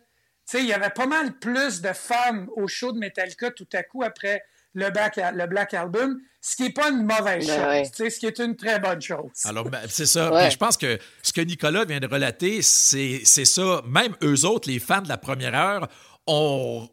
il 0.58 0.66
y 0.66 0.72
avait 0.72 0.90
pas 0.90 1.06
mal 1.06 1.38
plus 1.38 1.80
de 1.80 1.92
femmes 1.92 2.48
au 2.56 2.66
show 2.66 2.92
de 2.92 2.98
Metallica 2.98 3.50
tout 3.50 3.68
à 3.72 3.82
coup 3.82 4.02
après 4.02 4.42
le 4.74 4.90
Black, 4.90 5.16
le 5.16 5.46
Black 5.46 5.74
Album, 5.74 6.20
ce 6.40 6.56
qui 6.56 6.62
n'est 6.62 6.72
pas 6.72 6.90
une 6.90 7.04
mauvaise 7.04 7.46
ben 7.46 7.84
chose, 7.84 8.12
ce 8.12 8.18
qui 8.18 8.26
est 8.26 8.38
une 8.38 8.56
très 8.56 8.78
bonne 8.78 9.00
chose. 9.00 9.30
Alors, 9.44 9.68
ben, 9.68 9.80
c'est 9.88 10.06
ça. 10.06 10.48
je 10.48 10.56
pense 10.56 10.76
que 10.76 10.98
ce 11.22 11.32
que 11.32 11.40
Nicolas 11.40 11.84
vient 11.84 12.00
de 12.00 12.06
relater, 12.06 12.62
c'est 12.62 13.24
ça. 13.24 13.82
Même 13.86 14.14
eux 14.22 14.44
autres, 14.44 14.68
les 14.68 14.78
fans 14.78 15.02
de 15.02 15.08
la 15.08 15.18
première 15.18 15.54
heure, 15.54 15.88
ont, 16.26 16.88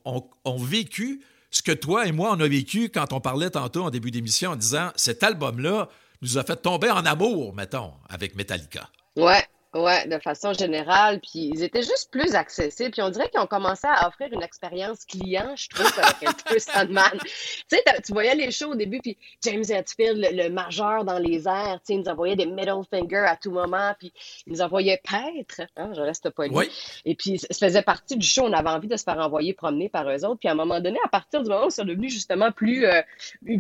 ont, 0.46 0.58
vécu 0.58 1.22
ce 1.52 1.62
que 1.62 1.72
toi 1.72 2.08
et 2.08 2.12
moi, 2.12 2.32
on 2.36 2.40
a 2.40 2.48
vécu 2.48 2.90
quand 2.90 3.14
on 3.14 3.20
parlait 3.20 3.52
tantôt 3.52 3.84
en 3.84 3.92
début 3.92 4.10
d'émission 4.10 4.52
en 4.52 4.56
disant 4.56 4.92
cet 4.96 5.22
album-là 5.22 5.90
nous 6.22 6.38
a 6.38 6.44
fait 6.44 6.56
tomber 6.58 6.90
en 6.90 7.06
amour, 7.06 7.54
mettons, 7.54 7.94
avec 8.10 8.36
Metallica. 8.36 8.90
Ouais, 9.16 9.44
oui, 9.78 10.10
de 10.10 10.20
façon 10.20 10.54
générale. 10.54 11.20
Puis 11.20 11.52
ils 11.54 11.64
étaient 11.64 11.82
juste 11.82 12.10
plus 12.12 12.36
accessibles. 12.36 12.92
Puis 12.92 13.02
on 13.02 13.10
dirait 13.10 13.30
qu'ils 13.30 13.40
ont 13.40 13.48
commencé 13.48 13.88
à 13.88 14.08
offrir 14.08 14.30
une 14.32 14.44
expérience 14.44 15.06
client, 15.06 15.56
je 15.56 15.70
trouve, 15.70 15.92
avec 15.98 16.28
un 16.28 16.34
peu 16.34 16.60
Sandman. 16.60 17.12
tu 17.22 17.28
sais, 17.68 17.84
tu 18.06 18.14
voyais 18.14 18.36
les 18.36 18.52
shows 18.52 18.72
au 18.72 18.76
début, 18.76 19.00
puis 19.00 19.18
James 19.44 19.64
Hetfield, 19.68 20.28
le, 20.32 20.50
majeur 20.50 21.04
dans 21.04 21.20
les 21.20 21.48
airs, 21.48 21.80
tu 21.86 21.88
sais, 21.88 21.94
il 21.94 22.00
nous 22.00 22.10
envoyait 22.10 22.36
des 22.36 22.46
middle 22.46 22.82
fingers 22.90 23.26
à 23.28 23.36
tout 23.36 23.52
moment, 23.52 23.94
puis 24.00 24.14
il 24.46 24.54
nous 24.54 24.62
envoyait 24.62 25.02
paître. 25.04 25.62
Hein, 25.76 25.92
je 25.96 26.02
reste 26.02 26.30
pas 26.30 26.46
Oui. 26.50 26.70
Et 27.06 27.16
puis 27.16 27.38
ça 27.38 27.48
faisait 27.54 27.82
partie 27.82 28.18
du 28.18 28.26
show. 28.26 28.44
On 28.46 28.54
avait 28.54 28.70
envie 28.70 28.88
de 28.88 28.98
se 28.98 29.04
faire 29.04 29.18
envoyer 29.18 29.54
promener 29.54 29.90
par 29.90 30.10
eux 30.10 30.26
autres. 30.26 30.40
Puis 30.40 30.50
à 30.50 30.54
un 30.54 30.56
moment 30.56 30.80
donné, 30.80 30.98
à 31.06 31.10
partir 31.10 31.44
du 31.44 31.50
moment 31.50 31.68
où 31.68 31.70
c'est 31.70 31.86
devenu 31.86 32.10
justement 32.10 32.52
plus, 32.52 32.86
euh, 32.86 33.02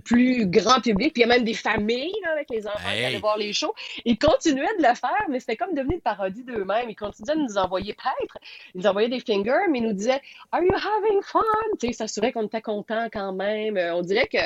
plus 0.04 0.48
grand 0.48 0.82
public, 0.82 1.14
puis 1.14 1.24
il 1.24 1.28
y 1.28 1.32
a 1.32 1.34
même 1.36 1.44
des 1.44 1.54
familles 1.54 2.14
avec 2.32 2.50
les 2.50 2.68
enfants 2.68 2.80
qui 2.96 3.04
allaient 3.04 3.20
voir 3.20 3.38
les 3.38 3.54
shows, 3.54 3.74
ils 4.06 4.18
continuaient 4.18 4.78
de 4.78 4.88
le 4.88 4.96
faire, 4.96 5.26
mais 5.30 5.40
c'était 5.40 5.58
comme 5.58 5.74
devenu 5.74 6.00
parodie 6.08 6.44
d'eux-mêmes. 6.44 6.90
Ils 6.90 6.96
continuaient 6.96 7.36
de 7.36 7.42
nous 7.42 7.58
envoyer 7.58 7.94
peut-être, 7.94 8.38
ils 8.74 8.82
nous 8.82 8.88
envoyaient 8.88 9.10
des 9.10 9.20
fingers, 9.20 9.68
mais 9.70 9.80
ils 9.80 9.88
nous 9.88 9.94
disaient 9.94 10.22
Are 10.52 10.62
you 10.62 10.74
having 10.74 11.22
fun? 11.22 11.42
Tu 11.80 11.88
sais, 11.88 11.94
s'assurer 11.94 12.32
qu'on 12.32 12.46
était 12.46 12.62
content 12.62 13.08
quand 13.12 13.34
même. 13.34 13.76
Euh, 13.76 13.96
on 13.96 14.02
dirait 14.02 14.28
que 14.28 14.38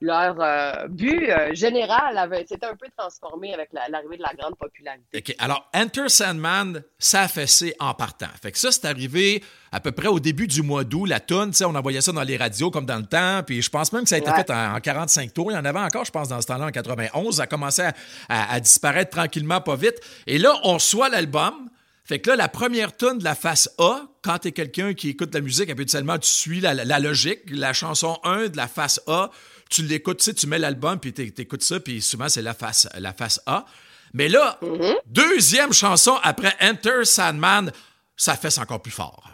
leur 0.00 0.40
euh, 0.40 0.88
but 0.88 1.28
euh, 1.28 1.54
général 1.54 2.16
avait 2.16 2.46
s'était 2.46 2.66
un 2.66 2.76
peu 2.76 2.86
transformé 2.96 3.52
avec 3.52 3.70
l'arrivée 3.72 4.16
de 4.16 4.22
la 4.22 4.32
grande 4.34 4.56
popularité. 4.56 5.36
Alors, 5.38 5.68
Enter 5.74 6.08
Sandman, 6.08 6.82
ça 6.98 7.22
a 7.22 7.28
fessé 7.28 7.74
en 7.78 7.92
partant. 7.94 8.32
Fait 8.42 8.52
que 8.52 8.58
ça, 8.58 8.72
c'est 8.72 8.86
arrivé 8.86 9.42
à 9.72 9.80
peu 9.80 9.90
près 9.90 10.08
au 10.08 10.20
début 10.20 10.46
du 10.46 10.62
mois 10.62 10.84
d'août, 10.84 11.06
la 11.06 11.18
tonne, 11.18 11.52
on 11.62 11.74
envoyait 11.74 12.02
ça 12.02 12.12
dans 12.12 12.22
les 12.22 12.36
radios 12.36 12.70
comme 12.70 12.84
dans 12.84 12.98
le 12.98 13.06
temps, 13.06 13.42
puis 13.44 13.62
je 13.62 13.70
pense 13.70 13.90
même 13.92 14.02
que 14.02 14.10
ça 14.10 14.16
a 14.16 14.18
été 14.18 14.30
fait 14.30 14.50
en, 14.50 14.78
45 14.78 15.32
tours. 15.32 15.50
Il 15.50 15.54
y 15.54 15.58
en 15.58 15.64
avait 15.64 15.80
encore, 15.80 16.04
je 16.04 16.10
pense, 16.10 16.28
dans 16.28 16.40
ce 16.42 16.46
temps-là, 16.46 16.66
en 16.66 16.70
91. 16.70 17.36
Ça 17.36 17.44
a 17.44 17.46
commencé 17.46 17.82
à, 18.28 18.60
disparaître 18.60 19.10
tranquillement, 19.10 19.62
pas 19.62 19.76
vite. 19.76 19.98
Et 20.26 20.36
là, 20.36 20.54
on 20.64 20.74
reçoit 20.74 21.08
l'album. 21.08 21.70
Fait 22.04 22.18
que 22.18 22.30
là, 22.30 22.36
la 22.36 22.48
première 22.48 22.94
tonne 22.94 23.18
de 23.18 23.24
la 23.24 23.34
face 23.34 23.70
A, 23.78 24.02
quand 24.22 24.40
tu 24.40 24.48
es 24.48 24.52
quelqu'un 24.52 24.92
qui 24.92 25.08
écoute 25.08 25.32
la 25.32 25.40
musique, 25.40 25.70
habituellement, 25.70 26.18
tu 26.18 26.28
suis 26.28 26.60
la, 26.60 26.74
logique. 26.98 27.40
La 27.48 27.72
chanson 27.72 28.18
1 28.24 28.48
de 28.48 28.56
la 28.56 28.68
face 28.68 29.00
A, 29.06 29.30
tu 29.70 29.82
l'écoutes, 29.82 30.18
tu 30.18 30.24
sais, 30.24 30.34
tu 30.34 30.46
mets 30.48 30.58
l'album, 30.58 30.98
puis 30.98 31.14
tu 31.14 31.32
écoutes 31.38 31.62
ça, 31.62 31.80
puis 31.80 32.02
souvent, 32.02 32.28
c'est 32.28 32.42
la 32.42 32.52
face, 32.52 32.88
la 32.98 33.14
face 33.14 33.40
A. 33.46 33.64
Mais 34.12 34.28
là, 34.28 34.58
mm-hmm. 34.60 34.94
deuxième 35.06 35.72
chanson 35.72 36.18
après 36.22 36.54
Enter 36.60 37.04
Sandman, 37.04 37.72
ça 38.16 38.36
fesse 38.36 38.58
encore 38.58 38.82
plus 38.82 38.92
fort. 38.92 39.32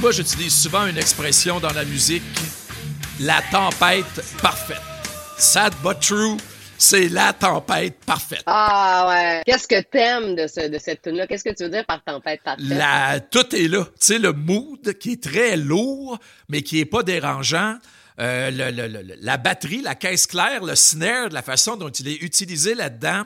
Moi, 0.00 0.12
j'utilise 0.12 0.54
souvent 0.54 0.86
une 0.86 0.98
expression 0.98 1.58
dans 1.58 1.72
la 1.72 1.84
musique, 1.84 2.22
la 3.18 3.40
tempête 3.50 4.04
parfaite. 4.42 4.80
Sad 5.38 5.72
but 5.82 5.98
true, 6.00 6.36
c'est 6.76 7.08
la 7.08 7.32
tempête 7.32 7.96
parfaite. 8.04 8.42
Ah 8.46 9.06
ouais. 9.08 9.42
Qu'est-ce 9.46 9.66
que 9.66 9.80
t'aimes 9.80 10.34
de, 10.34 10.46
ce, 10.46 10.68
de 10.68 10.78
cette 10.78 11.00
tune-là? 11.02 11.26
Qu'est-ce 11.26 11.44
que 11.44 11.54
tu 11.54 11.62
veux 11.64 11.70
dire 11.70 11.86
par 11.86 12.02
tempête 12.04 12.42
parfaite? 12.42 12.66
La, 12.66 13.20
tout 13.20 13.56
est 13.56 13.68
là. 13.68 13.84
Tu 13.84 13.90
sais, 14.00 14.18
le 14.18 14.32
mood 14.32 14.92
qui 14.98 15.12
est 15.12 15.22
très 15.22 15.56
lourd, 15.56 16.18
mais 16.50 16.60
qui 16.62 16.78
est 16.80 16.84
pas 16.84 17.02
dérangeant. 17.02 17.76
Euh, 18.18 18.50
la 19.20 19.36
batterie, 19.38 19.80
la 19.82 19.94
caisse 19.94 20.26
claire, 20.26 20.62
le 20.62 20.74
snare, 20.74 21.30
la 21.30 21.42
façon 21.42 21.76
dont 21.76 21.90
il 21.90 22.08
est 22.08 22.22
utilisé 22.22 22.74
là-dedans, 22.74 23.24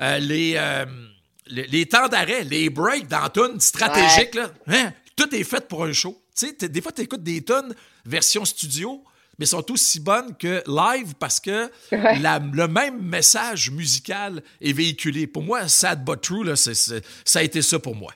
euh, 0.00 0.18
les, 0.18 0.54
euh, 0.56 0.84
les, 1.46 1.86
temps 1.86 2.08
d'arrêt, 2.08 2.44
les 2.44 2.70
breaks 2.70 3.08
dans 3.08 3.28
tune 3.28 3.60
stratégique, 3.60 4.34
là, 4.34 4.50
hein? 4.68 4.92
Tout 5.16 5.34
est 5.34 5.44
fait 5.44 5.66
pour 5.68 5.84
un 5.84 5.92
show. 5.92 6.20
Des 6.60 6.80
fois, 6.80 6.92
tu 6.92 7.02
écoutes 7.02 7.22
des 7.22 7.42
tonnes 7.42 7.74
version 8.04 8.44
studio, 8.44 9.04
mais 9.38 9.46
sont 9.46 9.70
aussi 9.70 10.00
bonnes 10.00 10.36
que 10.36 10.62
live 10.66 11.14
parce 11.18 11.40
que 11.40 11.70
le 11.90 12.66
même 12.66 13.02
message 13.02 13.70
musical 13.70 14.42
est 14.60 14.72
véhiculé. 14.72 15.26
Pour 15.26 15.42
moi, 15.42 15.68
Sad 15.68 16.04
But 16.04 16.20
True, 16.20 16.44
là, 16.44 16.56
ça 16.56 17.38
a 17.38 17.42
été 17.42 17.62
ça 17.62 17.78
pour 17.78 17.96
moi. 17.96 18.12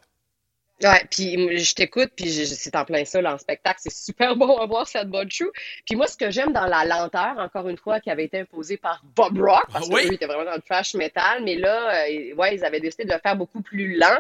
Ouais, 0.83 1.07
puis 1.11 1.57
je 1.57 1.75
t'écoute, 1.75 2.11
puis 2.15 2.31
c'est 2.31 2.77
en 2.77 2.85
plein 2.85 3.07
ça, 3.07 3.23
là, 3.23 3.35
en 3.35 3.39
spectacle, 3.39 3.81
c'est 3.83 3.95
super 3.95 4.37
bon 4.37 4.59
à 4.59 4.67
voir 4.67 4.87
Sad 4.87 5.11
But 5.11 5.31
True. 5.31 5.51
Puis 5.87 5.97
moi, 5.97 6.07
ce 6.07 6.19
que 6.19 6.31
j'aime 6.31 6.53
dans 6.53 6.67
la 6.67 6.85
lenteur, 6.85 7.39
encore 7.39 7.69
une 7.69 7.79
fois, 7.79 7.99
qui 8.01 8.11
avait 8.11 8.25
été 8.25 8.41
imposée 8.41 8.77
par 8.77 9.03
Bob 9.17 9.39
Rock, 9.39 9.65
parce 9.73 9.89
ah, 9.91 10.03
était 10.03 10.27
vraiment 10.27 10.45
dans 10.45 10.55
le 10.55 10.61
trash 10.61 10.95
metal, 10.95 11.43
mais 11.45 11.57
là, 11.57 12.05
euh, 12.05 12.35
ouais, 12.35 12.57
ils 12.57 12.65
avaient 12.65 12.81
décidé 12.81 13.05
de 13.05 13.13
le 13.13 13.21
faire 13.21 13.37
beaucoup 13.37 13.63
plus 13.63 13.97
lent 13.97 14.19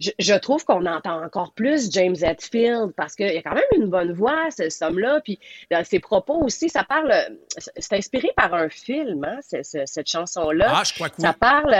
je, 0.00 0.34
trouve 0.38 0.64
qu'on 0.64 0.86
entend 0.86 1.22
encore 1.22 1.52
plus 1.52 1.92
James 1.92 2.16
Hetfield 2.20 2.92
parce 2.96 3.14
qu'il 3.14 3.32
y 3.32 3.36
a 3.36 3.42
quand 3.42 3.54
même 3.54 3.64
une 3.76 3.86
bonne 3.86 4.12
voix, 4.12 4.50
ce 4.50 4.84
homme-là. 4.84 5.20
Puis 5.22 5.38
dans 5.70 5.84
ses 5.84 6.00
propos 6.00 6.42
aussi, 6.42 6.68
ça 6.68 6.84
parle. 6.84 7.12
C'est 7.56 7.92
inspiré 7.94 8.30
par 8.36 8.54
un 8.54 8.68
film, 8.68 9.24
hein, 9.24 9.38
cette 9.42 10.08
chanson-là. 10.08 10.72
Ah, 10.76 10.82
je 10.84 10.94
crois 10.94 11.10
que 11.10 11.16
oui. 11.18 11.22
Ça 11.22 11.34
parle 11.34 11.74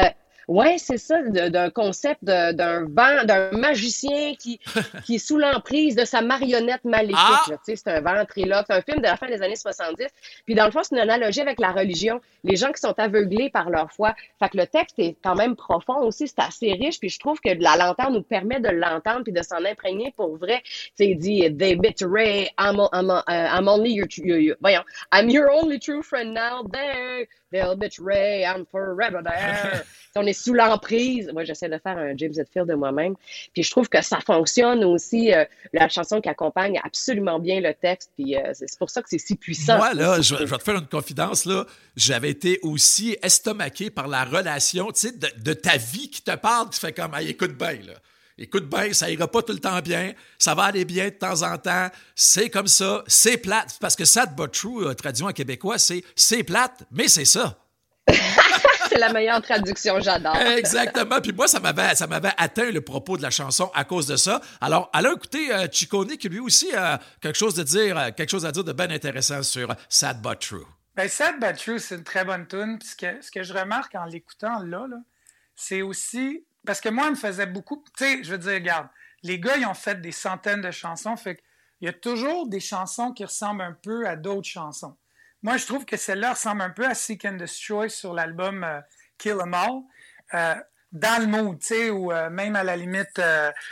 Ouais, 0.50 0.78
c'est 0.78 0.98
ça, 0.98 1.22
d'un 1.22 1.70
concept 1.70 2.24
d'un 2.24 2.84
vent, 2.86 3.24
d'un 3.24 3.52
magicien 3.52 4.34
qui, 4.34 4.58
qui 5.06 5.14
est 5.14 5.18
sous 5.18 5.38
l'emprise 5.38 5.94
de 5.94 6.04
sa 6.04 6.22
marionnette 6.22 6.84
maléfique. 6.84 7.14
Ah! 7.16 7.44
C'est 7.62 7.86
un 7.86 8.00
ventriloque. 8.00 8.64
C'est 8.66 8.74
un 8.74 8.82
film 8.82 8.98
de 8.98 9.04
la 9.04 9.16
fin 9.16 9.28
des 9.28 9.40
années 9.42 9.54
70. 9.54 10.08
Puis 10.46 10.56
dans 10.56 10.64
le 10.64 10.72
fond, 10.72 10.80
c'est 10.82 10.96
une 10.96 11.02
analogie 11.02 11.40
avec 11.40 11.60
la 11.60 11.70
religion. 11.70 12.20
Les 12.42 12.56
gens 12.56 12.72
qui 12.72 12.80
sont 12.80 12.98
aveuglés 12.98 13.48
par 13.48 13.70
leur 13.70 13.92
foi. 13.92 14.16
Fait 14.40 14.48
que 14.48 14.56
le 14.56 14.66
texte 14.66 14.98
est 14.98 15.14
quand 15.22 15.36
même 15.36 15.54
profond 15.54 15.98
aussi. 15.98 16.26
C'est 16.26 16.40
assez 16.40 16.72
riche. 16.72 16.98
Puis 16.98 17.10
je 17.10 17.20
trouve 17.20 17.38
que 17.38 17.50
la 17.50 17.76
lenteur 17.76 18.10
nous 18.10 18.22
permet 18.22 18.58
de 18.58 18.70
l'entendre 18.70 19.22
puis 19.22 19.32
de 19.32 19.42
s'en 19.42 19.64
imprégner 19.64 20.12
pour 20.16 20.36
vrai. 20.36 20.64
C'est 20.96 21.06
il 21.06 21.16
dit 21.16 21.56
They 21.56 21.76
betray, 21.76 22.50
I'm, 22.58 22.80
I'm, 22.92 23.08
uh, 23.08 23.22
I'm 23.28 23.68
only 23.68 23.92
your, 23.92 24.08
your, 24.16 24.56
voyons, 24.60 24.82
I'm 25.12 25.30
your 25.30 25.48
only 25.48 25.78
true 25.78 26.02
friend 26.02 26.34
now. 26.34 26.64
There, 26.72 27.28
they'll 27.50 27.76
betray, 27.76 28.44
I'm 28.44 28.64
forever 28.66 29.22
there. 29.22 29.84
on 30.16 30.26
est 30.26 30.32
sous 30.32 30.54
l'emprise. 30.54 31.30
Moi, 31.32 31.44
j'essaie 31.44 31.68
de 31.68 31.78
faire 31.78 31.96
un 31.98 32.16
James 32.16 32.32
Hetfield 32.36 32.68
de 32.68 32.74
moi-même. 32.74 33.14
Puis 33.52 33.62
je 33.62 33.70
trouve 33.70 33.88
que 33.88 34.02
ça 34.02 34.20
fonctionne 34.20 34.84
aussi. 34.84 35.32
Euh, 35.32 35.44
la 35.72 35.88
chanson 35.88 36.20
qui 36.20 36.28
accompagne 36.28 36.80
absolument 36.82 37.38
bien 37.38 37.60
le 37.60 37.74
texte. 37.74 38.12
Puis 38.16 38.36
euh, 38.36 38.52
c'est 38.52 38.78
pour 38.78 38.90
ça 38.90 39.02
que 39.02 39.08
c'est 39.08 39.18
si 39.18 39.36
puissant. 39.36 39.76
Moi, 39.76 39.94
là, 39.94 40.20
je, 40.20 40.34
vais 40.34 40.58
te 40.58 40.62
faire 40.62 40.76
une 40.76 40.88
confidence. 40.88 41.44
là. 41.44 41.66
J'avais 41.96 42.30
été 42.30 42.58
aussi 42.62 43.16
estomaqué 43.22 43.90
par 43.90 44.08
la 44.08 44.24
relation 44.24 44.88
de, 44.88 45.42
de 45.42 45.52
ta 45.52 45.76
vie 45.76 46.10
qui 46.10 46.22
te 46.22 46.34
parle. 46.36 46.70
Tu 46.70 46.80
fais 46.80 46.92
comme, 46.92 47.14
écoute 47.20 47.56
bien, 47.56 47.72
là. 47.86 47.94
Écoute 48.42 48.70
bien, 48.70 48.90
ça 48.94 49.10
ira 49.10 49.28
pas 49.28 49.42
tout 49.42 49.52
le 49.52 49.58
temps 49.58 49.80
bien, 49.80 50.14
ça 50.38 50.54
va 50.54 50.64
aller 50.64 50.86
bien 50.86 51.04
de 51.04 51.10
temps 51.10 51.42
en 51.42 51.58
temps, 51.58 51.88
c'est 52.14 52.48
comme 52.48 52.68
ça, 52.68 53.04
c'est 53.06 53.36
plate. 53.36 53.76
Parce 53.78 53.94
que 53.94 54.06
sad 54.06 54.34
but 54.34 54.50
true, 54.50 54.86
euh, 54.86 54.94
traduit 54.94 55.24
en 55.24 55.32
québécois, 55.32 55.78
c'est 55.78 56.02
c'est 56.16 56.42
plate, 56.42 56.84
mais 56.90 57.06
c'est 57.06 57.26
ça. 57.26 57.58
c'est 58.88 58.98
la 58.98 59.12
meilleure 59.12 59.42
traduction, 59.42 60.00
j'adore. 60.00 60.34
Exactement. 60.36 61.20
Puis 61.20 61.32
moi, 61.32 61.48
ça 61.48 61.60
m'avait, 61.60 61.94
ça 61.94 62.06
m'avait 62.06 62.32
atteint 62.38 62.70
le 62.70 62.80
propos 62.80 63.18
de 63.18 63.22
la 63.22 63.30
chanson 63.30 63.70
à 63.74 63.84
cause 63.84 64.06
de 64.06 64.16
ça. 64.16 64.40
Alors, 64.62 64.88
allons 64.94 65.14
écouter 65.16 65.52
euh, 65.52 65.66
qui 65.66 66.28
lui 66.30 66.40
aussi 66.40 66.74
a 66.74 66.98
quelque 67.20 67.36
chose 67.36 67.54
de 67.54 67.62
dire, 67.62 67.98
euh, 67.98 68.10
quelque 68.10 68.30
chose 68.30 68.46
à 68.46 68.52
dire 68.52 68.64
de 68.64 68.72
bien 68.72 68.90
intéressant 68.90 69.42
sur 69.42 69.74
Sad 69.90 70.22
But 70.22 70.40
True. 70.40 70.66
Ben, 70.96 71.10
Sad 71.10 71.38
But 71.40 71.58
True, 71.58 71.78
c'est 71.78 71.96
une 71.96 72.04
très 72.04 72.24
bonne 72.24 72.46
tune. 72.46 72.78
Puis 72.78 72.88
ce 73.20 73.30
que, 73.30 73.42
je 73.42 73.52
remarque 73.52 73.94
en 73.96 74.06
l'écoutant 74.06 74.62
là, 74.62 74.86
c'est 75.54 75.82
aussi 75.82 76.42
parce 76.66 76.80
que 76.80 76.88
moi, 76.88 77.06
il 77.06 77.10
me 77.12 77.16
faisait 77.16 77.46
beaucoup. 77.46 77.84
Tu 77.96 78.04
sais, 78.04 78.24
je 78.24 78.32
veux 78.32 78.38
dire, 78.38 78.54
regarde, 78.54 78.88
les 79.22 79.38
gars, 79.38 79.56
ils 79.56 79.66
ont 79.66 79.74
fait 79.74 80.00
des 80.00 80.12
centaines 80.12 80.60
de 80.60 80.70
chansons. 80.70 81.16
Fait 81.16 81.42
il 81.80 81.86
y 81.86 81.88
a 81.88 81.92
toujours 81.92 82.46
des 82.46 82.60
chansons 82.60 83.12
qui 83.12 83.24
ressemblent 83.24 83.62
un 83.62 83.72
peu 83.72 84.06
à 84.06 84.16
d'autres 84.16 84.48
chansons. 84.48 84.96
Moi, 85.42 85.56
je 85.56 85.66
trouve 85.66 85.86
que 85.86 85.96
celle-là 85.96 86.32
ressemble 86.32 86.60
un 86.60 86.70
peu 86.70 86.86
à 86.86 86.94
Seek 86.94 87.24
and 87.24 87.36
Destroy 87.36 87.88
sur 87.88 88.12
l'album 88.12 88.64
euh, 88.64 88.80
Kill 89.16 89.38
'Em 89.40 89.54
All. 89.54 89.82
Euh, 90.34 90.54
dans 90.92 91.22
le 91.22 91.26
mood, 91.26 91.58
tu 91.60 91.66
sais, 91.66 91.90
ou 91.90 92.12
euh, 92.12 92.28
même 92.30 92.56
à 92.56 92.64
la 92.64 92.76
limite, 92.76 93.20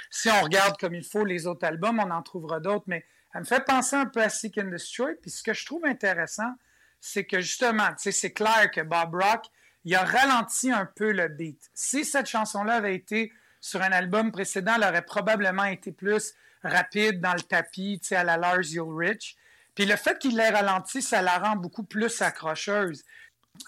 si 0.08 0.30
on 0.30 0.40
regarde 0.40 0.78
comme 0.78 0.94
il 0.94 1.04
faut 1.04 1.24
les 1.24 1.48
autres 1.48 1.66
albums, 1.66 1.98
on 1.98 2.10
en 2.12 2.22
trouvera 2.22 2.60
d'autres, 2.60 2.84
mais 2.86 3.04
elle 3.34 3.40
me 3.40 3.44
fait 3.44 3.64
penser 3.64 3.96
un 3.96 4.06
peu 4.06 4.22
à 4.22 4.28
Seek 4.28 4.56
and 4.58 4.68
Destroy. 4.68 5.16
Puis 5.20 5.32
ce 5.32 5.42
que 5.42 5.52
je 5.52 5.66
trouve 5.66 5.84
intéressant, 5.84 6.54
c'est 7.00 7.24
que 7.24 7.40
justement, 7.40 7.88
tu 7.88 8.04
sais, 8.04 8.12
c'est 8.12 8.32
clair 8.32 8.70
que 8.70 8.80
Bob 8.80 9.14
Rock, 9.14 9.46
il 9.84 9.94
a 9.94 10.04
ralenti 10.04 10.70
un 10.70 10.86
peu 10.86 11.12
le 11.12 11.28
beat. 11.28 11.70
Si 11.74 12.04
cette 12.04 12.26
chanson-là 12.26 12.74
avait 12.74 12.94
été 12.94 13.32
sur 13.60 13.82
un 13.82 13.92
album 13.92 14.32
précédent, 14.32 14.74
elle 14.76 14.88
aurait 14.88 15.04
probablement 15.04 15.64
été 15.64 15.92
plus 15.92 16.34
rapide 16.62 17.20
dans 17.20 17.34
le 17.34 17.40
tapis, 17.40 17.98
tu 18.00 18.08
sais, 18.08 18.16
à 18.16 18.24
la 18.24 18.36
Lars 18.36 18.60
Ulrich. 18.72 19.36
Puis 19.74 19.86
le 19.86 19.96
fait 19.96 20.18
qu'il 20.18 20.36
l'ait 20.36 20.50
ralenti, 20.50 21.02
ça 21.02 21.22
la 21.22 21.38
rend 21.38 21.56
beaucoup 21.56 21.84
plus 21.84 22.20
accrocheuse. 22.20 23.04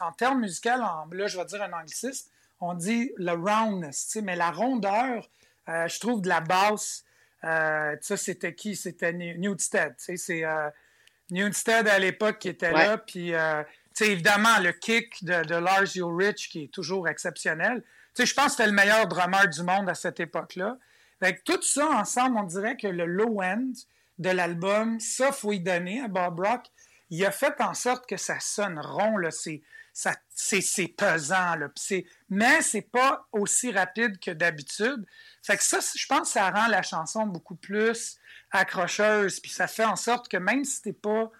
En 0.00 0.12
termes 0.12 0.40
musicaux, 0.40 0.70
là, 0.70 1.26
je 1.26 1.38
vais 1.38 1.44
dire 1.44 1.62
un 1.62 1.72
anglicisme, 1.72 2.30
on 2.60 2.74
dit 2.74 3.12
le 3.16 3.32
roundness, 3.32 4.18
mais 4.22 4.36
la 4.36 4.50
rondeur, 4.50 5.28
euh, 5.68 5.88
je 5.88 6.00
trouve 6.00 6.20
de 6.20 6.28
la 6.28 6.40
basse, 6.40 7.04
euh, 7.44 7.96
ça 8.00 8.16
c'était 8.16 8.54
qui? 8.54 8.76
C'était 8.76 9.12
Newstead, 9.12 9.94
c'est 9.98 10.44
euh, 10.44 10.68
Newstead 11.30 11.88
à 11.88 11.98
l'époque 11.98 12.38
qui 12.38 12.48
était 12.48 12.72
là, 12.72 12.98
puis 12.98 13.32
évidemment, 14.00 14.58
le 14.60 14.72
kick 14.72 15.24
de, 15.24 15.44
de 15.44 15.54
Lars 15.54 15.96
Ulrich 15.96 16.48
qui 16.50 16.64
est 16.64 16.72
toujours 16.72 17.08
exceptionnel. 17.08 17.82
je 18.18 18.34
pense 18.34 18.46
que 18.46 18.50
c'était 18.52 18.66
le 18.66 18.72
meilleur 18.72 19.06
drummer 19.06 19.48
du 19.48 19.62
monde 19.62 19.88
à 19.88 19.94
cette 19.94 20.20
époque-là. 20.20 20.78
Avec 21.20 21.44
tout 21.44 21.60
ça 21.62 21.86
ensemble, 21.90 22.38
on 22.38 22.44
dirait 22.44 22.76
que 22.76 22.86
le 22.86 23.04
low-end 23.04 23.72
de 24.18 24.30
l'album, 24.30 25.00
ça, 25.00 25.32
faut 25.32 25.52
y 25.52 25.60
donner 25.60 26.00
à 26.00 26.08
Bob 26.08 26.40
Rock. 26.40 26.66
Il 27.10 27.24
a 27.26 27.30
fait 27.30 27.60
en 27.60 27.74
sorte 27.74 28.08
que 28.08 28.16
ça 28.16 28.38
sonne 28.40 28.78
rond, 28.78 29.18
c'est, 29.30 29.62
c'est, 29.92 30.88
pesant, 30.88 31.56
là, 31.56 31.68
c'est, 31.74 32.06
mais 32.28 32.62
c'est 32.62 32.82
pas 32.82 33.26
aussi 33.32 33.72
rapide 33.72 34.18
que 34.20 34.30
d'habitude. 34.30 35.04
Fait 35.42 35.56
que 35.56 35.64
ça, 35.64 35.78
je 35.80 36.06
pense 36.06 36.20
que 36.20 36.28
ça 36.28 36.50
rend 36.50 36.68
la 36.68 36.82
chanson 36.82 37.26
beaucoup 37.26 37.56
plus 37.56 38.18
accrocheuse, 38.52 39.40
puis 39.40 39.50
ça 39.50 39.66
fait 39.66 39.84
en 39.84 39.96
sorte 39.96 40.28
que 40.28 40.36
même 40.36 40.64
si 40.64 40.82
t'es 40.82 40.92
pas... 40.92 41.30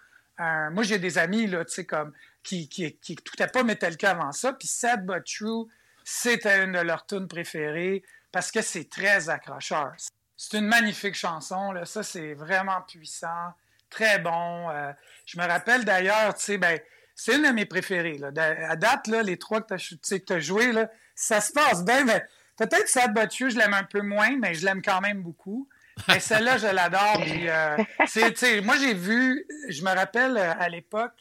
moi, 0.71 0.83
j'ai 0.83 0.99
des 0.99 1.17
amis, 1.17 1.47
là, 1.47 1.63
tu 1.65 1.73
sais, 1.73 1.85
comme 1.85 2.13
qui, 2.43 2.67
qui, 2.69 2.95
qui 2.95 3.15
pas 3.15 3.63
Metallica 3.63 4.11
avant 4.11 4.31
ça. 4.31 4.53
Puis 4.53 4.67
Sad 4.67 5.05
But 5.05 5.23
True, 5.25 5.67
c'était 6.03 6.63
une 6.63 6.73
de 6.73 6.79
leurs 6.79 7.05
tunes 7.05 7.27
préférées 7.27 8.03
parce 8.31 8.51
que 8.51 8.61
c'est 8.61 8.89
très 8.89 9.29
accrocheur. 9.29 9.93
C'est 10.37 10.57
une 10.57 10.67
magnifique 10.67 11.15
chanson, 11.15 11.71
là. 11.71 11.85
ça 11.85 12.01
c'est 12.01 12.33
vraiment 12.33 12.81
puissant, 12.81 13.53
très 13.89 14.17
bon. 14.19 14.69
Euh, 14.69 14.91
je 15.25 15.37
me 15.37 15.45
rappelle 15.45 15.85
d'ailleurs, 15.85 16.33
tu 16.33 16.45
sais, 16.45 16.57
ben, 16.57 16.79
c'est 17.13 17.35
une 17.35 17.43
de 17.43 17.49
mes 17.49 17.65
préférées. 17.65 18.17
Là. 18.17 18.31
À 18.67 18.75
date, 18.75 19.07
là, 19.07 19.21
les 19.21 19.37
trois 19.37 19.61
que 19.61 19.75
tu 19.75 20.33
as, 20.33 20.39
joué, 20.39 20.73
ça 21.13 21.41
se 21.41 21.51
passe 21.51 21.85
bien. 21.85 22.03
Mais 22.05 22.25
peut-être 22.57 22.87
Sad 22.87 23.13
But 23.13 23.29
True, 23.29 23.51
je 23.51 23.57
l'aime 23.57 23.75
un 23.75 23.83
peu 23.83 24.01
moins, 24.01 24.35
mais 24.37 24.55
je 24.55 24.65
l'aime 24.65 24.81
quand 24.81 25.01
même 25.01 25.21
beaucoup. 25.21 25.67
Mais 26.07 26.19
celle-là, 26.19 26.57
je 26.57 26.67
l'adore. 26.67 27.21
Euh, 27.21 28.61
moi, 28.63 28.75
j'ai 28.77 28.93
vu, 28.93 29.45
je 29.69 29.83
me 29.83 29.93
rappelle 29.93 30.37
euh, 30.37 30.53
à 30.57 30.69
l'époque, 30.69 31.13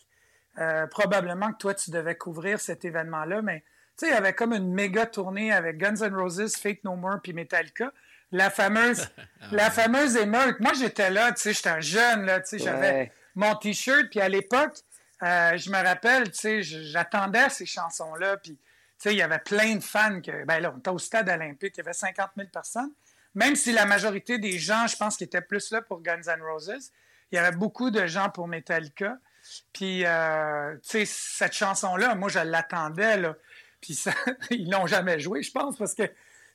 euh, 0.59 0.87
probablement 0.87 1.53
que 1.53 1.59
toi, 1.59 1.75
tu 1.75 1.91
devais 1.91 2.17
couvrir 2.17 2.61
cet 2.61 2.85
événement-là, 2.85 3.43
mais 3.43 3.61
tu 3.97 4.07
sais, 4.07 4.09
il 4.09 4.15
y 4.15 4.17
avait 4.17 4.33
comme 4.33 4.53
une 4.53 4.73
méga 4.73 5.07
tournée 5.07 5.53
avec 5.53 5.79
Guns 5.79 6.03
N' 6.03 6.15
Roses, 6.15 6.57
Fate 6.57 6.83
No 6.85 6.97
More 6.97 7.21
puis 7.23 7.33
Metallica. 7.33 7.93
La 8.33 8.51
fameuse, 8.51 9.09
ah 9.41 9.47
la 9.53 9.71
fameuse 9.71 10.17
émeute. 10.17 10.61
Moi, 10.61 10.73
j'étais 10.75 11.11
là, 11.11 11.33
tu 11.33 11.43
sais, 11.43 11.53
j'étais 11.53 11.71
un 11.71 11.81
jeune, 11.81 12.25
là, 12.25 12.41
tu 12.41 12.59
sais, 12.59 12.59
j'avais 12.59 13.13
mon 13.35 13.55
T-shirt, 13.57 14.09
puis 14.11 14.21
à 14.21 14.29
l'époque, 14.29 14.75
euh, 15.23 15.57
je 15.57 15.71
me 15.71 15.83
rappelle, 15.83 16.31
tu 16.31 16.39
sais, 16.39 16.63
j'attendais 16.63 17.49
ces 17.51 17.67
chansons-là, 17.67 18.37
puis, 18.39 18.53
tu 18.53 18.61
sais, 18.99 19.15
il 19.15 19.19
y 19.19 19.23
avait 19.23 19.39
plein 19.39 19.77
de 19.77 19.83
fans 19.83 20.21
que, 20.21 20.45
ben 20.45 20.61
là, 20.61 20.73
on 20.75 20.79
était 20.79 20.91
au 20.91 20.99
stade 20.99 21.29
olympique, 21.29 21.75
il 21.77 21.79
y 21.79 21.81
avait 21.83 21.93
50 21.93 22.31
000 22.37 22.49
personnes. 22.49 22.93
Même 23.35 23.55
si 23.55 23.73
la 23.73 23.87
majorité 23.87 24.39
des 24.39 24.59
gens, 24.59 24.87
je 24.87 24.97
pense, 24.97 25.17
qui 25.17 25.25
étaient 25.25 25.41
plus 25.41 25.71
là 25.71 25.83
pour 25.83 26.03
Guns 26.03 26.23
N' 26.27 26.43
Roses, 26.43 26.91
il 27.31 27.37
y 27.37 27.39
avait 27.39 27.57
beaucoup 27.57 27.91
de 27.91 28.07
gens 28.07 28.29
pour 28.31 28.49
Metallica. 28.49 29.19
Puis, 29.73 30.05
euh, 30.05 30.75
tu 30.77 31.05
sais, 31.05 31.05
cette 31.07 31.53
chanson-là, 31.53 32.15
moi, 32.15 32.29
je 32.29 32.41
l'attendais, 32.41 33.17
là. 33.17 33.37
Puis, 33.81 33.95
ça, 33.95 34.13
ils 34.51 34.71
l'ont 34.71 34.87
jamais 34.87 35.21
joué, 35.21 35.43
je 35.43 35.53
pense, 35.53 35.77
parce 35.77 35.95
que, 35.95 36.05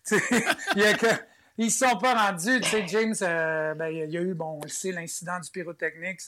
tu 0.06 0.20
sais, 0.20 0.46
ils 1.58 1.72
sont 1.72 1.98
pas 1.98 2.30
rendus. 2.30 2.62
Tu 2.62 2.70
sais, 2.70 2.88
James, 2.88 3.16
euh, 3.22 3.74
ben, 3.76 3.88
il 3.88 4.12
y 4.12 4.18
a 4.18 4.22
eu, 4.22 4.34
bon, 4.34 4.60
on 4.60 4.66
le 4.66 4.92
l'incident 4.92 5.40
du 5.40 5.50
pyrotechnique, 5.50 6.22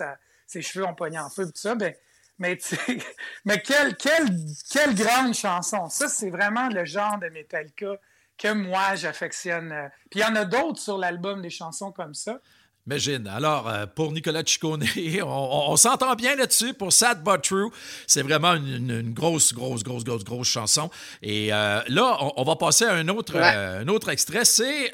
ses 0.45 0.61
cheveux 0.61 0.85
ont 0.85 0.95
pogné 0.95 1.19
en 1.19 1.29
feu, 1.29 1.45
tout 1.45 1.51
ça. 1.55 1.75
Ben, 1.75 1.93
mais, 2.39 2.57
tu 2.57 2.75
sais, 2.75 2.97
mais 3.45 3.61
quelle, 3.61 3.95
quelle, 3.95 4.29
quelle 4.71 4.95
grande 4.95 5.33
chanson. 5.33 5.89
Ça, 5.89 6.07
c'est 6.07 6.29
vraiment 6.29 6.69
le 6.69 6.85
genre 6.85 7.17
de 7.19 7.29
Metallica 7.29 7.97
que 8.37 8.53
moi, 8.53 8.95
j'affectionne. 8.95 9.89
Puis, 10.09 10.19
il 10.19 10.23
y 10.23 10.25
en 10.25 10.35
a 10.35 10.45
d'autres 10.45 10.79
sur 10.79 10.97
l'album, 10.97 11.41
des 11.41 11.49
chansons 11.49 11.91
comme 11.91 12.13
ça. 12.13 12.39
Imagine. 12.87 13.27
Alors, 13.27 13.67
euh, 13.67 13.85
pour 13.85 14.13
Nicolas 14.13 14.43
Ciccone, 14.45 14.85
on, 15.25 15.75
s'entend 15.75 16.15
bien 16.15 16.37
là-dessus. 16.37 16.73
Pour 16.73 16.93
Sad 16.93 17.21
But 17.21 17.41
True, 17.41 17.69
c'est 18.07 18.21
vraiment 18.21 18.53
une, 18.53 19.13
grosse, 19.13 19.53
grosse, 19.53 19.83
grosse, 19.83 20.05
grosse, 20.05 20.23
grosse 20.23 20.47
chanson. 20.47 20.89
Et 21.21 21.51
euh, 21.51 21.81
là, 21.89 22.17
on, 22.37 22.43
va 22.45 22.55
passer 22.55 22.85
à 22.85 22.93
un 22.93 23.09
autre, 23.09 23.33
euh, 23.35 23.81
un 23.81 23.87
autre 23.89 24.07
extrait. 24.07 24.45
C'est 24.45 24.93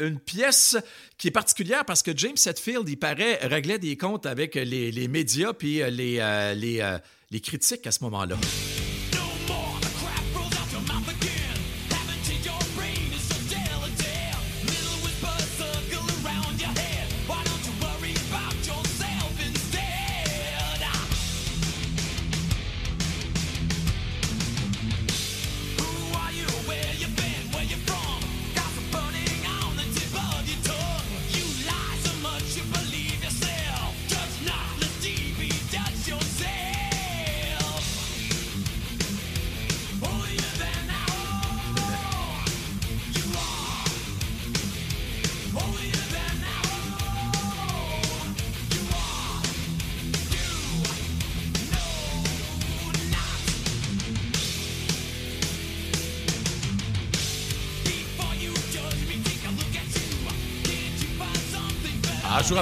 une 0.00 0.18
pièce 0.18 0.76
qui 1.18 1.28
est 1.28 1.32
particulière 1.32 1.84
parce 1.84 2.02
que 2.02 2.10
James 2.16 2.36
Hetfield, 2.44 2.88
il 2.88 2.98
paraît, 2.98 3.38
réglait 3.42 3.78
des 3.78 3.96
comptes 3.96 4.26
avec 4.26 4.56
les, 4.56 4.90
les 4.90 5.08
médias 5.08 5.52
puis 5.52 5.76
les, 5.88 6.54
les, 6.56 6.96
les 7.30 7.40
critiques 7.40 7.86
à 7.86 7.92
ce 7.92 8.02
moment-là. 8.04 8.36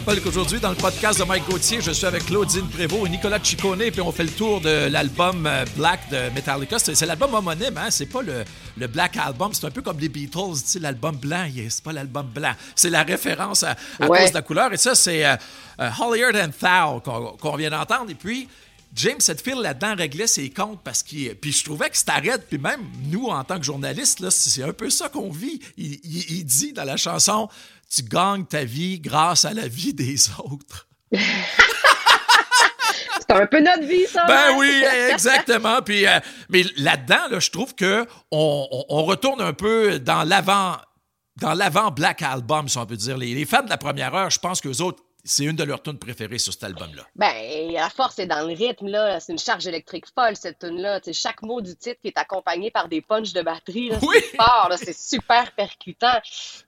Rappelle 0.09 0.25
qu'aujourd'hui, 0.25 0.59
dans 0.59 0.71
le 0.71 0.75
podcast 0.75 1.19
de 1.19 1.25
Mike 1.25 1.45
Gauthier, 1.51 1.83
je 1.83 1.91
suis 1.91 2.07
avec 2.07 2.25
Claudine 2.25 2.67
Prévost 2.67 3.07
et 3.07 3.11
Nicolas 3.11 3.39
Ciccone, 3.43 3.91
puis 3.91 4.01
on 4.01 4.11
fait 4.11 4.23
le 4.23 4.31
tour 4.31 4.59
de 4.59 4.89
l'album 4.89 5.47
euh, 5.47 5.67
Black 5.77 6.09
de 6.09 6.31
Metallica. 6.35 6.79
C'est 6.79 7.05
l'album 7.05 7.35
homonyme, 7.35 7.77
hein? 7.77 7.91
C'est 7.91 8.07
pas 8.07 8.23
le, 8.23 8.43
le, 8.79 8.87
Black 8.87 9.19
Album. 9.19 9.53
C'est 9.53 9.67
un 9.67 9.71
peu 9.71 9.83
comme 9.83 9.99
les 9.99 10.09
Beatles, 10.09 10.63
tu 10.63 10.63
sais, 10.65 10.79
l'album 10.79 11.15
blanc. 11.17 11.47
C'est 11.69 11.85
pas 11.85 11.93
l'album 11.93 12.27
blanc. 12.27 12.53
C'est 12.75 12.89
la 12.89 13.03
référence 13.03 13.65
à, 13.65 13.77
cause 13.99 14.31
de 14.31 14.35
la 14.35 14.41
couleur. 14.41 14.73
Et 14.73 14.79
ça, 14.79 14.95
c'est 14.95 15.27
euh, 15.27 15.37
euh, 15.79 15.91
Hollier 16.01 16.31
than 16.33 16.49
Thou 16.59 17.37
qu'on 17.37 17.57
vient 17.57 17.69
d'entendre. 17.71 18.11
Et 18.11 18.15
puis, 18.15 18.49
James 18.95 19.19
Hetfield 19.29 19.61
là-dedans 19.61 19.95
réglait 19.95 20.27
ses 20.27 20.49
comptes 20.49 20.81
parce 20.83 21.03
qu'il. 21.03 21.35
Puis 21.35 21.53
je 21.53 21.65
trouvais 21.65 21.91
que 21.91 21.99
c'était 21.99 22.13
arrête. 22.13 22.47
Puis 22.49 22.57
même 22.57 22.81
nous, 23.11 23.27
en 23.27 23.45
tant 23.45 23.59
que 23.59 23.65
journalistes, 23.65 24.31
c'est 24.31 24.63
un 24.63 24.73
peu 24.73 24.89
ça 24.89 25.11
qu'on 25.11 25.31
vit. 25.31 25.61
il, 25.77 26.45
dit 26.45 26.73
dans 26.73 26.85
la 26.85 26.97
chanson 26.97 27.51
tu 27.91 28.03
gagnes 28.03 28.45
ta 28.45 28.65
vie 28.65 29.01
grâce 29.01 29.45
à 29.45 29.53
la 29.53 29.69
vie 29.69 29.95
des 29.95 30.17
autres. 30.39 30.89
c'est 31.13 31.21
un 33.31 33.47
peu 33.47 33.61
notre 33.61 33.87
vie, 33.87 34.07
ça. 34.07 34.25
Ben 34.27 34.57
oui, 34.59 34.85
exactement. 35.11 35.81
Puis, 35.83 36.07
euh, 36.07 36.21
mais 36.51 36.65
là-dedans, 36.77 37.29
là, 37.31 37.41
je 37.41 37.51
trouve 37.51 37.75
que 37.75 38.07
on, 38.31 39.05
retourne 39.05 39.41
un 39.41 39.53
peu 39.53 39.99
dans 39.99 40.23
l'avant, 40.23 40.77
dans 41.41 41.55
l'avant 41.55 41.91
Black 41.91 42.23
Album, 42.23 42.69
si 42.69 42.79
on 42.79 42.87
peut 42.87 42.97
dire. 42.97 43.17
Les, 43.17 43.35
les 43.35 43.47
fans 43.47 43.63
de 43.63 43.71
la 43.71 43.79
première 43.79 44.15
heure, 44.15 44.31
je 44.31 44.39
pense 44.39 44.61
qu'eux 44.61 44.83
autres, 44.83 45.03
c'est 45.29 45.45
une 45.45 45.57
de 45.57 45.63
leurs 45.63 45.83
tunes 45.83 45.99
préférées 45.99 46.39
sur 46.39 46.55
cet 46.55 46.65
album-là. 46.65 47.03
Ben, 47.15 47.71
la 47.71 47.91
force 47.91 48.19
est 48.19 48.27
dans 48.27 48.47
le 48.49 48.55
rythme, 48.55 48.89
là. 48.89 49.21
C'est 49.21 49.33
une 49.33 49.39
charge 49.39 49.67
électrique 49.67 50.07
folle, 50.15 50.37
cette 50.37 50.59
tune-là. 50.59 51.01
Chaque 51.13 51.43
mot 51.43 51.61
du 51.61 51.77
titre 51.77 52.01
qui 52.01 52.09
est 52.09 52.19
accompagné 52.19 52.71
par 52.71 52.89
des 52.89 53.03
punches 53.03 53.35
de 53.35 53.43
batterie, 53.43 53.91
oui. 54.03 54.17
c'est 54.21 54.37
fort, 54.37 54.73
c'est 54.77 54.97
super 54.97 55.53
percutant. 55.53 56.19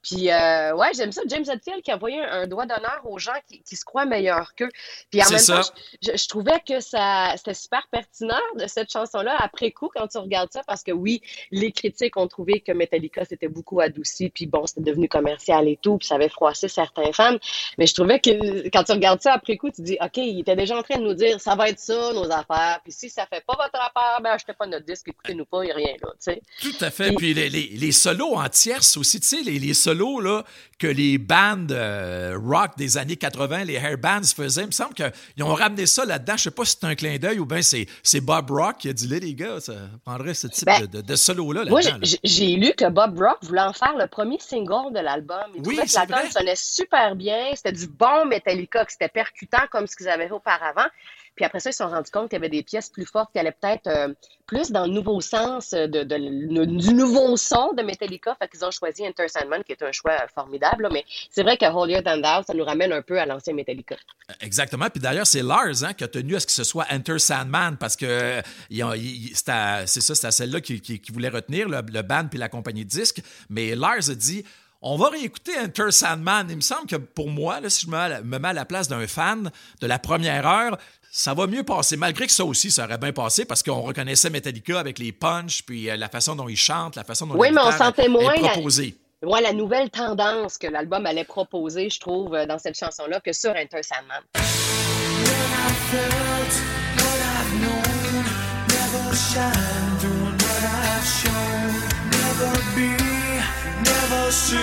Puis, 0.02 0.30
euh, 0.30 0.74
ouais, 0.76 0.90
j'aime 0.94 1.10
ça. 1.10 1.22
James 1.26 1.44
Hetfield 1.48 1.82
qui 1.82 1.90
a 1.90 1.96
envoyé 1.96 2.20
un, 2.20 2.46
doigt 2.46 2.66
d'honneur 2.66 3.00
aux 3.04 3.18
gens 3.18 3.32
qui, 3.48 3.76
se 3.76 3.84
croient 3.84 4.04
meilleurs 4.04 4.54
qu'eux. 4.54 4.68
Puis 5.10 5.22
en 5.22 5.30
même 5.30 5.40
temps, 5.40 5.62
je, 6.02 6.28
trouvais 6.28 6.60
que 6.66 6.80
ça, 6.80 7.32
c'était 7.36 7.54
super 7.54 7.86
pertinent 7.90 8.34
de 8.56 8.66
cette 8.66 8.92
chanson-là 8.92 9.36
après 9.38 9.70
coup 9.70 9.88
quand 9.94 10.06
tu 10.06 10.18
regardes 10.18 10.52
ça, 10.52 10.62
parce 10.66 10.82
que 10.82 10.92
oui, 10.92 11.22
les 11.50 11.72
critiques 11.72 12.16
ont 12.18 12.28
trouvé 12.28 12.60
que 12.60 12.72
Metallica 12.72 13.24
s'était 13.24 13.48
beaucoup 13.48 13.80
adouci, 13.80 14.28
puis 14.28 14.46
bon, 14.46 14.66
c'était 14.66 14.82
devenu 14.82 15.08
commercial 15.08 15.66
et 15.66 15.78
tout, 15.80 15.96
puis 15.96 16.06
ça 16.06 16.16
avait 16.16 16.28
froissé 16.28 16.68
certains 16.68 17.12
fans. 17.12 17.38
Mais 17.78 17.86
je 17.86 17.94
trouvais 17.94 18.20
que 18.20 18.49
quand 18.72 18.84
tu 18.84 18.92
regardes 18.92 19.20
ça 19.20 19.34
après 19.34 19.56
coup, 19.56 19.70
tu 19.70 19.82
dis, 19.82 19.96
OK, 20.00 20.16
il 20.16 20.40
était 20.40 20.56
déjà 20.56 20.76
en 20.76 20.82
train 20.82 20.98
de 20.98 21.04
nous 21.04 21.14
dire, 21.14 21.40
ça 21.40 21.54
va 21.54 21.68
être 21.68 21.78
ça, 21.78 22.12
nos 22.12 22.30
affaires. 22.30 22.80
Puis 22.82 22.92
si 22.92 23.10
ça 23.10 23.26
fait 23.26 23.44
pas 23.46 23.54
votre 23.54 23.76
affaire, 23.76 24.20
ben 24.22 24.30
achetez 24.30 24.52
pas 24.52 24.66
notre 24.66 24.86
disque, 24.86 25.08
écoutez-nous 25.08 25.44
pas, 25.44 25.62
il 25.62 25.66
n'y 25.66 25.72
a 25.72 25.74
rien 25.74 25.94
là, 26.02 26.10
tu 26.12 26.32
sais. 26.32 26.42
Tout 26.60 26.84
à 26.84 26.90
fait. 26.90 27.12
Puis, 27.12 27.34
les, 27.34 27.48
les, 27.48 27.92
solos 27.92 28.36
en 28.36 28.48
tierce 28.48 28.96
aussi, 28.96 29.20
tu 29.20 29.26
sais, 29.26 29.42
les, 29.42 29.58
les, 29.58 29.74
solos 29.74 30.20
là, 30.20 30.44
que 30.78 30.86
les 30.86 31.18
bandes 31.18 31.72
euh, 31.72 32.38
rock 32.42 32.72
des 32.76 32.98
années 32.98 33.16
80, 33.16 33.64
les 33.64 33.74
hair 33.74 33.98
bands 33.98 34.22
faisaient, 34.22 34.62
il 34.62 34.68
me 34.68 34.72
semble 34.72 34.94
qu'ils 34.94 35.44
ont 35.44 35.54
ramené 35.54 35.86
ça 35.86 36.04
là-dedans. 36.04 36.36
Je 36.36 36.44
sais 36.44 36.50
pas 36.50 36.64
si 36.64 36.76
c'est 36.80 36.86
un 36.86 36.94
clin 36.94 37.18
d'œil 37.18 37.38
ou 37.38 37.46
bien 37.46 37.60
c'est, 37.62 37.86
Bob 38.20 38.50
Rock 38.50 38.78
qui 38.78 38.88
a 38.88 38.92
dit, 38.92 39.08
les 39.08 39.34
gars, 39.34 39.60
ça 39.60 39.74
prendrait 40.04 40.34
ce 40.34 40.46
type 40.46 40.66
ben, 40.66 40.86
de, 40.86 41.00
de, 41.00 41.16
solo-là 41.16 41.64
là-dedans. 41.64 41.98
Moi, 41.98 42.18
j'ai 42.22 42.56
lu 42.56 42.72
que 42.76 42.88
Bob 42.88 43.18
Rock 43.18 43.38
voulait 43.42 43.60
en 43.60 43.72
faire 43.72 43.96
le 43.96 44.06
premier 44.06 44.38
single 44.38 44.92
de 44.92 45.00
l'album. 45.00 45.38
Il 45.54 45.60
oui, 45.66 45.76
trouvait 45.76 45.86
que 45.86 46.12
la 46.12 46.30
sonnait 46.30 46.56
super 46.56 47.16
bien, 47.16 47.50
c'était 47.54 47.72
du 47.72 47.86
bon 47.86 48.26
Metallica, 48.30 48.84
que 48.84 48.92
c'était 48.92 49.08
percutant 49.08 49.66
comme 49.70 49.86
ce 49.86 49.96
qu'ils 49.96 50.08
avaient 50.08 50.30
auparavant. 50.30 50.86
Puis 51.36 51.44
après 51.44 51.60
ça, 51.60 51.70
ils 51.70 51.72
se 51.72 51.78
sont 51.78 51.88
rendus 51.88 52.10
compte 52.10 52.28
qu'il 52.28 52.36
y 52.38 52.40
avait 52.40 52.48
des 52.48 52.62
pièces 52.62 52.90
plus 52.90 53.06
fortes 53.06 53.30
qui 53.32 53.38
allaient 53.38 53.56
peut-être 53.58 53.86
euh, 53.86 54.12
plus 54.46 54.70
dans 54.70 54.86
le 54.86 54.92
nouveau 54.92 55.20
sens 55.20 55.70
de, 55.70 56.02
du 56.02 56.94
nouveau 56.94 57.36
son 57.36 57.72
de 57.72 57.82
Metallica. 57.82 58.34
Fait 58.34 58.48
qu'ils 58.48 58.64
ont 58.64 58.70
choisi 58.70 59.06
Enter 59.06 59.28
Sandman, 59.28 59.62
qui 59.64 59.72
est 59.72 59.82
un 59.82 59.92
choix 59.92 60.16
formidable. 60.34 60.88
mais 60.92 61.04
c'est 61.30 61.42
vrai 61.42 61.56
que 61.56 61.64
Holier 61.64 62.02
Than 62.02 62.18
Thou, 62.18 62.42
ça 62.46 62.54
nous 62.54 62.64
ramène 62.64 62.92
un 62.92 63.02
peu 63.02 63.18
à 63.18 63.26
l'ancien 63.26 63.54
Metallica. 63.54 63.96
Exactement. 64.40 64.86
Puis 64.90 65.00
d'ailleurs, 65.00 65.26
c'est 65.26 65.42
Lars 65.42 65.82
hein, 65.82 65.94
qui 65.94 66.04
a 66.04 66.08
tenu 66.08 66.36
à 66.36 66.40
ce 66.40 66.46
que 66.46 66.52
ce 66.52 66.64
soit 66.64 66.86
Enter 66.90 67.18
Sandman 67.18 67.76
parce 67.78 67.96
que 67.96 68.42
c'est 68.70 70.00
ça, 70.00 70.14
c'était 70.14 70.30
celle-là 70.30 70.60
qui, 70.60 70.80
qui, 70.80 71.12
voulait 71.12 71.28
retenir 71.28 71.68
le, 71.68 71.80
le 71.92 72.02
band 72.02 72.26
puis 72.28 72.38
la 72.38 72.48
compagnie 72.48 72.84
de 72.84 72.90
disques. 72.90 73.22
Mais 73.48 73.74
Lars 73.74 74.10
a 74.10 74.14
dit 74.14 74.44
on 74.82 74.96
va 74.96 75.08
réécouter 75.10 75.52
Enter 75.58 75.90
Sandman. 75.90 76.46
Il 76.48 76.56
me 76.56 76.60
semble 76.60 76.86
que 76.86 76.96
pour 76.96 77.28
moi, 77.28 77.58
si 77.68 77.86
je 77.86 77.90
me 77.90 78.38
mets 78.38 78.48
à 78.48 78.52
la 78.52 78.64
place 78.64 78.88
d'un 78.88 79.06
fan 79.06 79.50
de 79.80 79.86
la 79.86 79.98
première 79.98 80.46
heure, 80.46 80.78
ça 81.10 81.34
va 81.34 81.46
mieux 81.46 81.64
passer. 81.64 81.96
Malgré 81.96 82.26
que 82.26 82.32
ça 82.32 82.44
aussi, 82.44 82.70
ça 82.70 82.84
aurait 82.84 82.98
bien 82.98 83.12
passé 83.12 83.44
parce 83.44 83.62
qu'on 83.62 83.80
reconnaissait 83.80 84.30
Metallica 84.30 84.78
avec 84.78 84.98
les 84.98 85.12
punchs, 85.12 85.62
puis 85.62 85.90
euh, 85.90 85.96
la 85.96 86.08
façon 86.08 86.36
dont 86.36 86.48
ils 86.48 86.56
chantent, 86.56 86.96
la 86.96 87.04
façon 87.04 87.26
dont 87.26 87.34
oui, 87.36 87.50
mais 87.52 87.60
on 87.60 87.72
sentait 87.72 88.08
moins 88.08 88.34
proposé. 88.34 88.96
La... 89.22 89.40
la 89.40 89.52
nouvelle 89.52 89.90
tendance 89.90 90.56
que 90.56 90.66
l'album 90.66 91.04
allait 91.04 91.24
proposer, 91.24 91.90
je 91.90 92.00
trouve, 92.00 92.34
euh, 92.34 92.46
dans 92.46 92.58
cette 92.58 92.78
chanson-là, 92.78 93.20
que 93.20 93.32
sur 93.32 93.50
Enter 93.50 93.82
Sandman. 93.82 94.22
See, 104.32 104.56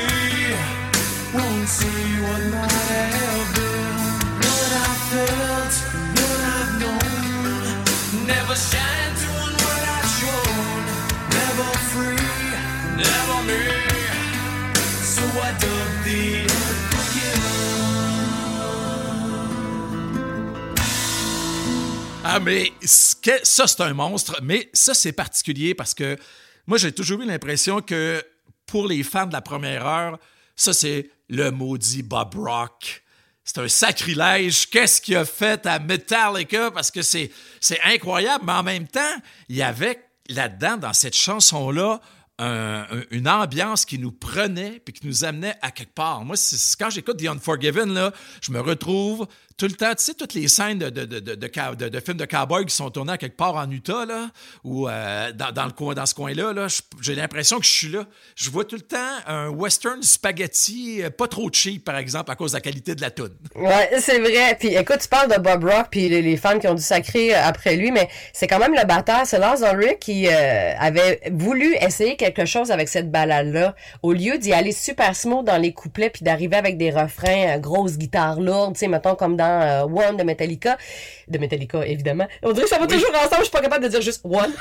won't 1.33 1.67
see 1.67 2.07
Ah, 22.29 22.39
ça, 23.43 23.65
c'est 23.65 23.81
un 23.81 23.93
monstre. 23.95 24.39
Mais 24.43 24.69
ça, 24.71 24.93
c'est 24.93 25.11
particulier 25.11 25.73
parce 25.73 25.95
que 25.95 26.17
moi, 26.67 26.77
j'ai 26.77 26.91
toujours 26.91 27.21
eu 27.21 27.25
l'impression 27.25 27.81
que 27.81 28.21
pour 28.67 28.87
les 28.87 29.03
fans 29.03 29.25
de 29.25 29.33
la 29.33 29.41
première 29.41 29.85
heure, 29.85 30.19
ça, 30.55 30.73
c'est 30.73 31.09
le 31.29 31.51
maudit 31.51 32.03
Bob 32.03 32.35
Rock. 32.35 33.03
C'est 33.43 33.59
un 33.59 33.67
sacrilège. 33.67 34.69
Qu'est-ce 34.69 35.01
qu'il 35.01 35.15
a 35.15 35.25
fait 35.25 35.65
à 35.65 35.79
Metallica? 35.79 36.69
Parce 36.71 36.91
que 36.91 37.01
c'est, 37.01 37.31
incroyable, 37.83 38.43
mais 38.45 38.53
en 38.53 38.63
même 38.63 38.87
temps, 38.87 39.15
il 39.47 39.55
y 39.55 39.63
avait 39.63 40.03
là-dedans, 40.29 40.77
dans 40.77 40.93
cette 40.93 41.15
chanson-là, 41.15 42.01
une 42.39 43.27
ambiance 43.27 43.85
qui 43.85 43.99
nous 43.99 44.11
prenait 44.11 44.81
puis 44.83 44.93
qui 44.93 45.07
nous 45.07 45.25
amenait 45.25 45.55
à 45.61 45.71
quelque 45.71 45.93
part. 45.93 46.23
Moi, 46.23 46.35
quand 46.79 46.89
j'écoute 46.89 47.17
The 47.17 47.27
Unforgiven, 47.27 47.93
là, 47.93 48.13
je 48.41 48.51
me 48.51 48.59
retrouve 48.59 49.27
tout 49.57 49.65
le 49.65 49.73
temps, 49.73 49.93
tu 49.95 50.03
sais, 50.03 50.13
toutes 50.13 50.35
les 50.35 50.47
scènes 50.47 50.77
de, 50.77 50.89
de, 50.91 51.05
de, 51.05 51.89
de, 51.89 51.99
films 51.99 52.17
de 52.17 52.25
cowboys 52.25 52.65
qui 52.65 52.75
sont 52.75 52.91
tournés 52.91 53.13
à 53.13 53.17
quelque 53.17 53.35
part 53.35 53.55
en 53.55 53.69
Utah, 53.71 54.05
là, 54.05 54.29
ou 54.63 54.87
euh, 54.87 55.31
dans, 55.31 55.65
le 55.65 55.71
coin, 55.71 55.95
dans 55.95 56.05
ce 56.05 56.13
coin-là, 56.13 56.53
-là, 56.53 56.81
j'ai 57.01 57.15
l'impression 57.15 57.57
que 57.57 57.65
je 57.65 57.71
suis 57.71 57.89
là. 57.89 58.05
Je 58.35 58.51
vois 58.51 58.65
tout 58.65 58.75
le 58.75 58.83
temps 58.83 58.97
un 59.25 59.49
western 59.49 60.03
spaghetti 60.03 61.01
euh, 61.01 61.09
pas 61.09 61.27
trop 61.27 61.49
cheap, 61.51 61.83
par 61.83 61.97
exemple, 61.97 62.29
à 62.29 62.35
cause 62.35 62.51
de 62.51 62.57
la 62.57 62.61
qualité 62.61 62.93
de 62.93 63.01
la 63.01 63.09
toune. 63.09 63.35
Ouais, 63.55 63.89
c'est 63.99 64.19
vrai. 64.19 64.55
Puis 64.59 64.75
écoute, 64.75 64.99
tu 65.01 65.07
parles 65.07 65.33
de 65.33 65.41
Bob 65.41 65.63
Rock 65.63 65.87
puis 65.89 66.07
les, 66.07 66.37
fans 66.37 66.59
qui 66.59 66.67
ont 66.67 66.75
dû 66.75 66.83
sacrer 66.83 67.33
euh, 67.33 67.43
après 67.43 67.77
lui, 67.77 67.89
mais 67.89 68.09
c'est 68.33 68.45
quand 68.45 68.59
même 68.59 68.75
le 68.75 68.85
batteur, 68.85 69.25
c'est 69.25 69.39
Lars 69.39 69.57
Ulrich 69.61 69.97
qui 69.99 70.27
avait 70.27 71.19
voulu 71.31 71.75
essayer 71.81 72.15
quelque 72.15 72.26
chose 72.45 72.71
avec 72.71 72.89
cette 72.89 73.11
balade-là. 73.11 73.75
Au 74.03 74.13
lieu 74.13 74.37
d'y 74.37 74.53
aller 74.53 74.71
super 74.71 75.15
smooth 75.15 75.45
dans 75.45 75.57
les 75.57 75.73
couplets 75.73 76.09
puis 76.09 76.23
d'arriver 76.23 76.55
avec 76.55 76.77
des 76.77 76.91
refrains, 76.91 77.57
grosse 77.59 77.97
guitare 77.97 78.39
lourde, 78.39 78.73
tu 78.73 78.79
sais, 78.79 78.87
mettons 78.87 79.15
comme 79.15 79.35
dans 79.35 79.61
euh, 79.61 79.83
One 79.83 80.17
de 80.17 80.23
Metallica. 80.23 80.77
De 81.27 81.37
Metallica, 81.37 81.85
évidemment. 81.85 82.27
On 82.43 82.51
dirait 82.51 82.63
que 82.63 82.69
ça 82.69 82.79
va 82.79 82.87
toujours 82.87 83.09
ensemble, 83.09 83.37
je 83.39 83.43
suis 83.43 83.51
pas 83.51 83.61
capable 83.61 83.83
de 83.83 83.89
dire 83.89 84.01
juste 84.01 84.21
One. 84.23 84.53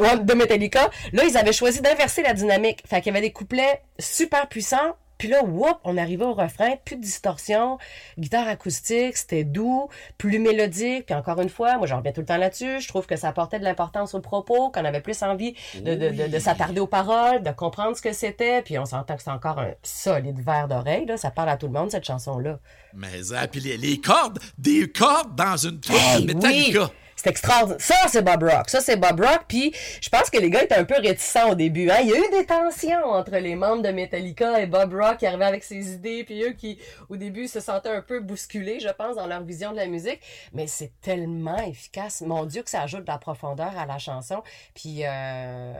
One 0.00 0.24
de 0.24 0.34
Metallica. 0.34 0.90
Là, 1.12 1.24
ils 1.24 1.36
avaient 1.36 1.52
choisi 1.52 1.80
d'inverser 1.80 2.22
la 2.22 2.34
dynamique. 2.34 2.82
Fait 2.88 3.00
qu'il 3.00 3.12
y 3.12 3.16
avait 3.16 3.26
des 3.26 3.32
couplets 3.32 3.82
super 3.98 4.48
puissants, 4.48 4.96
puis 5.18 5.28
là, 5.28 5.42
whoop, 5.44 5.78
on 5.84 5.96
arrivait 5.96 6.24
au 6.24 6.34
refrain, 6.34 6.76
plus 6.84 6.96
de 6.96 7.02
distorsion, 7.02 7.78
guitare 8.18 8.48
acoustique, 8.48 9.16
c'était 9.16 9.44
doux, 9.44 9.88
plus 10.18 10.38
mélodique. 10.38 11.06
Puis 11.06 11.14
encore 11.14 11.40
une 11.40 11.48
fois, 11.48 11.78
moi 11.78 11.86
j'en 11.86 11.98
reviens 11.98 12.12
tout 12.12 12.20
le 12.20 12.26
temps 12.26 12.36
là-dessus, 12.36 12.80
je 12.80 12.88
trouve 12.88 13.06
que 13.06 13.16
ça 13.16 13.28
apportait 13.28 13.58
de 13.58 13.64
l'importance 13.64 14.14
au 14.14 14.20
propos, 14.20 14.70
qu'on 14.70 14.84
avait 14.84 15.00
plus 15.00 15.22
envie 15.22 15.54
de, 15.74 15.94
de, 15.94 16.28
de, 16.28 16.38
s'attarder 16.38 16.80
aux 16.80 16.86
paroles, 16.86 17.42
de 17.42 17.50
comprendre 17.50 17.96
ce 17.96 18.02
que 18.02 18.12
c'était. 18.12 18.62
Puis 18.62 18.78
on 18.78 18.84
s'entend 18.84 19.16
que 19.16 19.22
c'est 19.22 19.30
encore 19.30 19.58
un 19.58 19.72
solide 19.82 20.38
verre 20.40 20.68
d'oreille, 20.68 21.06
là. 21.06 21.16
ça 21.16 21.30
parle 21.30 21.48
à 21.48 21.56
tout 21.56 21.66
le 21.66 21.72
monde 21.72 21.90
cette 21.90 22.04
chanson-là. 22.04 22.58
Mais, 22.96 23.32
euh, 23.32 23.46
puis 23.50 23.60
les, 23.60 24.00
cordes, 24.00 24.38
des 24.58 24.90
cordes 24.90 25.34
dans 25.36 25.56
une 25.56 25.80
Metallica. 26.24 26.90
C'est 27.16 27.30
extraordinaire. 27.30 27.80
Ça, 27.80 27.94
c'est 28.08 28.22
Bob 28.22 28.42
Rock. 28.42 28.68
Ça, 28.68 28.80
c'est 28.80 28.96
Bob 28.96 29.20
Rock. 29.20 29.44
Puis, 29.48 29.72
je 30.02 30.08
pense 30.10 30.28
que 30.28 30.38
les 30.38 30.50
gars 30.50 30.62
étaient 30.62 30.76
un 30.76 30.84
peu 30.84 30.96
réticents 31.00 31.50
au 31.50 31.54
début. 31.54 31.90
Hein? 31.90 32.00
Il 32.02 32.10
y 32.10 32.12
a 32.12 32.18
eu 32.18 32.30
des 32.30 32.44
tensions 32.44 33.04
entre 33.06 33.36
les 33.38 33.54
membres 33.54 33.82
de 33.82 33.88
Metallica 33.88 34.60
et 34.60 34.66
Bob 34.66 34.92
Rock 34.92 35.16
qui 35.18 35.26
arrivaient 35.26 35.46
avec 35.46 35.64
ses 35.64 35.94
idées, 35.94 36.24
puis 36.24 36.42
eux 36.42 36.52
qui, 36.52 36.78
au 37.08 37.16
début, 37.16 37.48
se 37.48 37.60
sentaient 37.60 37.88
un 37.88 38.02
peu 38.02 38.20
bousculés, 38.20 38.80
je 38.80 38.90
pense, 38.90 39.16
dans 39.16 39.26
leur 39.26 39.42
vision 39.42 39.72
de 39.72 39.76
la 39.76 39.86
musique. 39.86 40.20
Mais 40.52 40.66
c'est 40.66 40.92
tellement 41.00 41.56
efficace. 41.66 42.20
Mon 42.20 42.44
Dieu, 42.44 42.62
que 42.62 42.70
ça 42.70 42.82
ajoute 42.82 43.00
de 43.00 43.10
la 43.10 43.18
profondeur 43.18 43.72
à 43.78 43.86
la 43.86 43.98
chanson. 43.98 44.42
Puis, 44.74 45.06
euh, 45.06 45.72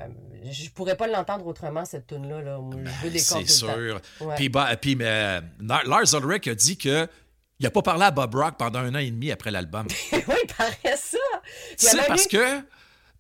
je 0.51 0.71
pourrais 0.71 0.97
pas 0.97 1.07
l'entendre 1.07 1.47
autrement, 1.47 1.85
cette 1.85 2.07
tune-là. 2.07 2.41
Là. 2.41 2.59
Je 2.73 3.05
veux 3.05 3.11
des 3.11 3.19
C'est 3.19 3.47
sûr. 3.47 4.01
Puis, 4.37 4.49
bah, 4.49 4.71
puis 4.81 4.97
mais, 4.97 5.41
Lars 5.61 6.15
Ulrich 6.15 6.49
a 6.49 6.55
dit 6.55 6.79
que 6.79 7.06
il 7.59 7.65
n'a 7.65 7.71
pas 7.71 7.83
parlé 7.83 8.05
à 8.05 8.11
Bob 8.11 8.35
Rock 8.35 8.57
pendant 8.59 8.81
un 8.81 8.95
an 8.95 8.99
et 8.99 9.11
demi 9.11 9.31
après 9.31 9.51
l'album. 9.51 9.87
oui, 10.13 10.19
il 10.43 10.55
paraît 10.55 10.97
ça. 10.97 11.19
Sais, 11.77 11.97
parce 12.07 12.27
que, 12.27 12.63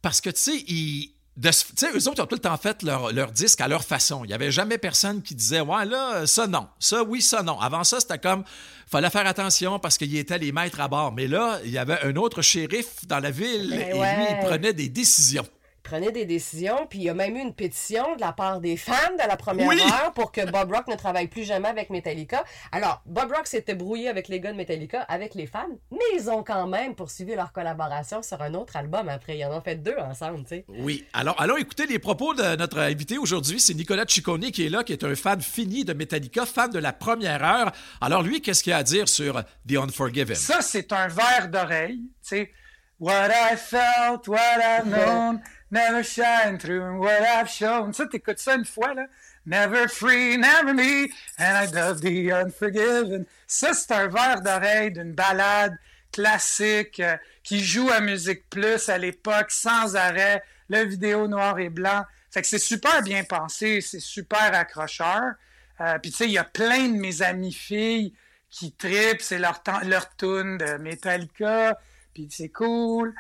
parce 0.02 0.20
que, 0.20 0.30
tu 0.30 0.40
sais, 0.40 0.56
ils. 0.68 1.12
Eux 1.38 2.08
autres 2.08 2.22
ont 2.22 2.26
tout 2.26 2.36
le 2.36 2.40
temps 2.40 2.56
fait 2.56 2.82
leur, 2.82 3.12
leur 3.12 3.30
disque 3.30 3.60
à 3.60 3.68
leur 3.68 3.84
façon. 3.84 4.24
Il 4.24 4.28
n'y 4.28 4.32
avait 4.32 4.50
jamais 4.50 4.78
personne 4.78 5.20
qui 5.20 5.34
disait 5.34 5.60
Ouais, 5.60 5.84
là, 5.84 6.26
ça 6.26 6.46
non. 6.46 6.66
Ça 6.78 7.02
oui, 7.02 7.20
ça 7.20 7.42
non. 7.42 7.60
Avant 7.60 7.84
ça, 7.84 8.00
c'était 8.00 8.18
comme 8.18 8.42
fallait 8.86 9.10
faire 9.10 9.26
attention 9.26 9.78
parce 9.78 9.98
qu'il 9.98 10.16
était 10.16 10.38
les 10.38 10.50
maîtres 10.50 10.80
à 10.80 10.88
bord. 10.88 11.12
Mais 11.12 11.26
là, 11.26 11.58
il 11.62 11.70
y 11.70 11.76
avait 11.76 12.00
un 12.02 12.16
autre 12.16 12.40
shérif 12.40 13.06
dans 13.06 13.20
la 13.20 13.30
ville 13.30 13.68
ben 13.68 13.80
et 13.80 13.92
lui, 13.92 14.26
il 14.30 14.46
prenait 14.46 14.72
des 14.72 14.88
décisions 14.88 15.46
prenait 15.86 16.10
des 16.10 16.24
décisions, 16.24 16.86
puis 16.90 16.98
il 16.98 17.04
y 17.04 17.08
a 17.08 17.14
même 17.14 17.36
eu 17.36 17.40
une 17.40 17.54
pétition 17.54 18.16
de 18.16 18.20
la 18.20 18.32
part 18.32 18.60
des 18.60 18.76
fans 18.76 18.92
de 19.12 19.28
la 19.28 19.36
première 19.36 19.70
heure 19.70 20.12
pour 20.14 20.32
que 20.32 20.50
Bob 20.50 20.72
Rock 20.72 20.88
ne 20.88 20.96
travaille 20.96 21.28
plus 21.28 21.44
jamais 21.44 21.68
avec 21.68 21.90
Metallica. 21.90 22.44
Alors, 22.72 23.02
Bob 23.06 23.32
Rock 23.32 23.46
s'était 23.46 23.76
brouillé 23.76 24.08
avec 24.08 24.26
les 24.26 24.40
gars 24.40 24.50
de 24.50 24.56
Metallica, 24.56 25.02
avec 25.02 25.34
les 25.36 25.46
fans, 25.46 25.68
mais 25.92 25.98
ils 26.14 26.28
ont 26.28 26.42
quand 26.42 26.66
même 26.66 26.96
poursuivi 26.96 27.36
leur 27.36 27.52
collaboration 27.52 28.20
sur 28.20 28.42
un 28.42 28.54
autre 28.54 28.74
album 28.74 29.08
après. 29.08 29.38
Ils 29.38 29.44
en 29.44 29.56
ont 29.56 29.60
fait 29.60 29.76
deux 29.76 29.96
ensemble, 29.96 30.42
tu 30.42 30.48
sais. 30.48 30.64
Oui. 30.68 31.04
Alors, 31.12 31.40
allons 31.40 31.56
écouter 31.56 31.86
les 31.86 32.00
propos 32.00 32.34
de 32.34 32.56
notre 32.56 32.80
invité 32.80 33.16
aujourd'hui. 33.16 33.60
C'est 33.60 33.74
Nicolas 33.74 34.04
Ciccone 34.08 34.50
qui 34.50 34.66
est 34.66 34.70
là, 34.70 34.82
qui 34.82 34.92
est 34.92 35.04
un 35.04 35.14
fan 35.14 35.40
fini 35.40 35.84
de 35.84 35.92
Metallica, 35.92 36.46
fan 36.46 36.70
de 36.70 36.80
la 36.80 36.92
première 36.92 37.44
heure. 37.44 37.70
Alors, 38.00 38.22
lui, 38.22 38.42
qu'est-ce 38.42 38.64
qu'il 38.64 38.72
a 38.72 38.78
à 38.78 38.82
dire 38.82 39.08
sur 39.08 39.44
The 39.68 39.76
Unforgiven? 39.76 40.34
Ça, 40.34 40.62
c'est 40.62 40.92
un 40.92 41.06
verre 41.06 41.48
d'oreille, 41.48 42.00
tu 42.22 42.28
sais. 42.28 42.50
What 42.98 43.30
I 43.30 43.56
felt, 43.56 44.26
what 44.26 44.58
I've 44.58 44.86
known. 44.86 45.42
Never 45.70 46.02
shine 46.04 46.58
through 46.58 47.00
what 47.00 47.22
I've 47.22 47.48
shown. 47.48 47.92
Ça, 47.92 48.06
t'écoutes 48.06 48.38
ça 48.38 48.54
une 48.54 48.64
fois, 48.64 48.94
là. 48.94 49.06
Never 49.46 49.88
free, 49.88 50.36
never 50.36 50.74
me, 50.74 51.08
and 51.38 51.56
I 51.56 51.66
love 51.72 52.00
the 52.00 52.32
unforgiven. 52.32 53.26
Ça, 53.46 53.74
c'est 53.74 53.92
un 53.92 54.08
verre 54.08 54.40
d'oreille 54.42 54.90
d'une 54.92 55.12
balade 55.12 55.76
classique 56.12 56.98
euh, 57.00 57.16
qui 57.44 57.64
joue 57.64 57.88
à 57.90 58.00
Musique 58.00 58.48
Plus 58.50 58.88
à 58.88 58.98
l'époque, 58.98 59.50
sans 59.50 59.94
arrêt, 59.94 60.42
le 60.68 60.84
vidéo 60.84 61.28
noir 61.28 61.58
et 61.58 61.68
blanc. 61.68 62.04
Fait 62.30 62.42
que 62.42 62.48
c'est 62.48 62.58
super 62.58 63.02
bien 63.02 63.22
pensé, 63.24 63.80
c'est 63.80 64.00
super 64.00 64.52
accrocheur. 64.54 65.34
Euh, 65.80 65.98
Puis 66.00 66.10
tu 66.10 66.16
sais, 66.16 66.24
il 66.26 66.32
y 66.32 66.38
a 66.38 66.44
plein 66.44 66.88
de 66.88 66.96
mes 66.98 67.22
amis 67.22 67.52
filles 67.52 68.14
qui 68.50 68.72
tripent, 68.72 69.22
c'est 69.22 69.38
leur, 69.38 69.62
leur 69.84 70.14
tune 70.16 70.58
de 70.58 70.76
Metallica, 70.78 71.78
puis 72.14 72.28
c'est 72.30 72.48
cool. 72.48 73.14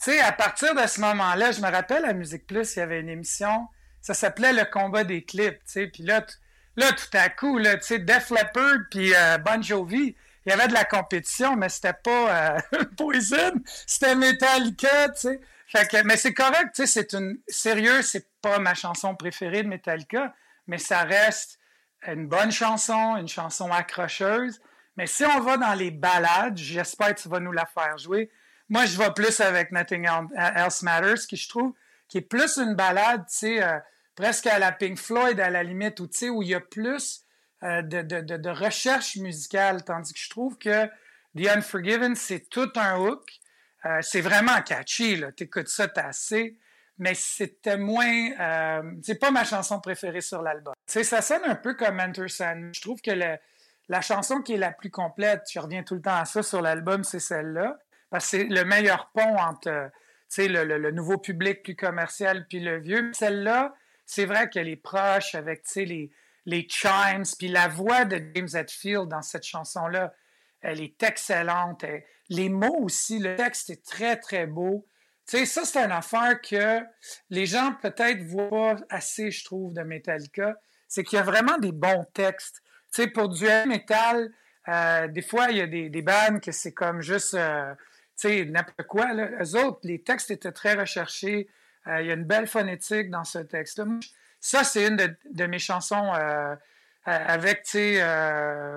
Sais, 0.00 0.18
à 0.18 0.32
partir 0.32 0.74
de 0.74 0.86
ce 0.86 0.98
moment-là, 1.02 1.52
je 1.52 1.60
me 1.60 1.70
rappelle 1.70 2.06
à 2.06 2.14
Musique 2.14 2.46
Plus, 2.46 2.74
il 2.74 2.78
y 2.78 2.82
avait 2.82 3.00
une 3.00 3.10
émission, 3.10 3.68
ça 4.00 4.14
s'appelait 4.14 4.54
Le 4.54 4.64
combat 4.64 5.04
des 5.04 5.22
clips, 5.22 5.58
tu 5.58 5.72
sais, 5.72 5.86
puis 5.88 6.04
là, 6.04 6.24
là, 6.76 6.90
tout 6.92 7.14
à 7.14 7.28
coup, 7.28 7.58
là, 7.58 7.76
tu 7.76 7.82
sais, 7.82 7.98
Def 7.98 8.30
Leppard 8.30 8.78
puis 8.90 9.14
euh, 9.14 9.36
Bon 9.36 9.60
Jovi, 9.62 10.16
il 10.46 10.48
y 10.48 10.52
avait 10.52 10.68
de 10.68 10.72
la 10.72 10.86
compétition, 10.86 11.54
mais 11.54 11.68
c'était 11.68 11.92
pas 11.92 12.54
euh, 12.56 12.84
Poison, 12.96 13.52
c'était 13.86 14.14
Metallica, 14.14 15.10
tu 15.10 15.38
sais. 15.74 16.02
mais 16.04 16.16
c'est 16.16 16.32
correct, 16.32 16.70
tu 16.74 16.86
sais, 16.86 16.86
c'est 16.86 17.12
une... 17.12 17.36
Sérieux, 17.46 18.00
c'est 18.00 18.26
pas 18.40 18.58
ma 18.58 18.72
chanson 18.72 19.14
préférée 19.14 19.64
de 19.64 19.68
Metallica, 19.68 20.34
mais 20.66 20.78
ça 20.78 21.02
reste 21.02 21.58
une 22.06 22.26
bonne 22.26 22.52
chanson, 22.52 23.16
une 23.18 23.28
chanson 23.28 23.70
accrocheuse. 23.70 24.62
Mais 24.96 25.06
si 25.06 25.26
on 25.26 25.40
va 25.40 25.58
dans 25.58 25.74
les 25.74 25.90
balades, 25.90 26.56
j'espère 26.56 27.14
que 27.14 27.20
tu 27.20 27.28
vas 27.28 27.40
nous 27.40 27.52
la 27.52 27.66
faire 27.66 27.98
jouer. 27.98 28.30
Moi, 28.70 28.86
je 28.86 28.96
vais 28.96 29.10
plus 29.12 29.40
avec 29.40 29.72
Nothing 29.72 30.08
Else 30.36 30.82
Matters, 30.82 31.26
qui 31.28 31.36
je 31.36 31.48
trouve 31.48 31.74
qui 32.10 32.18
est 32.18 32.22
plus 32.22 32.58
une 32.58 32.74
balade, 32.74 33.24
tu 33.30 33.36
sais, 33.36 33.62
euh, 33.62 33.78
presque 34.16 34.46
à 34.46 34.58
la 34.58 34.72
Pink 34.72 34.98
Floyd 34.98 35.38
à 35.40 35.48
la 35.48 35.62
limite, 35.62 36.00
où, 36.00 36.08
tu 36.08 36.18
sais, 36.18 36.28
où 36.28 36.42
il 36.42 36.48
y 36.48 36.54
a 36.54 36.60
plus 36.60 37.22
euh, 37.62 37.82
de, 37.82 38.02
de, 38.02 38.20
de, 38.20 38.50
recherche 38.50 39.16
musicale, 39.16 39.84
tandis 39.84 40.12
que 40.12 40.18
je 40.18 40.28
trouve 40.28 40.58
que 40.58 40.86
The 41.36 41.46
Unforgiven, 41.48 42.16
c'est 42.16 42.50
tout 42.50 42.70
un 42.74 42.98
hook. 42.98 43.30
Euh, 43.86 43.98
c'est 44.02 44.20
vraiment 44.20 44.60
catchy, 44.62 45.16
là. 45.16 45.30
T'écoutes 45.32 45.68
ça, 45.68 45.88
t'as 45.88 46.08
assez. 46.08 46.58
Mais 46.98 47.14
c'était 47.14 47.78
moins... 47.78 48.28
c'est 49.00 49.18
pas 49.18 49.30
ma 49.30 49.42
chanson 49.42 49.80
préférée 49.80 50.20
sur 50.20 50.42
l'album. 50.42 50.74
Tu 50.86 50.92
sais, 50.92 51.04
ça 51.04 51.22
sonne 51.22 51.44
un 51.46 51.54
peu 51.54 51.72
comme 51.72 51.98
Enter. 51.98 52.26
Je 52.28 52.80
trouve 52.82 53.00
que 53.00 53.10
la 53.10 54.00
chanson 54.02 54.42
qui 54.42 54.52
est 54.52 54.58
la 54.58 54.70
plus 54.70 54.90
complète, 54.90 55.44
je 55.50 55.58
reviens 55.60 55.82
tout 55.82 55.94
le 55.94 56.02
temps 56.02 56.16
à 56.16 56.26
ça 56.26 56.42
sur 56.42 56.60
l'album, 56.60 57.02
c'est 57.02 57.18
celle-là. 57.18 57.78
Parce 58.10 58.30
que 58.30 58.38
c'est 58.38 58.44
le 58.44 58.64
meilleur 58.64 59.10
pont 59.14 59.36
entre 59.36 59.90
le, 60.38 60.64
le, 60.64 60.78
le, 60.78 60.90
nouveau 60.90 61.18
public 61.18 61.62
plus 61.62 61.76
commercial 61.76 62.46
puis 62.48 62.60
le 62.60 62.78
vieux. 62.78 63.10
Celle-là, 63.14 63.74
c'est 64.06 64.26
vrai 64.26 64.48
qu'elle 64.48 64.68
est 64.68 64.76
proche 64.76 65.34
avec 65.34 65.62
les, 65.76 66.10
les 66.46 66.66
chimes, 66.68 67.22
puis 67.38 67.48
la 67.48 67.68
voix 67.68 68.04
de 68.04 68.20
James 68.34 68.48
Hetfield 68.54 69.08
dans 69.08 69.22
cette 69.22 69.44
chanson-là, 69.44 70.12
elle 70.62 70.80
est 70.80 71.02
excellente. 71.02 71.84
les 72.28 72.48
mots 72.48 72.80
aussi, 72.82 73.18
le 73.18 73.36
texte 73.36 73.70
est 73.70 73.84
très, 73.84 74.16
très 74.16 74.46
beau. 74.46 74.86
Ça, 75.24 75.64
c'est 75.64 75.78
une 75.78 75.92
affaire 75.92 76.40
que 76.40 76.80
les 77.30 77.46
gens 77.46 77.72
peut-être 77.80 78.22
voient 78.24 78.76
assez, 78.88 79.30
je 79.30 79.44
trouve, 79.44 79.72
de 79.72 79.82
Metallica. 79.82 80.56
C'est 80.88 81.04
qu'il 81.04 81.16
y 81.16 81.20
a 81.20 81.24
vraiment 81.24 81.56
des 81.58 81.72
bons 81.72 82.04
textes. 82.12 82.62
Pour 83.14 83.28
du 83.28 83.44
metal, 83.66 84.32
euh, 84.68 85.06
des 85.06 85.22
fois, 85.22 85.50
il 85.50 85.58
y 85.58 85.60
a 85.60 85.68
des, 85.68 85.88
des 85.88 86.02
bandes 86.02 86.40
que 86.40 86.50
c'est 86.50 86.72
comme 86.72 87.00
juste 87.00 87.34
euh, 87.34 87.72
sais, 88.28 88.44
n'importe 88.44 88.82
quoi. 88.84 89.12
Là. 89.12 89.28
Eux 89.42 89.56
autres, 89.56 89.80
les 89.84 90.02
textes 90.02 90.30
étaient 90.30 90.52
très 90.52 90.74
recherchés. 90.74 91.48
Euh, 91.86 92.00
il 92.02 92.08
y 92.08 92.10
a 92.10 92.14
une 92.14 92.24
belle 92.24 92.46
phonétique 92.46 93.10
dans 93.10 93.24
ce 93.24 93.38
texte-là. 93.38 93.86
Ça, 94.40 94.64
c'est 94.64 94.86
une 94.86 94.96
de, 94.96 95.46
mes 95.46 95.58
chansons 95.58 96.14
euh, 96.14 96.54
euh, 96.54 96.56
avec, 97.04 97.62
tu 97.62 97.70
sais, 97.72 98.02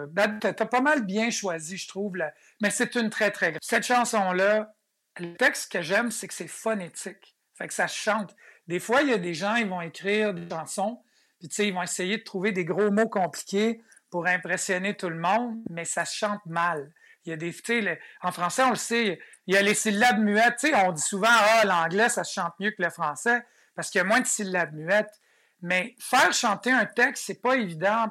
ben, 0.10 0.39
pas 0.39 0.82
mal 0.82 1.06
bien 1.06 1.29
choisi, 1.29 1.77
je 1.77 1.88
trouve, 1.88 2.17
là. 2.17 2.34
mais 2.62 2.69
c'est 2.69 2.95
une 2.95 3.10
très, 3.10 3.32
très... 3.32 3.53
Cette 3.62 3.86
chanson-là, 3.86 4.73
le 5.19 5.36
texte 5.36 5.71
que 5.71 5.82
j'aime, 5.82 6.12
c'est 6.12 6.27
que 6.27 6.34
c'est 6.34 6.47
phonétique. 6.47 7.36
Fait 7.56 7.67
que 7.67 7.73
ça 7.73 7.88
chante. 7.88 8.36
Des 8.67 8.79
fois, 8.79 9.01
il 9.01 9.10
y 9.10 9.13
a 9.13 9.17
des 9.17 9.34
gens, 9.34 9.56
ils 9.56 9.67
vont 9.67 9.82
écrire 9.82 10.34
des 10.34 10.47
chansons, 10.49 11.01
puis 11.39 11.49
tu 11.49 11.56
sais, 11.56 11.67
ils 11.67 11.73
vont 11.73 11.84
essayer 11.84 12.17
de 12.17 12.23
trouver 12.23 12.51
des 12.51 12.65
gros 12.65 12.91
mots 12.91 13.10
compliqués 13.10 13.82
pour 14.10 14.27
impressionner 14.27 14.95
tout 14.95 15.10
le 15.10 15.19
monde, 15.19 15.62
mais 15.69 15.86
ça 15.86 16.06
chante 16.06 16.45
mal. 16.45 16.91
Il 17.25 17.29
y 17.29 17.33
a 17.33 17.38
des, 17.38 17.53
en 18.21 18.31
français, 18.31 18.63
on 18.63 18.71
le 18.71 18.75
sait, 18.75 19.19
il 19.47 19.53
y 19.53 19.57
a 19.57 19.62
les 19.62 19.73
syllabes 19.73 20.19
muettes. 20.19 20.65
On 20.73 20.91
dit 20.91 21.01
souvent, 21.01 21.27
ah, 21.29 21.65
l'anglais, 21.65 22.09
ça 22.09 22.23
se 22.23 22.33
chante 22.33 22.53
mieux 22.59 22.71
que 22.71 22.81
le 22.81 22.89
français 22.89 23.43
parce 23.75 23.89
qu'il 23.89 23.99
y 23.99 24.01
a 24.01 24.05
moins 24.05 24.21
de 24.21 24.27
syllabes 24.27 24.73
muettes. 24.73 25.19
Mais 25.62 25.95
faire 25.99 26.33
chanter 26.33 26.71
un 26.71 26.86
texte, 26.86 27.23
c'est 27.25 27.41
pas 27.41 27.55
évident, 27.55 28.07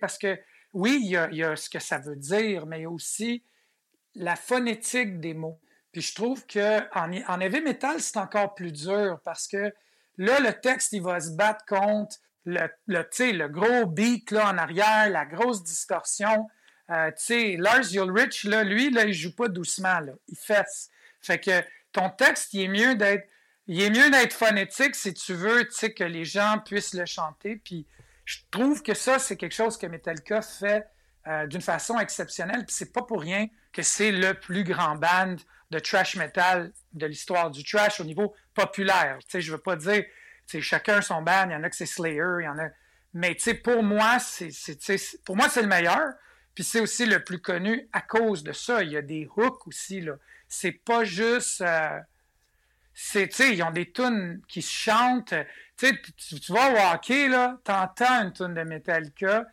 parce 0.00 0.16
que 0.16 0.38
oui, 0.72 1.00
il 1.02 1.10
y, 1.10 1.44
a, 1.44 1.56
ce 1.56 1.68
que 1.68 1.78
ça 1.78 1.98
veut 1.98 2.16
dire, 2.16 2.66
mais 2.66 2.80
il 2.80 2.82
y 2.82 2.86
a 2.86 2.90
aussi 2.90 3.44
la 4.14 4.36
phonétique 4.36 5.20
des 5.20 5.34
mots. 5.34 5.60
Puis 5.92 6.00
je 6.00 6.14
trouve 6.14 6.46
que 6.46 6.82
en 6.94 7.40
heavy 7.40 7.60
metal, 7.60 8.00
c'est 8.00 8.16
encore 8.16 8.54
plus 8.54 8.72
dur 8.72 9.20
parce 9.24 9.46
que 9.46 9.72
là, 10.16 10.40
le 10.40 10.52
texte, 10.52 10.92
il 10.92 11.02
va 11.02 11.20
se 11.20 11.30
battre 11.30 11.64
contre 11.66 12.16
le, 12.44 12.68
le, 12.86 13.06
le 13.32 13.48
gros 13.48 13.86
beat 13.86 14.30
là, 14.30 14.50
en 14.50 14.58
arrière, 14.58 15.08
la 15.10 15.24
grosse 15.24 15.62
distorsion. 15.62 16.48
Euh, 16.90 17.10
tu 17.10 17.24
sais, 17.24 17.56
Lars 17.58 17.92
Ulrich, 17.92 18.44
là, 18.44 18.62
lui, 18.62 18.90
là, 18.90 19.04
il 19.04 19.14
joue 19.14 19.34
pas 19.34 19.48
doucement, 19.48 20.00
là. 20.00 20.12
Il 20.28 20.36
fesse. 20.36 20.90
Fait 21.20 21.38
que 21.38 21.62
ton 21.92 22.10
texte, 22.10 22.52
il 22.52 22.62
est 22.62 22.68
mieux 22.68 22.94
d'être 22.94 23.28
il 23.66 23.80
est 23.80 23.90
mieux 23.90 24.10
d'être 24.10 24.34
phonétique 24.34 24.94
si 24.94 25.14
tu 25.14 25.34
veux, 25.34 25.64
que 25.64 26.04
les 26.04 26.24
gens 26.24 26.58
puissent 26.64 26.94
le 26.94 27.06
chanter. 27.06 27.56
Puis 27.56 27.86
je 28.24 28.38
trouve 28.50 28.82
que 28.82 28.94
ça, 28.94 29.18
c'est 29.18 29.36
quelque 29.36 29.54
chose 29.54 29.78
que 29.78 29.86
Metallica 29.86 30.42
fait 30.42 30.86
euh, 31.26 31.46
d'une 31.46 31.62
façon 31.62 31.98
exceptionnelle. 31.98 32.66
Puis 32.66 32.74
c'est 32.76 32.92
pas 32.92 33.02
pour 33.02 33.20
rien 33.20 33.46
que 33.72 33.82
c'est 33.82 34.12
le 34.12 34.34
plus 34.34 34.64
grand 34.64 34.96
band 34.96 35.36
de 35.70 35.78
trash 35.78 36.16
metal 36.16 36.72
de 36.92 37.06
l'histoire 37.06 37.50
du 37.50 37.64
trash 37.64 38.00
au 38.00 38.04
niveau 38.04 38.34
populaire. 38.54 39.18
Tu 39.22 39.30
sais, 39.30 39.40
je 39.40 39.50
veux 39.50 39.58
pas 39.58 39.76
dire, 39.76 40.04
tu 40.46 40.58
sais, 40.58 40.60
chacun 40.60 41.00
son 41.00 41.22
band. 41.22 41.46
Il 41.46 41.52
y 41.52 41.56
en 41.56 41.62
a 41.62 41.70
que 41.70 41.76
c'est 41.76 41.86
Slayer, 41.86 42.40
il 42.40 42.44
y 42.44 42.48
en 42.48 42.58
a. 42.58 42.68
Mais 43.14 43.34
tu 43.34 43.44
sais, 43.44 43.54
pour 43.54 43.82
moi, 43.82 44.18
c'est, 44.18 44.50
pour 45.24 45.36
moi, 45.36 45.48
c'est 45.48 45.62
le 45.62 45.68
meilleur. 45.68 46.12
Puis 46.54 46.64
c'est 46.64 46.80
aussi 46.80 47.06
le 47.06 47.22
plus 47.22 47.40
connu 47.40 47.88
à 47.92 48.00
cause 48.00 48.42
de 48.42 48.52
ça. 48.52 48.82
Il 48.82 48.92
y 48.92 48.96
a 48.96 49.02
des 49.02 49.28
hooks 49.36 49.66
aussi, 49.66 50.00
là. 50.00 50.14
C'est 50.48 50.72
pas 50.72 51.04
juste... 51.04 51.60
Euh, 51.60 51.98
c'est, 52.94 53.28
tu 53.28 53.36
sais, 53.36 53.54
ils 53.54 53.62
ont 53.62 53.72
des 53.72 53.90
tunes 53.90 54.40
qui 54.46 54.62
chantent. 54.62 55.34
Tu 55.76 55.88
sais, 55.88 56.00
tu 56.40 56.52
vas 56.52 56.72
au 56.72 56.94
hockey, 56.94 57.28
là, 57.28 57.58
t'entends 57.64 58.22
une 58.22 58.32
tune 58.32 58.54
de 58.54 58.62
Metallica 58.62 59.44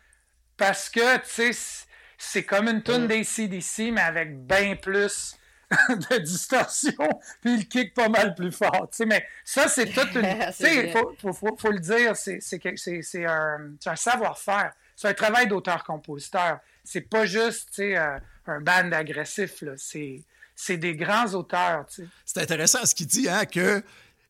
parce 0.56 0.88
que, 0.88 1.16
tu 1.18 1.52
sais, 1.52 1.86
c'est 2.16 2.44
comme 2.44 2.68
une 2.68 2.84
tune 2.84 3.04
mm. 3.04 3.08
d'ACDC, 3.08 3.92
mais 3.92 4.00
avec 4.00 4.46
bien 4.46 4.76
plus 4.76 5.36
de 5.88 6.18
distorsion, 6.18 7.08
puis 7.40 7.54
il 7.54 7.68
kick 7.68 7.94
pas 7.94 8.08
mal 8.08 8.34
plus 8.36 8.52
fort. 8.52 8.88
Tu 8.90 8.98
sais, 8.98 9.06
mais 9.06 9.26
ça, 9.44 9.66
c'est 9.66 9.86
toute 9.86 10.14
une... 10.14 10.22
tu 10.46 10.52
sais, 10.52 10.86
il 10.86 10.92
faut, 10.92 11.16
faut, 11.32 11.56
faut, 11.56 11.70
le 11.72 11.80
dire, 11.80 12.14
c'est 12.14 13.26
un, 13.26 13.72
un 13.86 13.96
savoir-faire. 13.96 14.72
C'est 15.02 15.08
un 15.08 15.14
travail 15.14 15.48
d'auteur-compositeur 15.48 16.60
c'est 16.84 17.02
pas 17.02 17.26
juste 17.26 17.78
euh, 17.78 18.18
un 18.46 18.60
band 18.60 18.92
agressif, 18.92 19.62
c'est 19.76 20.76
des 20.76 20.94
grands 20.96 21.32
auteurs. 21.34 21.86
C'est 22.24 22.40
intéressant 22.40 22.84
ce 22.84 22.94
qu'il 22.94 23.06
dit, 23.06 23.28
hein, 23.28 23.44
que 23.46 23.82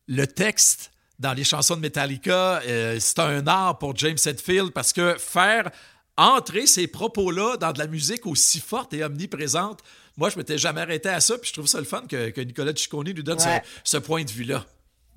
le 0.08 0.26
texte 0.26 0.90
dans 1.18 1.32
les 1.34 1.44
chansons 1.44 1.76
de 1.76 1.80
Metallica, 1.80 2.60
euh, 2.66 2.98
c'est 3.00 3.18
un 3.18 3.46
art 3.46 3.78
pour 3.78 3.96
James 3.96 4.18
Hetfield 4.24 4.72
parce 4.72 4.92
que 4.92 5.16
faire 5.18 5.70
entrer 6.16 6.66
ces 6.66 6.86
propos-là 6.86 7.56
dans 7.56 7.72
de 7.72 7.78
la 7.78 7.86
musique 7.86 8.26
aussi 8.26 8.60
forte 8.60 8.92
et 8.92 9.04
omniprésente, 9.04 9.80
moi, 10.16 10.28
je 10.28 10.36
m'étais 10.36 10.58
jamais 10.58 10.82
arrêté 10.82 11.08
à 11.08 11.20
ça, 11.20 11.38
puis 11.38 11.48
je 11.48 11.54
trouve 11.54 11.66
ça 11.66 11.78
le 11.78 11.84
fun 11.84 12.02
que, 12.06 12.40
Nicolas 12.40 12.72
Ciccone 12.74 13.12
nous 13.12 13.22
donne 13.22 13.38
ce, 13.84 13.96
point 13.96 14.24
de 14.24 14.30
vue-là. 14.30 14.66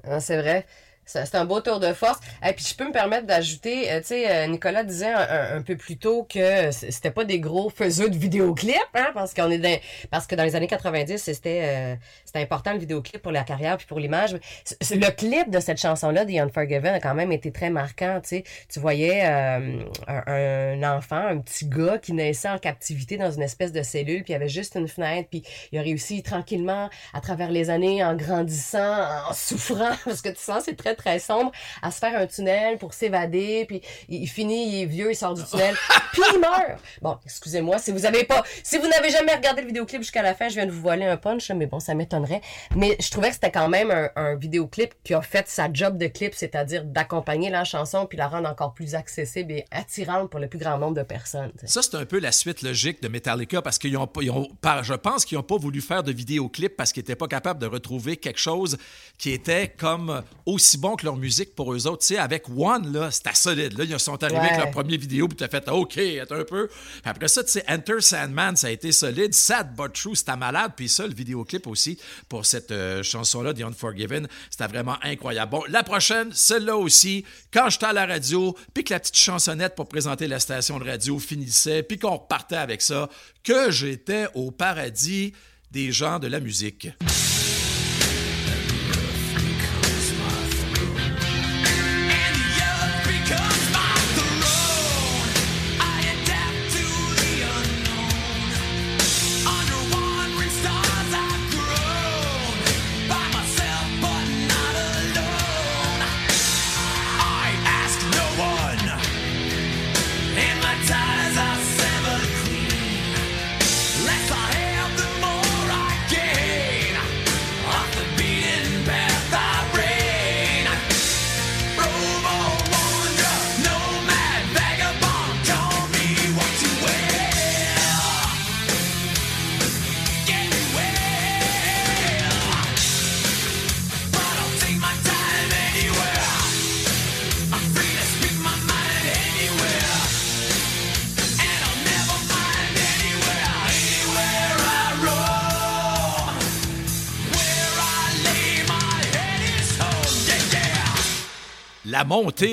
Ah, 0.06 0.20
c'est 0.20 0.38
vrai. 0.38 0.66
C'est 1.06 1.36
un 1.36 1.46
beau 1.46 1.62
tour 1.62 1.80
de 1.80 1.94
force. 1.94 2.20
Et 2.48 2.54
puis 2.54 2.66
je 2.66 2.76
peux 2.76 2.86
me 2.86 2.92
permettre 2.92 3.28
d'ajouter, 3.28 3.92
euh, 3.92 4.00
tu 4.00 4.08
sais, 4.08 4.32
euh, 4.32 4.48
Nicolas 4.48 4.84
disait 4.84 5.14
un, 5.14 5.62
peu 5.62 5.76
plus 5.76 5.98
tôt 5.98 6.24
que 6.24 6.72
c'était 6.72 7.12
pas 7.12 7.26
des 7.26 7.40
gros 7.40 7.70
faiseux 7.70 8.10
de 8.10 8.18
vidéoclips, 8.18 8.76
hein, 8.96 9.12
parce 9.14 9.34
qu'on 9.34 9.50
est 9.52 9.60
dans, 9.60 9.80
parce 10.10 10.26
que 10.26 10.36
dans 10.36 10.44
les 10.44 10.56
années 10.56 10.68
90, 10.68 11.18
c'était 11.18 11.62
euh, 11.64 11.96
c'était 12.26 12.42
important 12.42 12.74
le 12.74 12.80
vidéoclip 12.80 13.22
pour 13.22 13.32
la 13.32 13.44
carrière 13.44 13.78
puis 13.78 13.86
pour 13.86 14.00
l'image. 14.00 14.36
Le 14.82 15.10
clip 15.12 15.50
de 15.50 15.60
cette 15.60 15.80
chanson-là, 15.80 16.26
The 16.26 16.38
Unforgiven, 16.40 16.96
a 16.96 17.00
quand 17.00 17.14
même 17.14 17.32
été 17.32 17.52
très 17.52 17.70
marquant. 17.70 18.20
Tu 18.24 18.30
sais, 18.30 18.44
tu 18.68 18.80
voyais 18.80 19.22
un, 19.22 19.80
un, 20.08 20.84
enfant, 20.84 21.28
un 21.28 21.38
petit 21.38 21.68
gars 21.68 22.00
qui 22.00 22.14
naissait 22.14 22.50
en 22.50 22.58
captivité 22.58 23.18
dans 23.18 23.32
une 23.32 23.44
espèce 23.44 23.72
de 23.72 23.84
cellule, 23.84 24.24
puis 24.24 24.34
il 24.34 24.36
avait 24.36 24.50
juste 24.50 24.76
une 24.76 24.88
fenêtre, 24.88 25.30
puis 25.30 25.44
il 25.72 25.78
a 25.78 25.82
réussi 25.82 26.24
tranquillement 26.24 26.90
à 27.14 27.22
travers 27.22 27.52
les 27.52 27.70
années, 27.70 28.04
en 28.04 28.16
grandissant, 28.16 29.06
en 29.30 29.34
souffrant, 29.34 29.92
parce 30.06 30.22
que 30.22 30.30
tu 30.30 30.40
sens 30.42 30.64
c'est 30.66 30.76
très 30.76 30.95
très 30.96 31.20
sombre, 31.20 31.52
à 31.82 31.92
se 31.92 32.00
faire 32.00 32.20
un 32.20 32.28
tunnel 32.28 32.78
pour 32.78 32.94
s'évader, 32.94 33.66
puis 33.68 33.82
il, 34.10 34.28
finit, 34.28 34.68
il 34.68 34.82
est 34.82 34.86
vieux, 34.86 35.12
il 35.12 35.16
sort 35.16 35.34
du 35.34 35.44
tunnel, 35.44 35.76
puis 36.12 36.22
il 36.34 36.40
meurt. 36.40 36.80
Bon, 37.02 37.18
excusez-moi, 37.26 37.78
si 37.78 37.92
vous 37.92 38.06
avez 38.06 38.24
pas, 38.24 38.44
si 38.64 38.78
vous 38.78 38.88
n'avez 38.88 39.10
jamais 39.10 39.34
regardé 39.34 39.62
le 39.62 39.68
vidéoclip 39.68 40.02
jusqu'à 40.02 40.22
la 40.22 40.34
fin, 40.34 40.50
je 40.50 40.56
viens 40.56 40.66
de 40.66 40.72
vous 40.72 40.82
voler 40.82 41.06
un 41.06 41.18
punch, 41.18 41.52
mais 41.52 41.66
bon, 41.66 41.80
ça 41.80 41.94
m'étonnerait. 41.94 42.42
Mais 42.76 42.96
je 43.00 43.10
trouvais 43.12 43.30
que 43.30 43.36
c'était 43.36 43.52
quand 43.52 43.70
même 43.70 43.92
un, 43.92 44.10
un, 44.16 44.36
vidéoclip 44.36 44.94
qui 45.04 45.14
a 45.14 45.22
fait 45.22 45.48
sa 45.48 45.72
job 45.72 45.98
de 45.98 46.08
clip, 46.08 46.34
c'est-à-dire 46.36 46.84
d'accompagner 46.84 47.50
la 47.50 47.64
chanson 47.64 48.06
puis 48.06 48.18
la 48.18 48.28
rendre 48.28 48.50
encore 48.50 48.74
plus 48.74 48.96
accessible 48.96 49.52
et 49.52 49.66
attirante 49.72 50.30
pour 50.30 50.40
le 50.40 50.48
plus 50.48 50.60
grand 50.60 50.78
nombre 50.78 50.96
de 50.96 51.04
personnes. 51.04 51.52
Ça, 51.66 51.82
c'est 51.82 51.96
un 51.96 52.06
peu 52.06 52.20
la 52.20 52.32
suite 52.32 52.62
logique 52.62 53.02
de 53.02 53.08
Metallica 53.08 53.62
parce 53.62 53.78
qu'ils 53.78 53.98
ont, 53.98 54.10
ils 54.22 54.32
ont 54.32 54.48
je 54.82 54.94
pense 54.94 55.26
qu'ils 55.26 55.38
n'ont 55.38 55.44
pas 55.44 55.58
voulu 55.58 55.82
faire 55.82 56.04
de 56.04 56.12
vidéoclip 56.12 56.76
parce 56.76 56.92
qu'ils 56.92 57.02
n'étaient 57.02 57.16
pas 57.16 57.28
capables 57.28 57.60
de 57.60 57.68
retrouver 57.68 58.18
quelque 58.18 58.40
chose 58.40 58.78
qui 59.18 59.32
était 59.32 59.68
comme 59.70 60.24
aussi 60.46 60.78
bon 60.78 60.85
que 60.96 61.06
leur 61.06 61.18
musique 61.18 61.56
pour 61.56 61.74
eux 61.74 61.88
autres. 61.88 62.02
Tu 62.02 62.14
sais, 62.14 62.18
avec 62.18 62.48
One, 62.50 62.94
là, 62.94 63.10
c'était 63.10 63.34
solide. 63.34 63.78
Là, 63.78 63.86
ils 63.86 64.00
sont 64.00 64.22
arrivés 64.24 64.40
avec 64.40 64.58
leur 64.58 64.72
première 64.72 65.00
vidéo, 65.00 65.28
puis 65.28 65.38
tu 65.38 65.44
as 65.44 65.48
fait 65.48 65.68
OK, 65.70 65.98
attends 66.22 66.36
un 66.36 66.44
peu. 66.44 66.70
après 67.04 67.28
ça, 67.28 67.44
tu 67.44 67.52
sais, 67.52 67.64
Enter 67.68 68.02
Sandman, 68.02 68.56
ça 68.56 68.68
a 68.68 68.70
été 68.70 68.92
solide. 68.92 69.34
Sad 69.34 69.76
But 69.76 69.94
True, 69.94 70.16
c'était 70.16 70.36
malade. 70.36 70.74
Puis 70.76 70.90
ça, 70.90 71.08
le 71.08 71.14
vidéoclip 71.14 71.66
aussi, 71.68 71.98
pour 72.30 72.46
cette 72.46 72.72
euh, 72.72 73.02
chanson-là, 73.02 73.54
The 73.54 73.62
Unforgiven, 73.62 74.28
c'était 74.50 74.68
vraiment 74.68 74.98
incroyable. 75.02 75.52
Bon, 75.52 75.64
la 75.68 75.84
prochaine, 75.84 76.30
celle-là 76.34 76.78
aussi, 76.78 77.26
quand 77.52 77.70
j'étais 77.70 77.88
à 77.88 77.94
la 77.94 78.06
radio, 78.06 78.56
puis 78.74 78.84
que 78.84 78.94
la 78.94 79.00
petite 79.00 79.18
chansonnette 79.18 79.76
pour 79.76 79.88
présenter 79.88 80.28
la 80.28 80.40
station 80.40 80.80
de 80.80 80.86
radio 80.86 81.18
finissait, 81.20 81.84
puis 81.84 81.98
qu'on 81.98 82.18
repartait 82.18 82.58
avec 82.58 82.82
ça, 82.82 83.10
que 83.44 83.72
j'étais 83.72 84.28
au 84.36 84.52
paradis 84.52 85.34
des 85.72 85.92
gens 85.92 86.20
de 86.20 86.28
la 86.28 86.40
musique. 86.40 86.88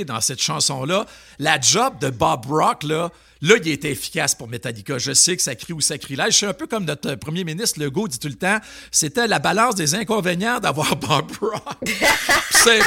Dans 0.07 0.21
cette 0.21 0.41
chanson-là, 0.41 1.07
la 1.39 1.61
job 1.61 1.99
de 2.01 2.11
Bob 2.11 2.47
Rock, 2.47 2.85
là, 2.85 3.11
là, 3.41 3.55
il 3.63 3.69
était 3.69 3.91
efficace 3.91 4.35
pour 4.35 4.49
Metallica. 4.49 4.99
Je 4.99 5.13
sais 5.13 5.37
que 5.37 5.43
ça 5.43 5.55
crie 5.55 5.73
ou 5.73 5.81
sacrilège. 5.81 6.33
Je 6.33 6.37
suis 6.39 6.47
un 6.47 6.55
peu 6.55 6.67
comme 6.67 6.85
notre 6.85 7.15
premier 7.17 7.45
ministre 7.45 7.81
Legault 7.81 8.09
dit 8.09 8.19
tout 8.19 8.29
le 8.29 8.35
temps, 8.35 8.59
c'était 8.91 9.27
la 9.27 9.39
balance 9.39 9.75
des 9.75 9.95
inconvénients 9.95 10.61
d'avoir 10.61 10.97
Bob 10.97 11.31
Rock. 11.41 11.91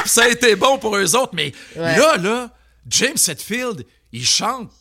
ça, 0.06 0.22
a 0.22 0.28
été 0.28 0.56
bon 0.56 0.78
pour 0.78 0.96
eux 0.96 1.14
autres, 1.16 1.34
mais 1.34 1.52
là, 1.76 2.16
là, 2.16 2.50
James 2.88 3.16
Hetfield, 3.28 3.84
il 4.12 4.26
chante 4.26 4.72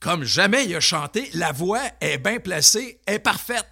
comme 0.00 0.24
jamais 0.24 0.64
il 0.64 0.74
a 0.74 0.80
chanté. 0.80 1.30
La 1.34 1.52
voix 1.52 1.82
est 2.00 2.18
bien 2.18 2.40
placée, 2.40 3.00
est 3.06 3.18
parfaite. 3.18 3.66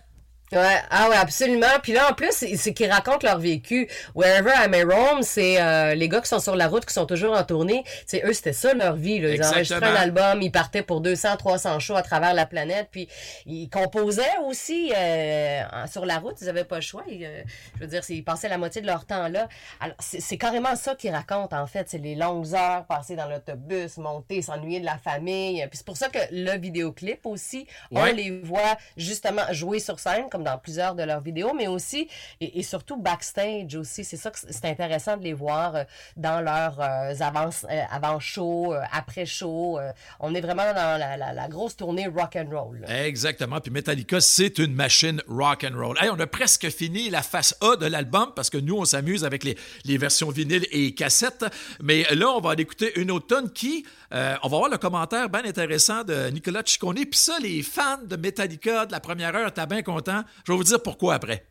Ouais, 0.52 0.78
ah 0.90 1.10
ouais, 1.10 1.16
absolument. 1.16 1.66
Puis 1.82 1.92
là, 1.92 2.10
en 2.10 2.14
plus, 2.14 2.32
c'est 2.32 2.72
qu'ils 2.72 2.90
racontent 2.90 3.26
leur 3.26 3.38
vécu. 3.38 3.88
Wherever 4.14 4.50
I 4.56 4.68
May 4.68 4.82
Roam, 4.82 5.22
c'est 5.22 5.60
euh, 5.60 5.94
les 5.94 6.08
gars 6.08 6.20
qui 6.22 6.28
sont 6.28 6.38
sur 6.38 6.56
la 6.56 6.68
route, 6.68 6.86
qui 6.86 6.94
sont 6.94 7.04
toujours 7.04 7.36
en 7.36 7.44
tournée. 7.44 7.84
C'est 8.06 8.24
eux, 8.24 8.32
c'était 8.32 8.54
ça 8.54 8.72
leur 8.72 8.96
vie. 8.96 9.18
Là. 9.18 9.30
Ils 9.30 9.44
enregistraient 9.44 9.84
un 9.84 9.94
album, 9.94 10.40
ils 10.40 10.50
partaient 10.50 10.82
pour 10.82 11.02
200, 11.02 11.36
300 11.36 11.80
shows 11.80 11.96
à 11.96 12.02
travers 12.02 12.32
la 12.32 12.46
planète. 12.46 12.88
Puis 12.90 13.08
ils 13.44 13.68
composaient 13.68 14.38
aussi 14.46 14.92
euh, 14.96 15.62
sur 15.90 16.06
la 16.06 16.18
route. 16.18 16.36
Ils 16.40 16.48
avaient 16.48 16.64
pas 16.64 16.76
le 16.76 16.82
choix. 16.82 17.04
Euh, 17.10 17.42
je 17.76 17.80
veux 17.80 17.86
dire, 17.86 18.02
ils 18.08 18.24
passaient 18.24 18.48
la 18.48 18.58
moitié 18.58 18.80
de 18.80 18.86
leur 18.86 19.04
temps 19.04 19.28
là. 19.28 19.48
Alors, 19.80 19.96
c'est 19.98 20.38
carrément 20.38 20.76
ça 20.76 20.94
qu'ils 20.94 21.12
racontent, 21.12 21.60
en 21.60 21.66
fait. 21.66 21.90
C'est 21.90 21.98
les 21.98 22.14
longues 22.14 22.54
heures 22.54 22.86
passées 22.86 23.16
dans 23.16 23.28
l'autobus, 23.28 23.98
monter, 23.98 24.40
s'ennuyer 24.40 24.80
de 24.80 24.86
la 24.86 24.96
famille. 24.96 25.66
Puis 25.68 25.78
c'est 25.78 25.86
pour 25.86 25.98
ça 25.98 26.08
que 26.08 26.18
le 26.30 26.58
vidéoclip 26.58 27.26
aussi, 27.26 27.66
on 27.90 28.04
les 28.04 28.40
voit 28.42 28.76
justement 28.96 29.42
jouer 29.50 29.78
sur 29.78 29.98
scène, 30.00 30.28
dans 30.44 30.58
plusieurs 30.58 30.94
de 30.94 31.02
leurs 31.02 31.20
vidéos, 31.20 31.52
mais 31.54 31.66
aussi 31.66 32.08
et, 32.40 32.62
surtout 32.62 32.96
backstage 32.96 33.74
aussi. 33.74 34.04
C'est 34.04 34.16
ça 34.16 34.30
que 34.30 34.38
c'est 34.38 34.64
intéressant 34.64 35.16
de 35.16 35.24
les 35.24 35.32
voir 35.32 35.74
euh, 35.74 35.84
dans 36.16 36.40
leurs 36.40 36.80
euh, 36.80 37.14
euh, 37.20 37.84
avant 37.90 38.20
show, 38.20 38.74
après 38.92 39.26
show. 39.26 39.78
on 40.20 40.34
est 40.34 40.40
vraiment 40.40 40.72
dans 40.74 40.98
la, 40.98 41.48
grosse 41.48 41.76
tournée 41.76 42.06
rock 42.06 42.36
and 42.36 42.50
roll. 42.50 42.84
Exactement. 42.88 43.60
Puis 43.60 43.70
Metallica, 43.70 44.20
c'est 44.20 44.58
une 44.58 44.74
machine 44.74 45.22
rock 45.28 45.64
and 45.64 45.76
roll. 45.76 45.96
on 46.02 46.20
a 46.20 46.26
presque 46.26 46.68
fini 46.70 47.10
la 47.10 47.22
face 47.22 47.56
A 47.60 47.76
de 47.76 47.86
l'album 47.86 48.32
parce 48.34 48.50
que 48.50 48.58
nous, 48.58 48.76
on 48.76 48.84
s'amuse 48.84 49.24
avec 49.24 49.44
les, 49.44 49.98
versions 49.98 50.30
vinyle 50.30 50.66
et 50.70 50.94
cassettes. 50.94 51.44
Mais 51.82 52.06
là, 52.14 52.28
on 52.30 52.40
va 52.40 52.50
aller 52.50 52.62
écouter 52.62 52.98
une 53.00 53.10
automne 53.10 53.50
qui, 53.50 53.84
on 54.12 54.48
va 54.48 54.56
voir 54.56 54.68
le 54.68 54.78
commentaire 54.78 55.28
bien 55.28 55.44
intéressant 55.44 56.04
de 56.04 56.28
Nicolas 56.30 56.62
Ciccone. 56.64 56.96
Puis 56.96 57.18
ça, 57.18 57.38
les 57.40 57.62
fans 57.62 57.98
de 58.04 58.16
Metallica 58.16 58.86
de 58.86 58.92
la 58.92 59.00
première 59.00 59.34
heure, 59.34 59.52
t'es 59.52 59.66
bien 59.66 59.82
content. 59.82 60.22
Je 60.46 60.52
vais 60.52 60.56
vous 60.56 60.64
dire 60.64 60.82
pourquoi 60.82 61.14
après. 61.14 61.46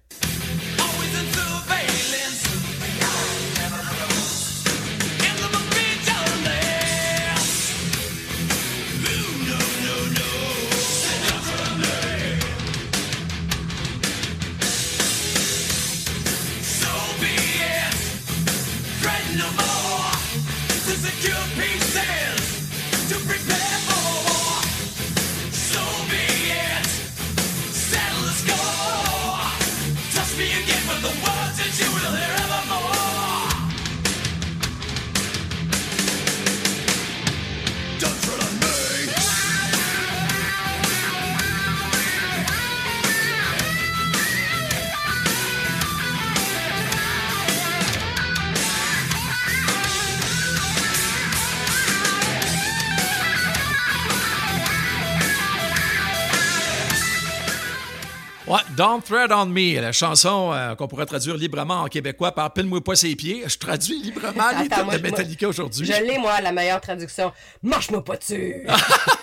Don't 58.77 59.01
Thread 59.01 59.31
on 59.33 59.47
Me, 59.47 59.81
la 59.81 59.91
chanson 59.91 60.51
euh, 60.53 60.73
qu'on 60.75 60.87
pourrait 60.87 61.05
traduire 61.05 61.35
librement 61.35 61.81
en 61.81 61.87
québécois 61.87 62.31
par 62.31 62.53
Pile-moi 62.53 62.81
pas 62.81 62.95
ses 62.95 63.15
pieds. 63.15 63.43
Je 63.45 63.57
traduis 63.57 64.01
librement 64.01 64.51
les 64.57 64.69
titres 64.69 64.89
de 64.89 65.01
Metallica 65.01 65.47
aujourd'hui. 65.49 65.85
Je 65.85 66.03
l'ai, 66.03 66.17
moi, 66.17 66.39
la 66.39 66.53
meilleure 66.53 66.79
traduction. 66.79 67.33
Marche-moi 67.61 68.03
pas 68.03 68.15
dessus! 68.15 68.55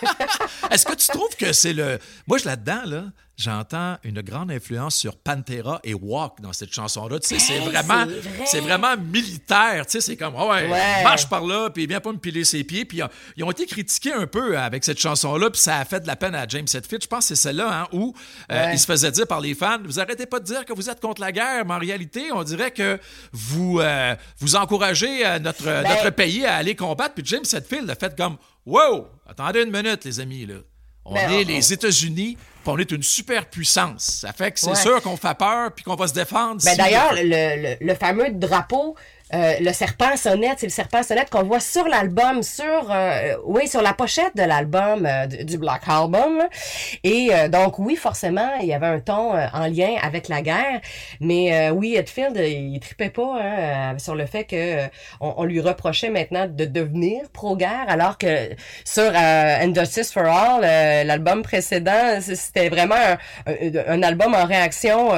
Est-ce 0.70 0.85
que 0.85 0.95
tu 0.95 1.09
trouves 1.09 1.37
que 1.39 1.53
c'est 1.53 1.72
le. 1.72 1.99
Moi, 2.27 2.39
je 2.39 2.45
là-dedans, 2.45 2.83
là 2.85 3.05
j'entends 3.37 3.97
une 4.05 4.20
grande 4.22 4.51
influence 4.51 4.97
sur 4.97 5.16
Pantera 5.16 5.80
et 5.85 5.95
Walk 5.95 6.41
dans 6.41 6.53
cette 6.53 6.72
chanson-là. 6.72 7.18
Tu 7.18 7.28
sais, 7.28 7.39
c'est 7.39 7.59
vraiment, 7.59 8.07
c'est 8.47 8.61
vraiment 8.61 8.97
militaire. 8.97 9.87
Tu 9.87 9.93
sais, 9.93 10.01
c'est 10.01 10.16
comme, 10.16 10.35
ouais, 10.35 10.68
marche 11.03 11.28
par 11.28 11.45
là, 11.45 11.70
puis 11.70 11.87
viens 11.87 12.01
pas 12.01 12.12
me 12.12 12.18
piler 12.18 12.45
ses 12.45 12.64
pieds. 12.64 12.85
Puis 12.85 13.01
ils 13.37 13.45
ont 13.45 13.51
été 13.51 13.66
critiqués 13.66 14.12
un 14.12 14.26
peu 14.26 14.59
avec 14.59 14.85
cette 14.85 15.01
chanson-là, 15.01 15.51
puis 15.51 15.61
ça 15.61 15.78
a 15.78 15.85
fait 15.85 16.01
de 16.01 16.07
la 16.07 16.16
peine 16.16 16.35
à 16.35 16.47
James 16.49 16.66
Hetfield. 16.72 17.03
Je 17.03 17.09
pense 17.09 17.28
que 17.28 17.35
c'est 17.35 17.43
celle-là 17.43 17.82
hein, 17.82 17.89
où 17.93 18.14
euh, 18.53 18.70
il 18.72 18.78
se 18.78 18.87
faisait 18.87 19.11
dire 19.11 19.26
par 19.26 19.41
les 19.41 19.55
fans, 19.55 19.78
vous 19.85 20.01
arrêtez 20.01 20.26
pas 20.26 20.41
de 20.41 20.45
dire 20.45 20.64
que 20.64 20.72
vous 20.72 20.89
êtes 20.89 21.01
contre 21.01 21.20
la 21.20 21.32
guerre, 21.32 21.64
mais 21.66 21.74
en 21.74 21.78
réalité, 21.78 22.30
on 22.32 22.43
dirait 22.45 22.70
que 22.70 22.99
vous, 23.32 23.80
euh, 23.80 24.14
vous 24.39 24.57
encouragez 24.57 25.26
euh, 25.26 25.39
notre, 25.39 25.64
ben 25.64 25.82
notre 25.82 26.11
pays 26.11 26.45
à 26.45 26.57
aller 26.57 26.74
combattre. 26.76 27.14
Puis 27.14 27.24
James 27.26 27.45
Hetfield 27.53 27.91
a 27.91 27.95
fait 27.95 28.16
comme, 28.16 28.37
wow, 28.64 29.09
attendez 29.28 29.62
une 29.62 29.70
minute, 29.70 30.05
les 30.05 30.20
amis, 30.20 30.47
là. 30.47 30.57
On 31.07 31.14
ben, 31.14 31.30
est 31.30 31.45
les 31.45 31.72
États-Unis, 31.72 32.39
on 32.73 32.79
est 32.79 32.91
une 32.91 33.03
super 33.03 33.47
puissance. 33.47 34.21
Ça 34.23 34.33
fait 34.33 34.53
que 34.53 34.61
c'est 34.61 34.75
sûr 34.75 35.01
qu'on 35.03 35.17
fait 35.17 35.37
peur 35.37 35.73
puis 35.73 35.85
qu'on 35.85 35.95
va 35.95 36.07
se 36.07 36.15
défendre. 36.15 36.61
Ben 36.65 36.77
D'ailleurs, 36.77 37.12
le, 37.15 37.77
le, 37.81 37.95
fameux 37.95 38.31
drapeau 38.31 38.97
euh, 39.35 39.55
le 39.61 39.72
serpent 39.72 40.16
sonnette, 40.16 40.59
c'est 40.59 40.66
le 40.66 40.72
serpent 40.72 41.03
sonnette 41.03 41.28
qu'on 41.30 41.43
voit 41.43 41.61
sur 41.61 41.89
l'album, 41.89 42.43
sur 42.43 42.91
euh, 42.91 43.35
oui, 43.45 43.66
sur 43.66 43.82
la 43.82 43.93
pochette 43.93 44.37
de 44.37 44.43
l'album 44.43 45.07
euh, 45.07 45.26
du 45.26 45.59
Black 45.59 45.82
Album. 45.89 46.43
Et 47.03 47.30
donc 47.49 47.78
oui, 47.78 47.97
forcément, 47.97 48.51
il 48.61 48.66
y 48.66 48.74
avait 48.74 48.87
un 48.87 49.01
ton 49.01 49.32
en 49.32 49.66
lien 49.66 49.97
avec 50.03 50.28
la 50.28 50.43
guerre, 50.43 50.80
mais 51.20 51.70
oui, 51.70 51.97
Edfield, 51.97 52.37
il 52.37 52.78
tripait 52.80 53.11
pas 53.11 53.39
hein, 53.41 53.99
sur 53.99 54.14
le 54.14 54.26
fait 54.26 54.45
que 54.45 54.89
on, 55.20 55.45
lui 55.45 55.61
reprochait 55.61 56.11
maintenant 56.11 56.47
de 56.47 56.64
devenir 56.64 57.28
pro-guerre, 57.32 57.87
alors 57.89 58.18
que 58.18 58.51
sur 58.85 59.11
Injustice 59.14 60.12
for 60.12 60.24
All, 60.24 60.61
l'album 61.07 61.43
précédent, 61.43 62.20
c'était 62.20 62.68
vraiment 62.68 62.95
un, 63.47 64.03
album 64.03 64.35
en 64.35 64.45
réaction 64.45 65.11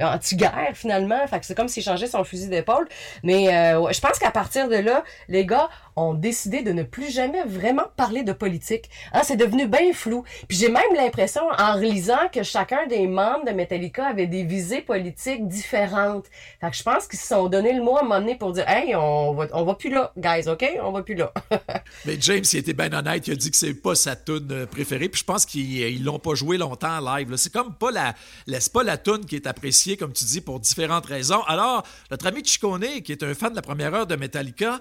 anti-guerre 0.00 0.72
finalement. 0.74 1.26
Fait 1.26 1.40
que 1.40 1.46
c'est 1.46 1.54
comme 1.54 1.68
s'il 1.68 1.82
changeait 1.82 2.06
son 2.06 2.24
fusil 2.24 2.48
d'épaule. 2.48 2.88
Mais 3.22 3.54
euh, 3.54 3.92
je 3.92 4.00
pense 4.00 4.18
qu'à 4.18 4.30
partir 4.30 4.68
de 4.68 4.76
là, 4.76 5.04
les 5.28 5.46
gars 5.46 5.68
ont 5.96 6.14
décidé 6.14 6.62
de 6.62 6.72
ne 6.72 6.82
plus 6.82 7.10
jamais 7.10 7.42
vraiment 7.44 7.84
parler 7.96 8.22
de 8.22 8.32
politique. 8.32 8.88
Hein, 9.12 9.20
c'est 9.24 9.36
devenu 9.36 9.66
bien 9.66 9.92
flou. 9.92 10.24
Puis 10.48 10.56
j'ai 10.56 10.68
même 10.68 10.94
l'impression, 10.94 11.42
en 11.58 11.74
relisant, 11.74 12.28
que 12.32 12.42
chacun 12.42 12.86
des 12.86 13.06
membres 13.06 13.44
de 13.44 13.50
Metallica 13.50 14.06
avait 14.06 14.26
des 14.26 14.44
visées 14.44 14.80
politiques 14.80 15.46
différentes. 15.48 16.26
Fait 16.60 16.70
que 16.70 16.76
je 16.76 16.82
pense 16.82 17.06
qu'ils 17.06 17.18
se 17.18 17.26
sont 17.26 17.48
donné 17.48 17.72
le 17.72 17.82
mot 17.82 17.96
à 17.96 18.00
un 18.00 18.02
moment 18.04 18.20
donné 18.20 18.36
pour 18.36 18.52
dire 18.52 18.64
«Hey, 18.68 18.94
on 18.96 19.34
va, 19.34 19.46
on 19.52 19.64
va 19.64 19.74
plus 19.74 19.90
là, 19.90 20.12
guys, 20.16 20.48
OK? 20.48 20.64
On 20.82 20.92
va 20.92 21.02
plus 21.02 21.14
là.» 21.14 21.32
Mais 22.06 22.16
James, 22.20 22.44
il 22.52 22.58
était 22.58 22.72
bien 22.72 22.92
honnête. 22.92 23.26
Il 23.26 23.32
a 23.32 23.36
dit 23.36 23.50
que 23.50 23.56
c'est 23.56 23.74
pas 23.74 23.94
sa 23.94 24.16
tune 24.16 24.48
euh, 24.50 24.66
préférée. 24.66 25.08
Puis 25.08 25.20
je 25.20 25.24
pense 25.24 25.44
qu'ils 25.44 26.04
l'ont 26.04 26.18
pas 26.18 26.34
joué 26.34 26.56
longtemps 26.56 26.98
en 26.98 27.16
live. 27.16 27.34
C'est 27.36 27.52
comme 27.52 27.74
pas 27.74 27.90
la, 27.90 28.14
c'est 28.46 28.72
pas 28.72 28.82
la 28.82 28.96
tune 28.96 29.26
qui 29.26 29.36
est 29.36 29.46
appréciée, 29.46 29.96
comme 29.96 30.12
tu 30.12 30.24
dis, 30.24 30.40
pour 30.40 30.60
différentes 30.60 31.06
raisons. 31.06 31.42
Alors, 31.42 31.84
notre 32.10 32.26
ami 32.26 32.44
Chicone, 32.44 32.84
qui 33.00 33.12
est 33.12 33.22
un 33.22 33.34
fan 33.34 33.50
de 33.50 33.56
la 33.56 33.62
première 33.62 33.94
heure 33.94 34.06
de 34.06 34.16
Metallica, 34.16 34.80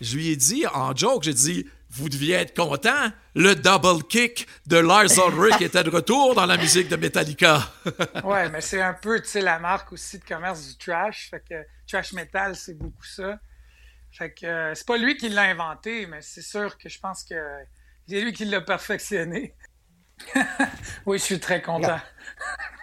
je 0.00 0.16
lui 0.16 0.30
ai 0.30 0.36
dit 0.36 0.66
en 0.74 0.96
joke, 0.96 1.22
j'ai 1.22 1.34
dit 1.34 1.66
vous 1.90 2.08
deviez 2.08 2.36
être 2.36 2.56
content, 2.56 3.12
le 3.34 3.54
double 3.54 4.02
kick 4.04 4.48
de 4.66 4.78
Lars 4.78 5.12
Ulrich 5.28 5.60
était 5.60 5.84
de 5.84 5.90
retour 5.90 6.34
dans 6.34 6.46
la 6.46 6.56
musique 6.56 6.88
de 6.88 6.96
Metallica. 6.96 7.60
ouais, 8.24 8.48
mais 8.48 8.62
c'est 8.62 8.80
un 8.80 8.94
peu, 8.94 9.20
tu 9.20 9.28
sais, 9.28 9.42
la 9.42 9.58
marque 9.58 9.92
aussi 9.92 10.18
de 10.18 10.24
commerce 10.24 10.68
du 10.68 10.78
trash. 10.78 11.28
Fait 11.30 11.44
que 11.46 11.62
trash 11.86 12.14
metal, 12.14 12.56
c'est 12.56 12.78
beaucoup 12.78 13.04
ça. 13.04 13.38
Fait 14.10 14.32
que 14.32 14.46
euh, 14.46 14.74
c'est 14.74 14.86
pas 14.86 14.96
lui 14.96 15.16
qui 15.16 15.28
l'a 15.28 15.42
inventé, 15.42 16.06
mais 16.06 16.22
c'est 16.22 16.42
sûr 16.42 16.78
que 16.78 16.88
je 16.88 16.98
pense 16.98 17.24
que 17.24 17.34
c'est 18.08 18.22
lui 18.22 18.32
qui 18.32 18.46
l'a 18.46 18.62
perfectionné. 18.62 19.54
oui, 21.06 21.18
je 21.18 21.24
suis 21.24 21.40
très 21.40 21.60
content. 21.60 22.00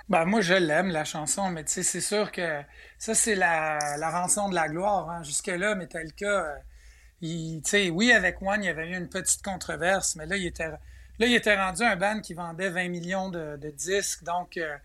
Ben, 0.09 0.25
moi, 0.25 0.41
je 0.41 0.55
l'aime, 0.55 0.89
la 0.89 1.05
chanson, 1.05 1.49
mais 1.51 1.63
tu 1.63 1.71
sais, 1.71 1.83
c'est 1.83 2.01
sûr 2.01 2.31
que 2.31 2.61
ça, 2.97 3.13
c'est 3.13 3.35
la, 3.35 3.77
rançon 4.11 4.49
de 4.49 4.55
la 4.55 4.67
gloire. 4.67 5.09
Hein. 5.09 5.23
Jusque-là, 5.23 5.75
Metallica, 5.75 6.25
euh, 6.25 6.55
il, 7.21 7.61
oui, 7.91 8.11
avec 8.11 8.41
One, 8.41 8.63
il 8.63 8.67
y 8.67 8.69
avait 8.69 8.89
eu 8.89 8.97
une 8.97 9.09
petite 9.09 9.43
controverse, 9.43 10.15
mais 10.15 10.25
là, 10.25 10.35
il 10.35 10.47
était, 10.47 10.67
là, 10.67 10.79
il 11.19 11.33
était 11.35 11.55
rendu 11.55 11.83
un 11.83 11.95
band 11.95 12.21
qui 12.21 12.33
vendait 12.33 12.69
20 12.69 12.89
millions 12.89 13.29
de, 13.29 13.57
disques. 13.75 14.23
Donc, 14.23 14.57
euh, 14.57 14.75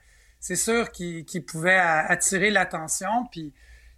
c'est 0.40 0.56
sûr 0.56 0.92
qu'il 0.92 1.44
pouvait 1.46 1.78
attirer 1.78 2.50
l'attention. 2.50 3.26
Puis, 3.32 3.54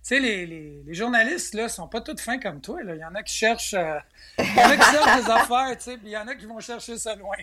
sais, 0.06 0.20
les, 0.20 0.46
les, 0.46 0.82
les, 0.86 0.94
journalistes, 0.94 1.54
là, 1.54 1.68
sont 1.68 1.88
pas 1.88 2.00
tous 2.00 2.20
fins 2.20 2.38
comme 2.38 2.60
toi. 2.60 2.80
Là. 2.84 2.94
Il 2.94 3.00
y 3.00 3.04
en 3.04 3.16
a 3.16 3.24
qui 3.24 3.34
cherchent, 3.34 3.74
euh, 3.74 3.98
il 4.38 4.44
y 4.44 4.60
en 4.60 4.70
a 4.70 4.76
qui 4.76 4.92
cherchent 4.92 5.24
des 5.24 5.30
affaires, 5.32 5.76
tu 5.76 5.82
sais, 5.82 5.96
puis 5.96 6.06
il 6.06 6.12
y 6.12 6.16
en 6.16 6.28
a 6.28 6.36
qui 6.36 6.46
vont 6.46 6.60
chercher 6.60 6.96
ça 6.96 7.16
loin. 7.16 7.36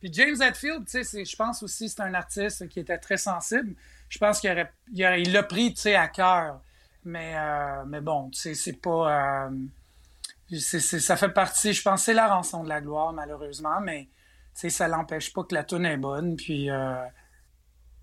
Puis 0.00 0.10
James 0.12 0.40
Hetfield, 0.40 0.86
tu 0.86 1.04
sais, 1.04 1.24
je 1.24 1.36
pense 1.36 1.62
aussi 1.62 1.88
c'est 1.88 2.00
un 2.00 2.14
artiste 2.14 2.68
qui 2.68 2.80
était 2.80 2.98
très 2.98 3.16
sensible. 3.16 3.74
Je 4.08 4.18
pense 4.18 4.40
qu'il 4.40 4.50
aurait, 4.50 4.72
il 4.92 5.32
l'a 5.32 5.42
pris, 5.42 5.74
tu 5.74 5.82
sais, 5.82 5.94
à 5.94 6.08
cœur. 6.08 6.60
Mais, 7.04 7.34
euh, 7.36 7.84
mais 7.86 8.00
bon, 8.00 8.30
tu 8.30 8.40
sais, 8.40 8.54
c'est 8.54 8.80
pas... 8.80 9.48
Euh, 9.48 9.50
ça 10.58 11.16
fait 11.16 11.28
partie, 11.28 11.72
je 11.72 11.82
pense, 11.82 12.04
c'est 12.04 12.14
la 12.14 12.28
rançon 12.28 12.64
de 12.64 12.68
la 12.68 12.80
gloire, 12.80 13.12
malheureusement, 13.12 13.80
mais 13.80 14.08
ça 14.54 14.88
l'empêche 14.88 15.32
pas 15.32 15.44
que 15.44 15.54
la 15.54 15.64
tune 15.64 15.86
est 15.86 15.96
bonne. 15.96 16.36
Puis. 16.36 16.70
Euh, 16.70 17.04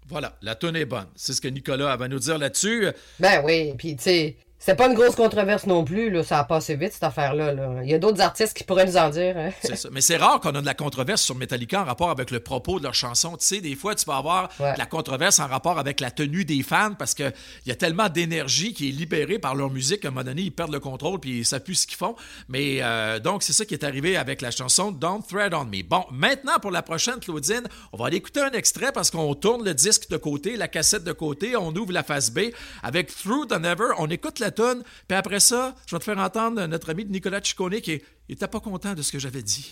voilà, 0.07 0.37
la 0.41 0.55
tune 0.55 0.75
est 0.75 0.85
bonne. 0.85 1.07
C'est 1.15 1.33
ce 1.33 1.41
que 1.41 1.47
Nicolas 1.47 1.95
va 1.97 2.07
nous 2.07 2.19
dire 2.19 2.37
là-dessus. 2.37 2.87
Ben 3.19 3.43
oui, 3.43 3.73
puis 3.77 3.95
tu 3.95 4.03
sais, 4.03 4.37
c'est 4.57 4.75
pas 4.75 4.87
une 4.87 4.93
grosse 4.93 5.15
controverse 5.15 5.67
non 5.67 5.83
plus, 5.83 6.09
là. 6.09 6.23
ça 6.23 6.39
a 6.39 6.43
passé 6.43 6.75
vite 6.75 6.93
cette 6.93 7.03
affaire-là. 7.03 7.53
Il 7.83 7.89
y 7.89 7.93
a 7.93 7.99
d'autres 7.99 8.21
artistes 8.21 8.55
qui 8.55 8.63
pourraient 8.63 8.85
nous 8.85 8.97
en 8.97 9.09
dire. 9.09 9.37
Hein. 9.37 9.51
C'est 9.61 9.75
ça. 9.75 9.89
Mais 9.91 10.01
c'est 10.01 10.17
rare 10.17 10.39
qu'on 10.39 10.55
a 10.55 10.61
de 10.61 10.65
la 10.65 10.73
controverse 10.73 11.21
sur 11.21 11.35
Metallica 11.35 11.81
en 11.81 11.85
rapport 11.85 12.09
avec 12.09 12.31
le 12.31 12.39
propos 12.39 12.79
de 12.79 12.83
leur 12.83 12.93
chanson. 12.93 13.37
Tu 13.37 13.45
sais, 13.45 13.61
des 13.61 13.75
fois, 13.75 13.93
tu 13.95 14.05
vas 14.05 14.17
avoir 14.17 14.49
de 14.59 14.77
la 14.77 14.85
controverse 14.85 15.39
en 15.39 15.47
rapport 15.47 15.77
avec 15.77 15.99
la 15.99 16.09
tenue 16.09 16.45
des 16.45 16.63
fans 16.63 16.93
parce 16.97 17.13
qu'il 17.13 17.31
y 17.65 17.71
a 17.71 17.75
tellement 17.75 18.09
d'énergie 18.09 18.73
qui 18.73 18.89
est 18.89 18.91
libérée 18.91 19.39
par 19.39 19.55
leur 19.55 19.69
musique 19.69 20.01
qu'à 20.01 20.07
un 20.07 20.11
moment 20.11 20.23
donné, 20.23 20.43
ils 20.43 20.51
perdent 20.51 20.73
le 20.73 20.79
contrôle 20.79 21.19
puis 21.19 21.39
ils 21.39 21.59
plus 21.59 21.75
ce 21.75 21.87
qu'ils 21.87 21.97
font. 21.97 22.15
Mais 22.47 22.79
euh, 22.81 23.19
donc, 23.19 23.43
c'est 23.43 23.53
ça 23.53 23.65
qui 23.65 23.73
est 23.73 23.83
arrivé 23.83 24.17
avec 24.17 24.41
la 24.41 24.51
chanson 24.51 24.91
Don't 24.91 25.21
Thread 25.27 25.53
on 25.53 25.65
Me. 25.65 25.83
Bon, 25.83 26.05
maintenant, 26.11 26.57
pour 26.61 26.71
la 26.71 26.81
prochaine, 26.81 27.19
Claudine, 27.19 27.63
on 27.93 27.97
va 27.97 28.07
aller 28.07 28.17
écouter 28.17 28.41
un 28.41 28.51
extrait 28.51 28.91
parce 28.91 29.11
qu'on 29.11 29.35
tourne 29.35 29.63
le 29.63 29.73
disque 29.73 30.09
de 30.09 30.17
côté, 30.17 30.57
la 30.57 30.67
cassette 30.67 31.03
de 31.03 31.11
côté, 31.11 31.55
on 31.55 31.75
ouvre 31.75 31.91
la 31.91 32.03
face 32.03 32.31
B 32.31 32.39
avec 32.81 33.15
Through 33.15 33.47
the 33.49 33.59
Never, 33.59 33.89
on 33.99 34.07
écoute 34.07 34.39
la 34.39 34.44
tune, 34.51 34.83
puis 35.07 35.17
après 35.17 35.39
ça, 35.39 35.75
je 35.87 35.95
vais 35.95 35.99
te 35.99 36.03
faire 36.03 36.17
entendre 36.17 36.65
notre 36.65 36.89
ami 36.89 37.05
Nicolas 37.05 37.41
Ciccone 37.43 37.81
qui 37.81 38.01
n'était 38.29 38.47
pas 38.47 38.59
content 38.59 38.93
de 38.93 39.01
ce 39.01 39.11
que 39.11 39.19
j'avais 39.19 39.43
dit. 39.43 39.71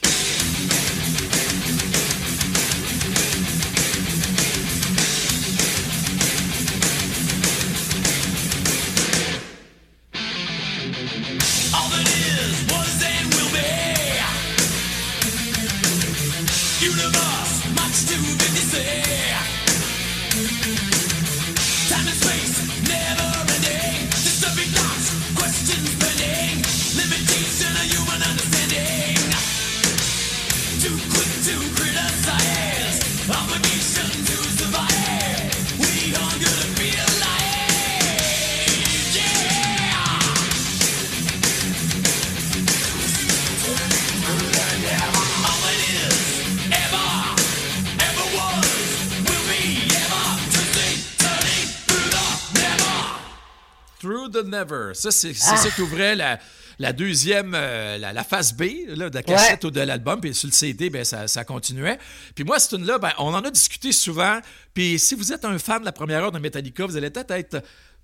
Never. 54.04 54.94
Ça, 54.94 55.12
c'est 55.12 55.34
ça 55.34 55.70
qui 55.70 55.82
ouvrait 55.82 56.16
la, 56.16 56.94
deuxième, 56.94 57.54
euh, 57.56 57.98
la, 57.98 58.24
phase 58.24 58.54
B 58.54 58.64
de 58.88 59.14
la 59.14 59.24
cassette 59.24 59.64
ou 59.64 59.72
de 59.72 59.82
l'album. 59.82 60.20
Puis 60.22 60.34
sur 60.34 60.48
le 60.48 60.54
CD, 60.54 60.90
ben, 60.90 61.04
ça, 61.04 61.44
continuait. 61.46 61.98
Puis 62.36 62.44
moi, 62.44 62.60
cette 62.60 62.72
tune-là, 62.72 63.00
ben, 63.00 63.12
on 63.18 63.34
en 63.34 63.44
a 63.44 63.52
discuté 63.52 63.92
souvent. 63.92 64.40
Puis 64.74 65.00
si 65.00 65.16
vous 65.16 65.34
êtes 65.34 65.46
un 65.46 65.58
fan 65.60 65.82
de 65.82 65.86
la 65.86 65.92
première 65.92 66.24
heure 66.24 66.32
de 66.32 66.40
Metallica, 66.40 66.86
vous 66.86 66.98
allez 66.98 67.10
peut-être 67.10 67.32
être 67.32 67.64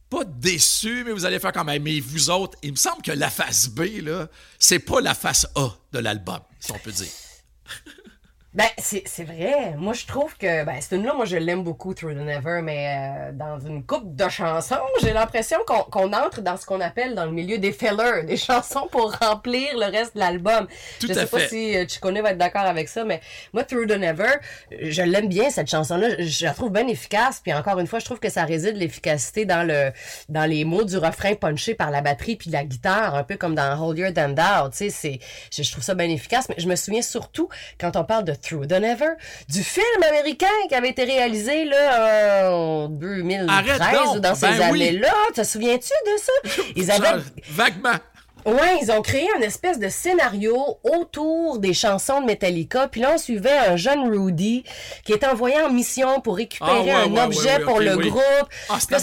pas 0.10 0.24
déçu, 0.24 1.04
mais 1.06 1.12
vous 1.12 1.26
allez 1.26 1.40
faire 1.40 1.52
quand 1.52 1.66
même. 1.66 1.84
Mais 1.84 2.00
vous 2.00 2.30
autres, 2.30 2.58
il 2.64 2.72
me 2.72 2.78
semble 2.78 3.02
que 3.02 3.12
la 3.12 3.30
phase 3.30 3.70
B, 3.70 4.02
là, 4.02 4.28
c'est 4.58 4.80
pas 4.80 5.02
la 5.02 5.14
face 5.14 5.48
A 5.56 5.70
de 5.92 6.00
l'album, 6.00 6.40
si 6.60 6.72
on 6.72 6.80
peut 6.80 6.92
dire. 6.92 7.08
Ben, 8.52 8.66
c'est 8.80 9.24
vrai. 9.26 9.76
Moi, 9.78 9.94
je 9.94 10.08
trouve 10.08 10.36
que, 10.36 10.66
ben, 10.66 10.78
c'est 10.82 10.96
une 10.96 11.06
là, 11.06 11.14
moi, 11.14 11.26
je 11.26 11.38
l'aime 11.38 11.64
beaucoup, 11.64 11.94
Through 11.94 12.16
the 12.16 12.26
Never, 12.26 12.62
mais 12.64 12.98
euh, 12.98 13.32
dans 13.32 13.60
une 13.60 13.84
coupe 13.86 14.16
de 14.16 14.28
chansons, 14.28 14.76
j'ai 15.04 15.14
l'impression 15.14 15.60
qu'on 15.68 16.12
entre 16.14 16.42
dans 16.42 16.58
ce 16.58 16.66
qu'on 16.66 16.82
appelle 16.82 17.14
dans 17.14 17.26
le 17.26 17.32
milieu 17.32 17.60
des 17.60 17.72
fillers, 17.72 18.24
des 18.26 18.38
chansons 18.38 18.88
pour 18.92 19.14
remplir 19.14 19.78
le 19.78 19.86
reste 19.92 20.16
de 20.16 20.20
l'album. 20.22 20.68
Je 21.00 21.14
sais 21.14 21.28
pas 21.28 21.48
si 21.48 21.78
euh, 21.78 21.86
va 22.24 22.32
être 22.32 22.40
d'accord 22.40 22.64
avec 22.64 22.90
ça, 22.90 23.04
mais 23.04 23.22
moi, 23.54 23.64
Through 23.64 23.86
the 23.86 24.00
Never, 24.00 24.32
je 24.82 25.04
l'aime 25.04 25.30
bien, 25.30 25.52
cette 25.52 25.70
chanson-là. 25.70 26.16
Je 26.18 26.46
la 26.46 26.54
trouve 26.54 26.72
bien 26.72 26.88
efficace, 26.88 27.42
puis 27.42 27.54
encore 27.54 27.78
une 27.78 27.88
fois, 27.88 28.00
je 28.00 28.06
trouve 28.06 28.20
que 28.20 28.30
ça 28.30 28.46
réside 28.46 28.78
l'efficacité 28.78 29.46
dans 29.46 29.62
le, 29.62 29.92
dans 30.28 30.50
les 30.50 30.66
mots 30.66 30.86
du 30.86 30.98
refrain 30.98 31.36
punché 31.36 31.76
par 31.76 31.92
la 31.92 32.02
batterie 32.02 32.36
puis 32.36 32.50
la 32.50 32.64
guitare, 32.64 33.14
un 33.14 33.24
peu 33.24 33.38
comme 33.38 33.54
dans 33.54 33.80
Hold 33.80 34.16
Than 34.16 34.30
Down, 34.30 34.72
tu 34.72 34.90
sais, 34.90 35.20
je 35.56 35.72
trouve 35.72 35.84
ça 35.84 35.94
bien 35.94 36.10
efficace, 36.10 36.50
mais 36.50 36.56
je 36.58 36.68
me 36.68 36.76
souviens 36.76 37.04
surtout, 37.04 37.48
quand 37.80 37.96
on 37.96 38.04
parle 38.04 38.24
de 38.24 38.39
Through 38.42 38.68
the 38.68 38.80
Never, 38.80 39.12
du 39.48 39.64
film 39.64 40.04
américain 40.08 40.48
qui 40.68 40.76
avait 40.76 40.90
été 40.90 41.04
réalisé 41.04 41.66
là, 41.66 42.52
en 42.52 42.88
2013 42.90 44.16
ou 44.16 44.20
dans 44.20 44.36
ces 44.36 44.48
ben 44.48 44.62
années-là. 44.62 45.14
Te 45.34 45.44
souviens-tu 45.44 45.94
de 46.06 46.18
ça? 46.18 46.64
Ils 46.76 46.92
avaient... 46.92 47.22
Vaguement. 47.52 47.98
Ouais, 48.46 48.80
ils 48.82 48.90
ont 48.92 49.02
créé 49.02 49.28
un 49.38 49.42
espèce 49.42 49.80
de 49.80 49.90
scénario 49.90 50.80
autour 50.84 51.60
des 51.60 51.74
chansons 51.74 52.22
de 52.22 52.26
Metallica. 52.26 52.88
Puis 52.88 53.02
là, 53.02 53.12
on 53.16 53.18
suivait 53.18 53.58
un 53.58 53.76
jeune 53.76 54.10
Rudy 54.10 54.64
qui 55.04 55.12
est 55.12 55.26
envoyé 55.26 55.62
en 55.62 55.70
mission 55.70 56.22
pour 56.22 56.38
récupérer 56.38 56.92
ah, 56.92 57.04
un 57.04 57.18
objet 57.18 57.60
pour 57.60 57.80
le 57.80 57.98
groupe. 57.98 58.50
Ah, 58.70 58.78
c'était 58.80 59.00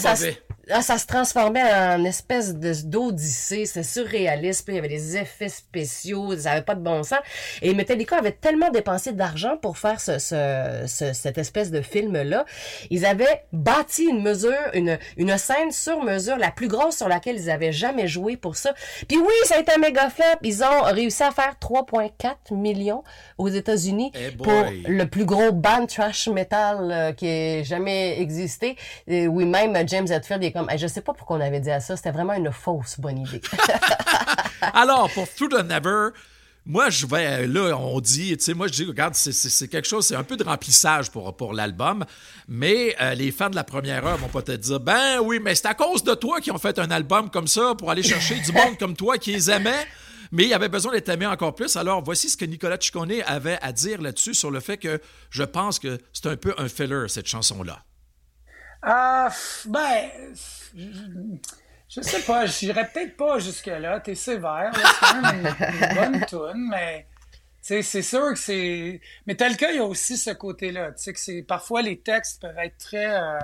ah, 0.69 0.81
ça 0.81 0.97
se 0.97 1.05
transformait 1.05 1.63
en 1.63 2.03
espèce 2.03 2.55
de 2.55 2.73
d'odyssée, 2.85 3.65
c'est 3.65 3.83
surréaliste, 3.83 4.65
puis 4.65 4.73
il 4.73 4.77
y 4.77 4.79
avait 4.79 4.87
des 4.87 5.17
effets 5.17 5.49
spéciaux, 5.49 6.35
ça 6.37 6.51
avait 6.51 6.61
pas 6.61 6.75
de 6.75 6.81
bon 6.81 7.03
sens. 7.03 7.19
Et 7.61 7.73
Metallica 7.73 8.17
avait 8.17 8.31
tellement 8.33 8.69
dépensé 8.69 9.13
d'argent 9.13 9.57
pour 9.57 9.77
faire 9.77 9.99
ce, 9.99 10.19
ce, 10.19 10.85
cette 11.13 11.37
espèce 11.37 11.71
de 11.71 11.81
film-là, 11.81 12.45
ils 12.89 13.05
avaient 13.05 13.45
bâti 13.51 14.05
une 14.05 14.21
mesure, 14.21 14.53
une, 14.73 14.97
une 15.17 15.37
scène 15.37 15.71
sur 15.71 16.03
mesure, 16.03 16.37
la 16.37 16.51
plus 16.51 16.67
grosse 16.67 16.97
sur 16.97 17.07
laquelle 17.07 17.37
ils 17.37 17.49
avaient 17.49 17.71
jamais 17.71 18.07
joué 18.07 18.37
pour 18.37 18.55
ça. 18.55 18.73
Puis 19.07 19.17
oui, 19.17 19.33
ça 19.45 19.55
a 19.55 19.59
été 19.59 19.71
un 19.73 19.79
méga 19.79 20.09
flop. 20.09 20.39
Ils 20.43 20.63
ont 20.63 20.83
réussi 20.83 21.23
à 21.23 21.31
faire 21.31 21.55
3,4 21.61 22.53
millions 22.53 23.03
aux 23.37 23.49
États-Unis 23.49 24.11
eh 24.15 24.31
pour 24.31 24.65
le 24.87 25.05
plus 25.05 25.25
gros 25.25 25.51
band 25.51 25.85
trash 25.85 26.27
metal 26.27 26.91
euh, 26.91 27.11
qui 27.13 27.27
ait 27.27 27.63
jamais 27.63 28.19
existé. 28.21 28.75
Et 29.07 29.27
oui, 29.27 29.45
même 29.45 29.75
James 29.87 30.07
Hetfield 30.09 30.43
est 30.43 30.56
comme, 30.57 30.77
je 30.77 30.87
sais 30.87 31.01
pas 31.01 31.13
pourquoi 31.13 31.37
on 31.37 31.41
avait 31.41 31.59
dit 31.59 31.71
à 31.71 31.79
ça, 31.79 31.95
c'était 31.95 32.11
vraiment 32.11 32.33
une 32.33 32.51
fausse 32.51 32.99
bonne 32.99 33.19
idée. 33.19 33.41
Alors, 34.73 35.09
pour 35.11 35.27
Through 35.29 35.49
the 35.49 35.63
Never, 35.63 36.09
moi, 36.65 36.89
je 36.89 37.05
vais, 37.05 37.47
là, 37.47 37.77
on 37.77 38.01
dit, 38.01 38.35
tu 38.37 38.43
sais, 38.43 38.53
moi, 38.53 38.67
je 38.67 38.73
dis, 38.73 38.85
regarde, 38.85 39.13
c'est 39.15 39.67
quelque 39.67 39.87
chose, 39.87 40.05
c'est 40.05 40.15
un 40.15 40.23
peu 40.23 40.35
de 40.35 40.43
remplissage 40.43 41.11
pour, 41.11 41.35
pour 41.37 41.53
l'album, 41.53 42.03
mais 42.47 42.95
euh, 42.99 43.13
les 43.13 43.31
fans 43.31 43.49
de 43.49 43.55
la 43.55 43.63
première 43.63 44.05
heure 44.05 44.17
vont 44.17 44.41
te 44.41 44.51
dire, 44.51 44.79
ben 44.79 45.19
oui, 45.21 45.39
mais 45.41 45.55
c'est 45.55 45.67
à 45.67 45.73
cause 45.75 46.03
de 46.03 46.13
toi 46.13 46.41
qu'ils 46.41 46.51
ont 46.51 46.57
fait 46.57 46.77
un 46.79 46.91
album 46.91 47.29
comme 47.29 47.47
ça 47.47 47.73
pour 47.77 47.89
aller 47.89 48.03
chercher 48.03 48.35
du 48.39 48.51
monde 48.51 48.77
comme 48.77 48.95
toi 48.95 49.17
qui 49.17 49.31
les 49.31 49.49
aimait 49.49 49.87
mais 50.31 50.45
il 50.45 50.53
avait 50.53 50.69
besoin 50.69 50.91
d'être 50.91 51.09
aimé 51.09 51.25
encore 51.25 51.55
plus. 51.55 51.75
Alors, 51.75 52.03
voici 52.03 52.29
ce 52.29 52.37
que 52.37 52.45
Nicolas 52.45 52.77
Ciccone 52.79 53.13
avait 53.25 53.57
à 53.61 53.71
dire 53.71 54.01
là-dessus 54.01 54.33
sur 54.33 54.51
le 54.51 54.59
fait 54.59 54.77
que 54.77 54.99
je 55.29 55.43
pense 55.43 55.79
que 55.79 55.99
c'est 56.13 56.25
un 56.27 56.35
peu 56.35 56.53
un 56.57 56.67
filler, 56.67 57.07
cette 57.07 57.27
chanson-là. 57.27 57.83
Ah, 58.81 59.29
ben, 59.65 60.09
je, 61.89 62.01
sais 62.01 62.21
pas, 62.21 62.45
j'irais 62.45 62.89
peut-être 62.89 63.17
pas 63.17 63.39
jusque-là. 63.39 63.99
T'es 63.99 64.15
sévère, 64.15 64.71
c'est 64.75 65.05
quand 65.05 65.21
même 65.21 65.55
une, 65.81 65.95
bonne 65.95 66.25
tune, 66.25 66.69
mais 66.69 67.07
c'est 67.61 67.81
sûr 67.81 68.33
que 68.33 68.39
c'est. 68.39 69.01
Mais 69.25 69.35
tel 69.35 69.57
cas, 69.57 69.71
il 69.71 69.77
y 69.77 69.79
a 69.79 69.85
aussi 69.85 70.17
ce 70.17 70.31
côté-là. 70.31 70.91
Tu 70.91 71.03
sais, 71.03 71.13
que 71.13 71.19
c'est. 71.19 71.41
Parfois, 71.41 71.81
les 71.81 71.99
textes 71.99 72.41
peuvent 72.41 72.57
être 72.59 72.77
très. 72.77 73.19
Euh, 73.19 73.39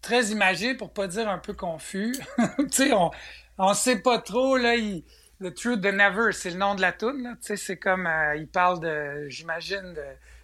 très 0.00 0.26
imagés, 0.26 0.74
pour 0.74 0.92
pas 0.92 1.06
dire 1.08 1.28
un 1.28 1.38
peu 1.38 1.54
confus. 1.54 2.14
tu 2.58 2.64
sais, 2.70 2.92
on, 2.92 3.10
on 3.58 3.74
sait 3.74 4.00
pas 4.00 4.18
trop, 4.18 4.56
là. 4.56 4.76
Il, 4.76 5.04
The 5.40 5.54
Truth 5.54 5.82
the 5.82 5.92
Never, 5.92 6.32
c'est 6.32 6.50
le 6.50 6.56
nom 6.56 6.74
de 6.74 6.80
la 6.80 6.92
sais, 7.40 7.56
c'est 7.56 7.76
comme. 7.76 8.06
Euh, 8.06 8.36
il 8.36 8.48
parle 8.48 8.80
de. 8.80 9.28
J'imagine, 9.28 9.94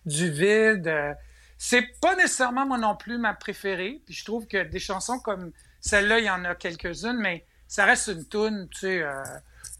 du 0.06 0.30
vide. 0.30 0.86
Euh, 0.86 1.12
c'est 1.58 1.86
pas 2.00 2.14
nécessairement 2.16 2.66
moi 2.66 2.78
non 2.78 2.96
plus 2.96 3.18
ma 3.18 3.34
préférée. 3.34 4.02
Puis 4.04 4.14
je 4.14 4.24
trouve 4.24 4.46
que 4.46 4.62
des 4.62 4.78
chansons 4.78 5.18
comme 5.18 5.52
celle-là, 5.80 6.18
il 6.18 6.24
y 6.24 6.30
en 6.30 6.44
a 6.44 6.54
quelques-unes, 6.54 7.18
mais 7.18 7.44
ça 7.68 7.84
reste 7.84 8.08
une 8.08 8.26
tune, 8.26 8.68
tu 8.70 8.80
sais. 8.80 9.02
Euh, 9.02 9.22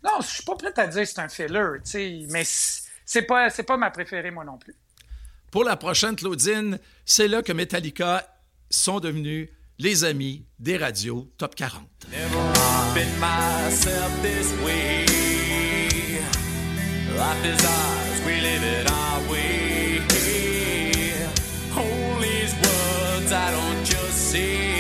non, 0.03 0.21
je 0.21 0.27
suis 0.27 0.45
pas 0.45 0.55
prête 0.55 0.79
à 0.79 0.87
dire 0.87 1.03
que 1.03 1.09
c'est 1.09 1.21
un 1.21 1.29
filler, 1.29 1.81
tu 1.85 1.91
sais, 1.91 2.27
mais 2.31 2.43
c'est 2.45 3.23
pas, 3.23 3.51
c'est 3.51 3.63
pas 3.63 3.77
ma 3.77 3.91
préférée 3.91 4.31
moi 4.31 4.45
non 4.45 4.59
plus. 4.59 4.75
Pour 5.51 5.65
la 5.65 5.77
prochaine, 5.77 6.17
Claudine, 6.17 6.79
c'est 7.05 7.29
là 7.29 7.43
que 7.43 7.53
Metallica 7.53 8.27
sont 8.71 9.01
devenus 9.01 9.49
les 9.79 10.05
amis 10.05 10.47
des 10.59 10.77
radios 10.77 11.31
Top 11.39 11.55
40. 11.55 11.85
Life 17.17 19.64
don't 24.35 24.74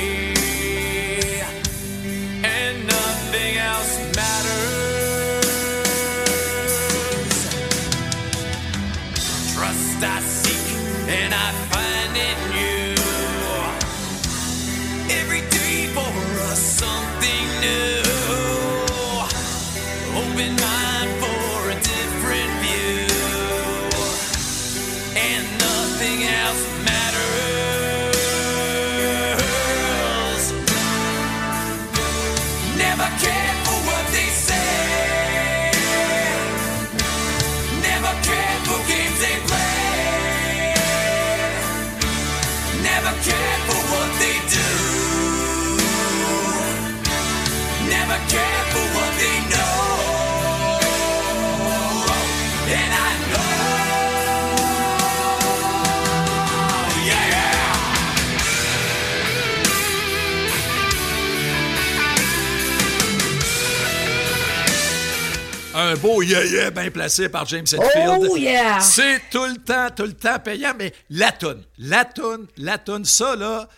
Beau 66.05 66.21
yeah-yeah 66.21 66.71
bien 66.71 66.91
placé 66.91 67.31
par 67.31 67.47
James 67.47 67.65
Hetfield. 67.65 68.29
Oh, 68.31 68.37
yeah! 68.37 68.79
C'est 68.79 69.23
tout 69.31 69.47
le 69.47 69.57
temps, 69.57 69.89
tout 69.97 70.03
le 70.03 70.13
temps 70.13 70.39
payant, 70.39 70.75
mais 70.79 70.93
la 71.09 71.33
toune, 71.33 71.65
la 71.79 72.05
toune, 72.05 72.47
la 72.59 72.77
toune, 72.77 73.07
ça 73.07 73.35
là, 73.37 73.71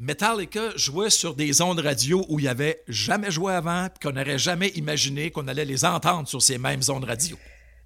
Metallica 0.00 0.70
jouait 0.74 1.08
sur 1.08 1.36
des 1.36 1.62
ondes 1.62 1.78
radio 1.78 2.26
où 2.28 2.40
il 2.40 2.42
n'y 2.42 2.48
avait 2.48 2.82
jamais 2.88 3.30
joué 3.30 3.52
avant, 3.52 3.86
qu'on 4.02 4.10
n'aurait 4.10 4.38
jamais 4.38 4.70
imaginé 4.70 5.30
qu'on 5.30 5.46
allait 5.46 5.64
les 5.64 5.84
entendre 5.84 6.26
sur 6.26 6.42
ces 6.42 6.58
mêmes 6.58 6.80
ondes 6.88 7.04
radio. 7.04 7.36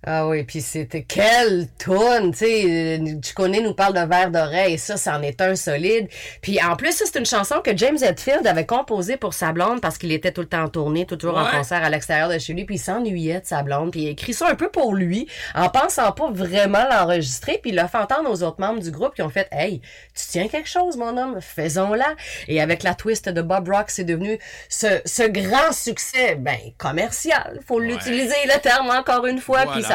Ah 0.05 0.27
oui, 0.27 0.43
puis 0.43 0.61
c'était 0.61 1.05
quelle 1.05 1.69
toune, 1.79 2.33
tu 2.33 2.39
sais, 2.39 2.99
euh, 2.99 3.21
tu 3.23 3.35
connais 3.35 3.61
nous 3.61 3.73
parle 3.73 3.95
de 3.95 4.01
verre 4.01 4.33
d'oreille, 4.33 4.77
ça, 4.77 4.97
c'en 4.97 5.23
est 5.23 5.41
un 5.41 5.55
solide. 5.55 6.09
Puis 6.41 6.61
en 6.61 6.75
plus, 6.75 6.91
ça, 6.91 7.05
c'est 7.07 7.21
une 7.21 7.27
chanson 7.27 7.61
que 7.63 7.77
James 7.77 7.99
Hetfield 8.03 8.45
avait 8.45 8.67
composée 8.67 9.17
pour 9.17 9.33
sa 9.33 9.53
blonde 9.53 9.81
parce 9.81 9.99
qu'il 9.99 10.11
était 10.11 10.33
tout 10.33 10.41
le 10.41 10.49
temps 10.49 10.65
en 10.65 10.69
tournée, 10.69 11.07
toujours 11.07 11.39
en 11.39 11.49
concert 11.49 11.85
à 11.85 11.89
l'extérieur 11.89 12.29
de 12.29 12.39
chez 12.41 12.53
lui, 12.53 12.65
puis 12.65 12.75
il 12.75 12.79
s'ennuyait 12.81 13.43
de 13.43 13.47
sa 13.47 13.63
blonde, 13.63 13.93
puis 13.93 14.01
il 14.03 14.09
a 14.09 14.11
écrit 14.11 14.35
ça 14.35 14.49
un 14.49 14.57
peu 14.57 14.71
pour 14.71 14.93
lui, 14.93 15.29
en 15.55 15.69
pensant 15.69 16.11
pas 16.11 16.33
vraiment 16.33 16.83
l'enregistrer, 16.91 17.61
puis 17.63 17.71
il 17.71 17.77
l'a 17.77 17.87
fait 17.87 17.99
entendre 17.99 18.29
aux 18.29 18.43
autres 18.43 18.61
membres 18.61 18.81
du 18.81 18.91
groupe 18.91 19.15
qui 19.15 19.23
ont 19.23 19.31
fait 19.31 19.47
«Hey, 19.53 19.81
tu 20.17 20.25
tiens 20.29 20.49
quelque 20.49 20.69
chose, 20.69 20.97
mon 20.97 21.17
homme, 21.17 21.41
faisons-la!» 21.41 22.15
Et 22.49 22.61
avec 22.61 22.83
la 22.83 22.95
twist 22.95 23.29
de 23.29 23.41
Bob 23.41 23.69
Rock, 23.69 23.85
c'est 23.87 24.03
devenu 24.03 24.37
ce, 24.69 25.01
ce 25.05 25.23
grand 25.23 25.71
succès, 25.71 26.35
ben, 26.35 26.59
commercial, 26.77 27.61
faut 27.65 27.79
l'utiliser 27.79 28.35
le 28.47 28.61
terme 28.61 28.91
encore 28.91 29.27
une 29.27 29.39
fois, 29.39 29.65
Voilà. 29.65 29.92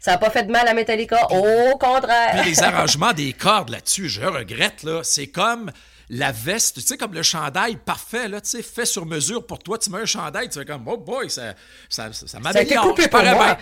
Ça 0.00 0.12
a 0.14 0.18
pas 0.18 0.30
fait 0.30 0.44
de 0.44 0.52
mal 0.52 0.66
à 0.68 0.74
Metallica, 0.74 1.18
au 1.30 1.76
contraire. 1.78 2.40
Puis 2.42 2.50
les 2.50 2.62
arrangements 2.62 3.12
des 3.12 3.32
cordes 3.32 3.70
là-dessus, 3.70 4.08
je 4.08 4.22
regrette, 4.22 4.82
là, 4.82 5.00
c'est 5.02 5.26
comme 5.28 5.70
la 6.14 6.30
veste, 6.30 6.74
tu 6.76 6.82
sais, 6.82 6.96
comme 6.98 7.14
le 7.14 7.22
chandail 7.22 7.76
parfait, 7.76 8.28
là, 8.28 8.38
tu 8.42 8.50
sais, 8.50 8.62
fait 8.62 8.84
sur 8.84 9.06
mesure 9.06 9.46
pour 9.46 9.58
toi. 9.60 9.78
Tu 9.78 9.88
mets 9.88 10.00
un 10.02 10.04
chandail, 10.04 10.48
tu 10.50 10.58
fais 10.58 10.64
comme, 10.66 10.86
oh 10.86 10.98
boy, 10.98 11.30
ça, 11.30 11.54
ça, 11.88 12.12
ça, 12.12 12.26
ça 12.26 12.38
Ça 12.42 12.48
a 12.48 12.50
été 12.62 12.74
m'améliore. 12.74 12.84
coupé 12.88 13.08
pour 13.08 13.22
moi. 13.22 13.56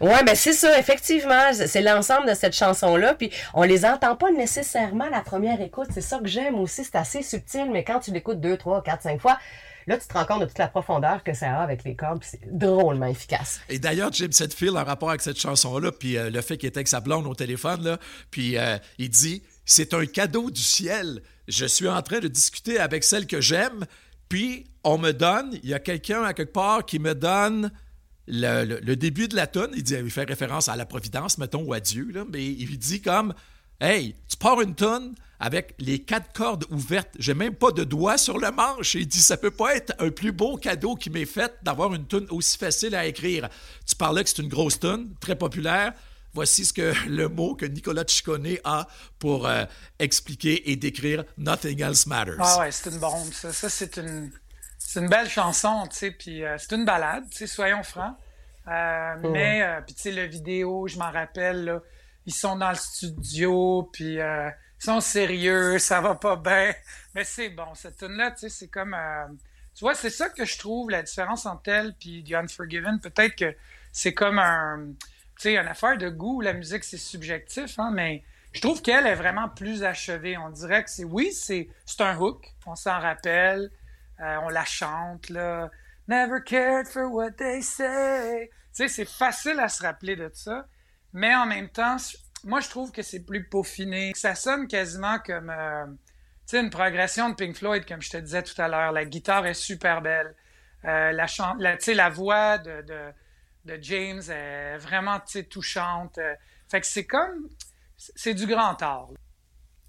Ouais, 0.00 0.24
ben 0.24 0.34
c'est 0.34 0.52
ça, 0.52 0.76
effectivement. 0.80 1.52
C'est 1.52 1.80
l'ensemble 1.82 2.28
de 2.28 2.34
cette 2.34 2.54
chanson-là. 2.56 3.14
Puis 3.14 3.30
on 3.54 3.62
les 3.62 3.84
entend 3.84 4.16
pas 4.16 4.32
nécessairement 4.32 5.04
à 5.04 5.10
la 5.10 5.20
première 5.20 5.60
écoute. 5.60 5.90
C'est 5.94 6.00
ça 6.00 6.18
que 6.18 6.26
j'aime 6.26 6.58
aussi. 6.58 6.82
C'est 6.82 6.96
assez 6.96 7.22
subtil, 7.22 7.68
mais 7.70 7.84
quand 7.84 8.00
tu 8.00 8.10
l'écoutes 8.10 8.40
deux, 8.40 8.56
trois, 8.56 8.82
quatre, 8.82 9.02
cinq 9.02 9.20
fois, 9.20 9.38
là, 9.86 9.98
tu 9.98 10.06
te 10.06 10.12
rends 10.12 10.24
compte 10.24 10.40
de 10.40 10.46
toute 10.46 10.58
la 10.58 10.68
profondeur 10.68 11.22
que 11.24 11.34
ça 11.34 11.58
a 11.58 11.62
avec 11.62 11.84
les 11.84 11.94
cordes. 11.94 12.20
puis 12.20 12.28
c'est 12.30 12.58
drôlement 12.58 13.06
efficace. 13.06 13.60
Et 13.68 13.78
d'ailleurs, 13.78 14.12
James 14.12 14.32
Hetfield, 14.38 14.76
en 14.76 14.84
rapport 14.84 15.10
avec 15.10 15.20
cette 15.20 15.38
chanson-là, 15.38 15.92
puis 15.92 16.16
euh, 16.16 16.30
le 16.30 16.40
fait 16.40 16.56
qu'il 16.56 16.68
était 16.68 16.78
avec 16.78 16.88
sa 16.88 17.00
blonde 17.00 17.26
au 17.26 17.34
téléphone, 17.34 17.82
là, 17.82 17.98
puis 18.30 18.56
euh, 18.58 18.78
il 18.98 19.10
dit 19.10 19.42
C'est 19.64 19.94
un 19.94 20.06
cadeau 20.06 20.50
du 20.50 20.62
ciel. 20.62 21.22
Je 21.48 21.66
suis 21.66 21.88
en 21.88 22.02
train 22.02 22.20
de 22.20 22.28
discuter 22.28 22.78
avec 22.78 23.04
celle 23.04 23.26
que 23.26 23.40
j'aime, 23.40 23.86
puis 24.28 24.66
on 24.84 24.98
me 24.98 25.12
donne, 25.12 25.58
il 25.62 25.68
y 25.68 25.74
a 25.74 25.78
quelqu'un 25.80 26.22
à 26.24 26.34
quelque 26.34 26.52
part 26.52 26.84
qui 26.84 26.98
me 26.98 27.14
donne 27.14 27.70
le, 28.26 28.94
début 28.94 29.28
de 29.28 29.36
la 29.36 29.46
tonne. 29.46 29.72
Il, 29.74 29.88
il 29.90 30.10
fait 30.10 30.24
référence 30.24 30.68
à 30.68 30.76
la 30.76 30.86
Providence, 30.86 31.38
mettons, 31.38 31.62
ou 31.62 31.72
à 31.72 31.80
Dieu, 31.80 32.10
là, 32.12 32.24
mais 32.30 32.44
il 32.44 32.78
dit 32.78 33.00
comme 33.00 33.34
Hey, 33.80 34.14
tu 34.28 34.36
pars 34.36 34.60
une 34.60 34.76
tonne 34.76 35.14
avec 35.42 35.74
les 35.80 35.98
quatre 35.98 36.32
cordes 36.32 36.64
ouvertes. 36.70 37.10
J'ai 37.18 37.34
même 37.34 37.54
pas 37.54 37.72
de 37.72 37.82
doigt 37.82 38.16
sur 38.16 38.38
le 38.38 38.52
manche. 38.52 38.94
Il 38.94 39.08
dit 39.08 39.20
Ça 39.20 39.36
peut 39.36 39.50
pas 39.50 39.74
être 39.74 39.92
un 39.98 40.10
plus 40.10 40.30
beau 40.30 40.56
cadeau 40.56 40.94
qui 40.94 41.10
m'est 41.10 41.26
fait 41.26 41.52
d'avoir 41.62 41.92
une 41.92 42.06
tune 42.06 42.26
aussi 42.30 42.56
facile 42.56 42.94
à 42.94 43.06
écrire. 43.06 43.48
Tu 43.84 43.96
parlais 43.96 44.22
que 44.22 44.30
c'est 44.30 44.40
une 44.40 44.48
grosse 44.48 44.78
tune, 44.78 45.12
très 45.20 45.34
populaire. 45.34 45.94
Voici 46.32 46.64
ce 46.64 46.72
que 46.72 46.94
le 47.08 47.28
mot 47.28 47.56
que 47.56 47.66
Nicolas 47.66 48.04
Ciccone 48.06 48.56
a 48.62 48.86
pour 49.18 49.48
euh, 49.48 49.64
expliquer 49.98 50.70
et 50.70 50.76
décrire 50.76 51.24
Nothing 51.36 51.82
Else 51.82 52.06
Matters. 52.06 52.36
Ah 52.38 52.60
ouais, 52.60 52.70
c'est 52.70 52.90
une 52.90 53.00
bombe, 53.00 53.32
ça. 53.32 53.52
Ça, 53.52 53.68
c'est 53.68 53.96
une, 53.96 54.30
c'est 54.78 55.00
une 55.00 55.08
belle 55.08 55.28
chanson, 55.28 55.88
tu 55.90 55.96
sais, 55.96 56.10
puis 56.12 56.44
euh, 56.44 56.56
c'est 56.56 56.76
une 56.76 56.84
balade, 56.84 57.24
tu 57.30 57.38
sais, 57.38 57.46
soyons 57.48 57.82
francs. 57.82 58.14
Euh, 58.68 59.14
Mais, 59.24 59.62
euh, 59.62 59.80
puis 59.84 59.96
tu 59.96 60.02
sais, 60.02 60.12
le 60.12 60.22
vidéo, 60.22 60.86
je 60.86 60.98
m'en 60.98 61.10
rappelle, 61.10 61.64
là, 61.64 61.80
ils 62.26 62.34
sont 62.34 62.54
dans 62.54 62.70
le 62.70 62.76
studio, 62.76 63.90
puis 63.92 64.20
euh, 64.20 64.48
sont 64.84 65.00
sérieux, 65.00 65.78
ça 65.78 66.00
va 66.00 66.14
pas 66.14 66.36
bien. 66.36 66.72
Mais 67.14 67.24
c'est 67.24 67.50
bon, 67.50 67.74
cette 67.74 67.98
tune-là, 67.98 68.32
tu 68.32 68.40
sais, 68.40 68.48
c'est 68.48 68.68
comme... 68.68 68.94
euh, 68.94 69.26
tu 69.74 69.84
vois, 69.84 69.94
c'est 69.94 70.10
ça 70.10 70.28
que 70.28 70.44
je 70.44 70.58
trouve, 70.58 70.90
la 70.90 71.02
différence 71.02 71.46
entre 71.46 71.70
elle 71.70 71.94
puis 71.94 72.24
The 72.24 72.34
Unforgiven. 72.34 73.00
Peut-être 73.00 73.36
que 73.36 73.54
c'est 73.92 74.14
comme 74.14 74.38
un... 74.38 74.92
Tu 75.36 75.42
sais, 75.42 75.56
une 75.56 75.68
affaire 75.68 75.96
de 75.96 76.08
goût, 76.08 76.40
la 76.40 76.52
musique, 76.52 76.84
c'est 76.84 76.98
subjectif, 76.98 77.78
hein, 77.78 77.90
mais 77.92 78.22
je 78.52 78.60
trouve 78.60 78.82
qu'elle 78.82 79.06
est 79.06 79.14
vraiment 79.14 79.48
plus 79.48 79.82
achevée. 79.82 80.36
On 80.36 80.50
dirait 80.50 80.84
que 80.84 80.90
c'est... 80.90 81.04
Oui, 81.04 81.32
c'est 81.32 81.68
un 82.00 82.18
hook, 82.18 82.44
on 82.66 82.74
s'en 82.74 83.00
rappelle, 83.00 83.70
euh, 84.20 84.36
on 84.42 84.48
la 84.48 84.64
chante, 84.64 85.30
là. 85.30 85.70
Never 86.08 86.40
cared 86.44 86.88
for 86.88 87.10
what 87.10 87.32
they 87.32 87.62
say. 87.62 88.50
Tu 88.50 88.58
sais, 88.72 88.88
c'est 88.88 89.08
facile 89.08 89.60
à 89.60 89.68
se 89.68 89.82
rappeler 89.82 90.16
de 90.16 90.30
ça, 90.34 90.66
mais 91.12 91.34
en 91.34 91.46
même 91.46 91.68
temps, 91.68 91.96
moi, 92.44 92.60
je 92.60 92.68
trouve 92.68 92.92
que 92.92 93.02
c'est 93.02 93.24
plus 93.24 93.44
peaufiné. 93.44 94.12
Ça 94.14 94.34
sonne 94.34 94.66
quasiment 94.66 95.18
comme... 95.18 95.50
euh, 95.50 95.86
une 96.52 96.70
progression 96.70 97.30
de 97.30 97.34
Pink 97.34 97.56
Floyd, 97.56 97.86
comme 97.86 98.02
je 98.02 98.10
te 98.10 98.16
disais 98.16 98.42
tout 98.42 98.60
à 98.60 98.68
l'heure. 98.68 98.92
La 98.92 99.04
guitare 99.04 99.46
est 99.46 99.54
super 99.54 100.02
belle. 100.02 100.34
Euh, 100.84 101.12
la, 101.12 101.26
la, 101.94 102.10
voix 102.10 102.58
de, 102.58 102.82
de, 103.64 103.78
James 103.80 104.22
est 104.28 104.76
vraiment 104.78 105.20
touchante. 105.48 106.18
Euh, 106.18 106.34
Fait 106.68 106.80
que 106.80 106.86
c'est 106.86 107.06
comme... 107.06 107.48
C'est 107.96 108.34
du 108.34 108.46
grand 108.46 108.82
art. 108.82 109.10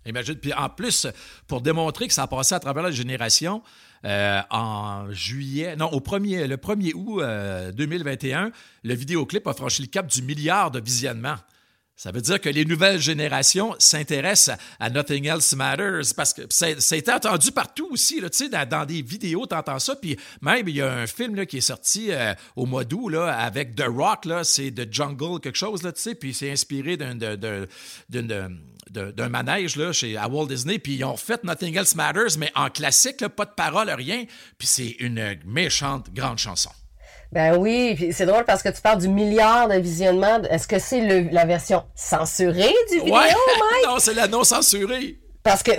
Imagine. 0.06 0.36
Puis 0.36 0.54
en 0.54 0.70
plus, 0.70 1.08
pour 1.47 1.62
démontrer 1.62 2.08
que 2.08 2.14
ça 2.14 2.24
a 2.24 2.28
passé 2.28 2.54
à 2.54 2.60
travers 2.60 2.84
la 2.84 2.91
génération, 2.91 3.64
euh, 4.06 4.41
en 4.51 5.10
juillet, 5.12 5.76
non, 5.76 5.88
au 5.88 5.99
1er, 5.99 6.45
le 6.45 6.58
1er 6.58 6.93
août 6.93 7.22
euh, 7.22 7.72
2021, 7.72 8.51
le 8.84 8.93
vidéoclip 8.93 9.47
a 9.47 9.54
franchi 9.54 9.82
le 9.82 9.88
cap 9.88 10.06
du 10.08 10.22
milliard 10.22 10.70
de 10.72 10.80
visionnements. 10.80 11.38
Ça 11.96 12.12
veut 12.12 12.22
dire 12.22 12.41
que 12.41 12.50
les 12.50 12.66
nouvelles 12.66 13.00
générations 13.00 13.76
s'intéressent 13.78 14.58
à 14.80 14.89
Nothing 14.89 15.26
Else 15.26 15.54
Matters 15.56 16.16
parce 16.16 16.34
que 16.34 16.41
été 16.96 17.12
entendu 17.12 17.52
partout 17.52 17.88
aussi, 17.91 18.20
dans, 18.50 18.68
dans 18.68 18.86
des 18.86 19.04
vidéos, 19.04 19.46
tu 19.46 19.56
entends 19.56 19.78
ça. 19.78 19.96
Puis 19.96 20.18
même, 20.41 20.68
il 20.68 20.78
y 20.78 20.82
a 20.82 20.91
un 20.91 21.06
film 21.08 21.46
qui 21.46 21.58
est 21.58 21.62
sorti 21.62 22.12
euh, 22.12 22.34
au 22.56 22.66
mois 22.66 22.84
d'août 22.84 23.14
avec 23.16 23.76
The 23.76 23.86
Rock, 23.88 24.28
c'est 24.44 24.72
The 24.72 24.91
Jungle, 24.91 25.39
quelque 25.39 25.58
chose, 25.58 25.84
là, 25.84 25.91
puis 26.20 26.34
c'est 26.34 26.52
inspiré 26.52 26.98
d'un, 26.98 27.20
manège 29.30 29.76
là, 29.76 29.94
chez, 29.94 30.18
à 30.18 30.28
Walt 30.28 30.48
Disney. 30.48 30.80
Puis 30.80 30.96
ils 30.96 31.04
ont 31.04 31.18
fait 31.18 31.44
Nothing 31.44 31.78
Else 31.78 31.96
Matters, 31.96 32.38
mais 32.39 32.52
en 32.56 32.70
classique, 32.70 33.28
pas 33.28 33.46
de 33.46 33.52
paroles, 33.52 33.91
rien. 33.91 34.26
Puis 34.58 34.68
c'est 34.68 34.96
une 35.00 35.38
méchante 35.46 36.12
grande 36.12 36.39
chanson. 36.39 36.72
Ben 37.34 37.58
oui, 37.58 38.12
c'est 38.12 38.28
drôle 38.28 38.46
parce 38.46 38.62
que 38.62 38.70
tu 38.70 38.80
parles 38.80 39.02
du 39.02 39.08
milliard 39.08 39.68
de 39.68 39.76
visionnements. 39.76 40.42
Est-ce 40.52 40.68
que 40.68 40.78
c'est 40.78 41.24
la 41.32 41.46
version 41.46 41.84
censurée 41.96 42.74
du 42.92 43.00
vidéo, 43.00 43.16
Ouais. 43.16 43.22
Mike? 43.72 43.86
non, 43.88 43.96
c'est 43.98 44.14
la 44.14 44.28
non 44.28 44.44
censurée. 44.44 45.18
Parce 45.42 45.64
que 45.64 45.72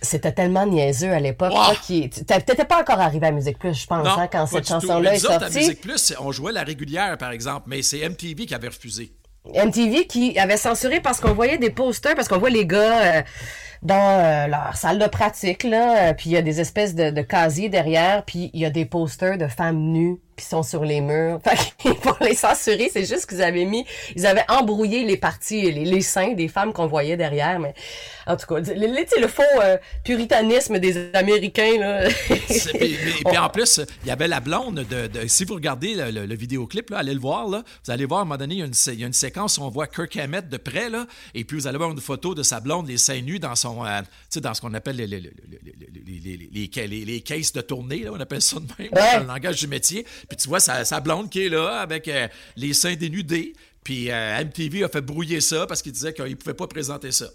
c'était 0.00 0.32
tellement 0.32 0.64
niaiseux 0.64 1.12
à 1.12 1.18
l'époque. 1.20 1.52
Wow. 1.52 1.74
Tu 1.84 2.08
T'étais 2.08 2.64
pas 2.64 2.80
encore 2.80 3.00
arrivé 3.00 3.26
à 3.26 3.30
Musique 3.32 3.58
Plus, 3.58 3.74
je 3.74 3.86
pense, 3.86 4.04
Non, 4.04 4.12
hein, 4.12 4.28
quand 4.30 4.46
cette 4.46 4.66
chanson-là 4.66 5.14
est 5.14 5.18
sortie. 5.18 5.44
à 5.44 5.50
Musique 5.50 5.80
Plus, 5.80 6.14
on 6.20 6.30
jouait 6.32 6.52
la 6.52 6.62
régulière, 6.62 7.18
par 7.18 7.32
exemple, 7.32 7.64
mais 7.66 7.82
c'est 7.82 8.08
MTV 8.08 8.46
qui 8.46 8.54
avait 8.54 8.68
refusé. 8.68 9.12
MTV 9.44 10.06
qui 10.06 10.38
avait 10.38 10.56
censuré 10.56 11.00
parce 11.00 11.18
qu'on 11.20 11.34
voyait 11.34 11.58
des 11.58 11.70
posters, 11.70 12.14
parce 12.14 12.28
qu'on 12.28 12.38
voit 12.38 12.48
les 12.48 12.64
gars 12.64 13.16
euh, 13.18 13.22
dans 13.82 14.20
euh, 14.20 14.46
leur 14.46 14.76
salle 14.76 15.00
de 15.00 15.06
pratique, 15.08 15.64
là, 15.64 16.10
euh, 16.10 16.12
puis 16.14 16.30
il 16.30 16.32
y 16.32 16.36
a 16.36 16.42
des 16.42 16.60
espèces 16.60 16.94
de, 16.94 17.10
de 17.10 17.22
casiers 17.22 17.68
derrière, 17.68 18.24
puis 18.24 18.50
il 18.54 18.60
y 18.60 18.64
a 18.64 18.70
des 18.70 18.84
posters 18.86 19.36
de 19.36 19.48
femmes 19.48 19.78
nues 19.80 20.20
qui 20.36 20.44
sont 20.44 20.62
sur 20.62 20.84
les 20.84 21.00
murs. 21.00 21.40
Fait 21.44 21.94
pour 22.02 22.16
les 22.20 22.34
censurer, 22.34 22.90
c'est 22.92 23.04
juste 23.04 23.26
qu'ils 23.26 23.42
avaient 23.42 23.64
mis, 23.64 23.84
ils 24.16 24.26
avaient 24.26 24.44
embrouillé 24.48 25.04
les 25.04 25.16
parties, 25.16 25.62
les, 25.70 25.84
les 25.84 26.00
seins 26.00 26.32
des 26.32 26.48
femmes 26.48 26.72
qu'on 26.72 26.86
voyait 26.86 27.16
derrière, 27.16 27.58
mais 27.58 27.74
en 28.26 28.36
tout 28.36 28.46
cas, 28.46 28.60
le, 28.60 28.74
le, 28.74 29.20
le 29.20 29.28
faux 29.28 29.42
euh, 29.62 29.76
puritanisme 30.04 30.78
des 30.78 31.10
Américains, 31.14 31.76
là. 31.78 32.08
Puis- 32.28 32.96
puis 33.24 33.38
en 33.38 33.48
plus, 33.48 33.80
il 34.02 34.08
y 34.08 34.10
avait 34.10 34.28
la 34.28 34.40
blonde 34.40 34.84
de, 34.88 35.06
de- 35.08 35.26
si 35.26 35.44
vous 35.44 35.54
regardez 35.54 35.94
le, 35.94 36.10
le- 36.26 36.34
vidéoclip, 36.34 36.90
là, 36.90 36.98
allez 36.98 37.14
le 37.14 37.20
voir, 37.20 37.48
là, 37.48 37.62
vous 37.84 37.90
allez 37.90 38.04
voir 38.04 38.20
à 38.20 38.22
un 38.22 38.24
moment 38.26 38.36
donné, 38.38 38.54
il 38.54 38.58
y 38.60 38.62
a 38.62 38.66
une, 38.66 38.74
sé- 38.74 38.94
il 38.94 39.00
y 39.00 39.04
a 39.04 39.06
une 39.06 39.12
séquence 39.12 39.58
où 39.58 39.62
on 39.62 39.68
voit 39.70 39.86
Kirk 39.86 40.16
Hammett 40.16 40.48
de 40.48 40.56
près, 40.56 40.88
là, 40.88 41.06
et 41.34 41.44
puis 41.44 41.56
vous 41.56 41.66
allez 41.66 41.78
voir 41.78 41.90
une 41.90 42.00
photo 42.00 42.34
de 42.34 42.42
sa 42.42 42.60
blonde, 42.60 42.88
les 42.88 42.96
seins 42.98 43.20
nus 43.20 43.38
dans 43.38 43.54
son, 43.54 43.84
euh, 43.84 44.00
tu 44.00 44.06
sais, 44.30 44.40
dans 44.40 44.54
ce 44.54 44.60
qu'on 44.60 44.74
appelle 44.74 44.96
les, 44.96 45.06
les, 45.06 45.20
les, 45.20 45.30
les, 45.30 45.72
les, 45.94 46.36
les, 46.52 46.68
les- 46.74 46.86
les- 46.88 47.04
les 47.04 47.20
caisses 47.20 47.52
de 47.52 47.60
tournée, 47.60 47.98
là, 48.04 48.10
on 48.12 48.20
appelle 48.20 48.42
ça 48.42 48.56
de 48.56 48.66
même, 48.78 48.88
Ouais. 48.92 49.14
dans 49.14 49.20
le 49.20 49.26
langage 49.26 49.56
du 49.60 49.66
métier. 49.68 50.06
Puis 50.28 50.36
tu 50.36 50.48
vois 50.48 50.60
sa, 50.60 51.00
blonde 51.00 51.30
qui 51.30 51.46
est 51.46 51.48
là 51.48 51.80
avec 51.80 52.08
euh, 52.08 52.28
les 52.56 52.72
seins 52.72 52.94
dénudés. 52.94 53.54
Puis 53.84 54.10
euh, 54.10 54.44
MTV 54.44 54.84
a 54.84 54.88
fait 54.88 55.00
brouiller 55.00 55.40
ça 55.40 55.66
parce 55.66 55.82
qu'il 55.82 55.92
disait 55.92 56.12
qu'il 56.12 56.24
ne 56.24 56.34
pouvait 56.34 56.54
pas 56.54 56.66
présenter 56.66 57.12
ça. 57.12 57.26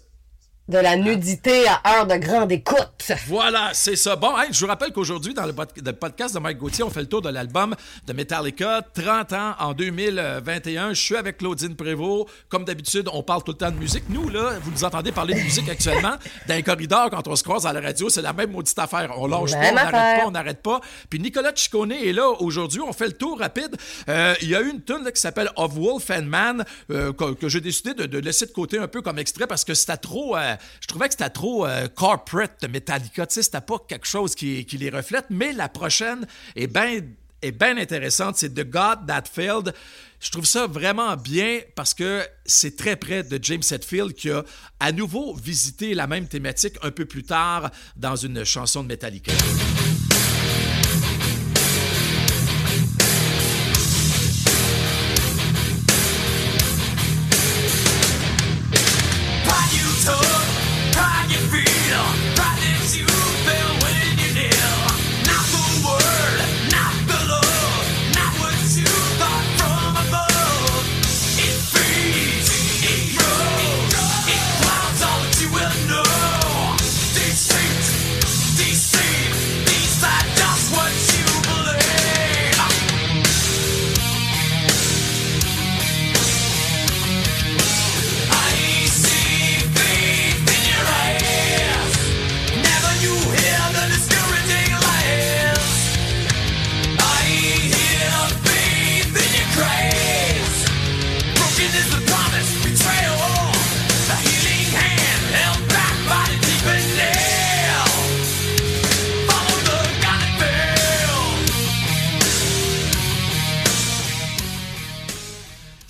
De 0.68 0.76
la 0.78 0.96
nudité 0.96 1.64
à 1.66 1.80
heure 1.98 2.06
de 2.06 2.16
grande 2.16 2.52
écoute. 2.52 3.12
Voilà, 3.26 3.70
c'est 3.72 3.96
ça. 3.96 4.16
Bon, 4.16 4.36
hey, 4.38 4.48
je 4.52 4.60
vous 4.60 4.66
rappelle 4.66 4.92
qu'aujourd'hui, 4.92 5.32
dans 5.32 5.46
le, 5.46 5.54
pod- 5.54 5.68
le 5.82 5.92
podcast 5.94 6.34
de 6.34 6.40
Mike 6.40 6.58
Gauthier, 6.58 6.84
on 6.84 6.90
fait 6.90 7.00
le 7.00 7.06
tour 7.08 7.22
de 7.22 7.30
l'album 7.30 7.74
de 8.06 8.12
Metallica, 8.12 8.82
30 8.94 9.32
ans 9.32 9.54
en 9.60 9.72
2021. 9.72 10.92
Je 10.92 11.00
suis 11.00 11.16
avec 11.16 11.38
Claudine 11.38 11.74
Prévost. 11.74 12.28
Comme 12.50 12.64
d'habitude, 12.64 13.08
on 13.12 13.22
parle 13.22 13.42
tout 13.44 13.52
le 13.52 13.56
temps 13.58 13.70
de 13.70 13.76
musique. 13.78 14.04
Nous, 14.10 14.28
là, 14.28 14.58
vous 14.62 14.70
nous 14.70 14.84
entendez 14.84 15.10
parler 15.10 15.34
de 15.34 15.40
musique 15.40 15.68
actuellement. 15.70 16.16
Dans 16.48 16.54
les 16.54 16.62
corridors, 16.62 17.08
quand 17.10 17.26
on 17.28 17.36
se 17.36 17.42
croise 17.42 17.66
à 17.66 17.72
la 17.72 17.80
radio, 17.80 18.10
c'est 18.10 18.22
la 18.22 18.32
même 18.34 18.50
maudite 18.50 18.78
affaire. 18.78 19.10
On 19.16 19.26
lâche 19.26 19.52
Même 19.52 19.74
pas, 19.74 19.80
on 19.80 19.90
n'arrête 19.90 20.20
pas, 20.20 20.26
on 20.26 20.30
n'arrête 20.30 20.62
pas. 20.62 20.80
Puis 21.08 21.18
Nicolas 21.18 21.52
Ciccone 21.54 21.92
est 21.92 22.12
là 22.12 22.28
aujourd'hui. 22.40 22.80
On 22.82 22.92
fait 22.92 23.06
le 23.06 23.12
tour 23.14 23.38
rapide. 23.38 23.74
Euh, 24.10 24.34
Il 24.42 24.48
y 24.50 24.54
a 24.54 24.60
une 24.60 24.82
tune 24.82 25.02
là, 25.04 25.12
qui 25.12 25.20
s'appelle 25.20 25.50
Of 25.56 25.72
Wolf 25.72 26.10
and 26.10 26.24
Man 26.24 26.64
euh, 26.90 27.12
que, 27.14 27.32
que 27.32 27.48
j'ai 27.48 27.60
décidé 27.62 27.94
de, 27.94 28.04
de 28.04 28.18
laisser 28.18 28.44
de 28.46 28.52
côté 28.52 28.78
un 28.78 28.88
peu 28.88 29.00
comme 29.00 29.18
extrait 29.18 29.46
parce 29.46 29.64
que 29.64 29.72
c'était 29.72 29.96
trop. 29.96 30.36
euh, 30.36 30.56
je 30.80 30.86
trouvais 30.86 31.08
que 31.08 31.14
c'était 31.14 31.30
trop 31.30 31.66
euh, 31.66 31.88
corporate 31.88 32.62
de 32.62 32.68
Metallica. 32.68 33.26
Tu 33.26 33.34
sais, 33.34 33.42
c'était 33.42 33.60
pas 33.60 33.78
quelque 33.88 34.06
chose 34.06 34.34
qui, 34.34 34.64
les 34.72 34.90
reflète. 34.90 35.26
Mais 35.30 35.52
la 35.52 35.68
prochaine 35.68 36.26
est 36.56 36.66
bien 36.66 37.00
est 37.40 37.52
bien 37.52 37.76
intéressante. 37.76 38.36
C'est 38.36 38.52
The 38.52 38.68
God 38.68 39.06
That 39.06 39.24
Failed. 39.32 39.72
Je 40.20 40.30
trouve 40.30 40.44
ça 40.44 40.66
vraiment 40.66 41.16
bien 41.16 41.60
parce 41.76 41.94
que 41.94 42.26
c'est 42.44 42.76
très 42.76 42.96
près 42.96 43.22
de 43.22 43.38
James 43.40 43.62
Hetfield 43.70 44.14
qui 44.14 44.30
a 44.30 44.42
à 44.80 44.90
nouveau 44.90 45.34
visité 45.36 45.94
la 45.94 46.08
même 46.08 46.26
thématique 46.26 46.74
un 46.82 46.90
peu 46.90 47.04
plus 47.04 47.22
tard 47.22 47.70
dans 47.96 48.16
une 48.16 48.44
chanson 48.44 48.82
de 48.82 48.88
Metallica. 48.88 49.32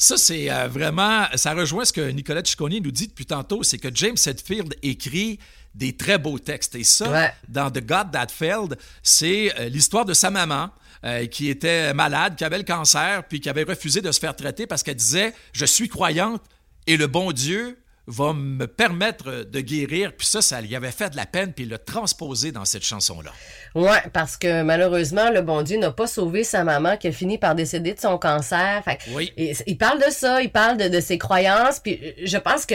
Ça, 0.09 0.16
c'est 0.16 0.50
euh, 0.50 0.68
vraiment. 0.68 1.26
Ça 1.34 1.52
rejoint 1.52 1.84
ce 1.84 1.92
que 1.92 2.00
Nicolas 2.11 2.42
Ciccone 2.42 2.78
nous 2.82 2.90
dit 2.90 3.09
depuis 3.09 3.26
tantôt 3.26 3.62
c'est 3.62 3.76
que 3.78 3.88
James 3.94 4.16
Hetfield 4.26 4.74
écrit 4.82 5.38
des 5.74 5.94
très 5.96 6.16
beaux 6.16 6.38
textes. 6.38 6.74
Et 6.76 6.82
ça, 6.84 7.11
Ouais. 7.11 7.32
dans 7.48 7.70
The 7.70 7.84
God 7.84 8.11
That 8.12 8.28
Failed, 8.28 8.78
c'est 9.02 9.52
euh, 9.61 9.68
l'histoire 9.68 10.04
de 10.06 10.14
sa 10.14 10.30
maman. 10.30 10.70
euh, 11.04 11.26
qui 11.26 11.48
était 11.48 11.94
malade, 11.94 12.34
qui 12.34 12.42
avait 12.44 12.59
le 12.59 12.64
cancer, 12.64 13.22
puis 13.28 13.40
qui 13.40 13.48
avait 13.48 13.62
refusé 13.62 14.00
de 14.00 14.11
se 14.11 14.18
faire 14.18 14.34
traiter 14.34 14.66
parce 14.66 14.82
qu'elle 14.82 14.96
disait 14.96 15.32
Je 15.52 15.64
suis 15.64 15.88
croyante 15.88 16.42
et 16.88 16.96
le 16.96 17.06
bon 17.06 17.30
Dieu 17.30 17.78
va 18.09 18.32
me 18.32 18.66
permettre 18.66 19.44
de 19.44 19.61
guérir. 19.61 20.12
Puis 20.16 20.26
ça, 20.26 20.40
ça 20.40 20.61
lui 20.62 20.74
avait 20.74 20.90
fait 20.90 21.11
de 21.11 21.16
la 21.16 21.26
peine, 21.26 21.52
puis 21.52 21.64
il 21.64 21.70
l'a 21.70 21.78
transposé 21.78 22.52
dans 22.52 22.64
cette 22.64 22.82
chanson-là. 22.84 23.30
Ouais, 23.74 24.02
parce 24.12 24.36
que 24.36 24.62
malheureusement, 24.62 25.30
le 25.30 25.42
bon 25.42 25.61
Dieu 25.62 25.78
n'a 25.78 25.92
pas 25.92 26.06
sauvé 26.06 26.42
sa 26.42 26.64
maman 26.64 26.96
qui 26.96 27.09
a 27.09 27.12
fini 27.12 27.36
par 27.36 27.54
décéder 27.54 27.92
de 27.92 28.00
son 28.00 28.16
cancer. 28.18 28.82
Fait 28.84 28.98
Oui. 29.14 29.32
il 29.36 29.76
parle 29.76 29.98
de 29.98 30.11
ça, 30.11 30.40
il 30.42 30.50
parle 30.50 30.78
de, 30.78 30.88
de 30.88 31.00
ses 31.00 31.18
croyances, 31.18 31.80
puis 31.80 32.00
euh, 32.02 32.12
je 32.24 32.38
pense 32.38 32.64
que 32.64 32.74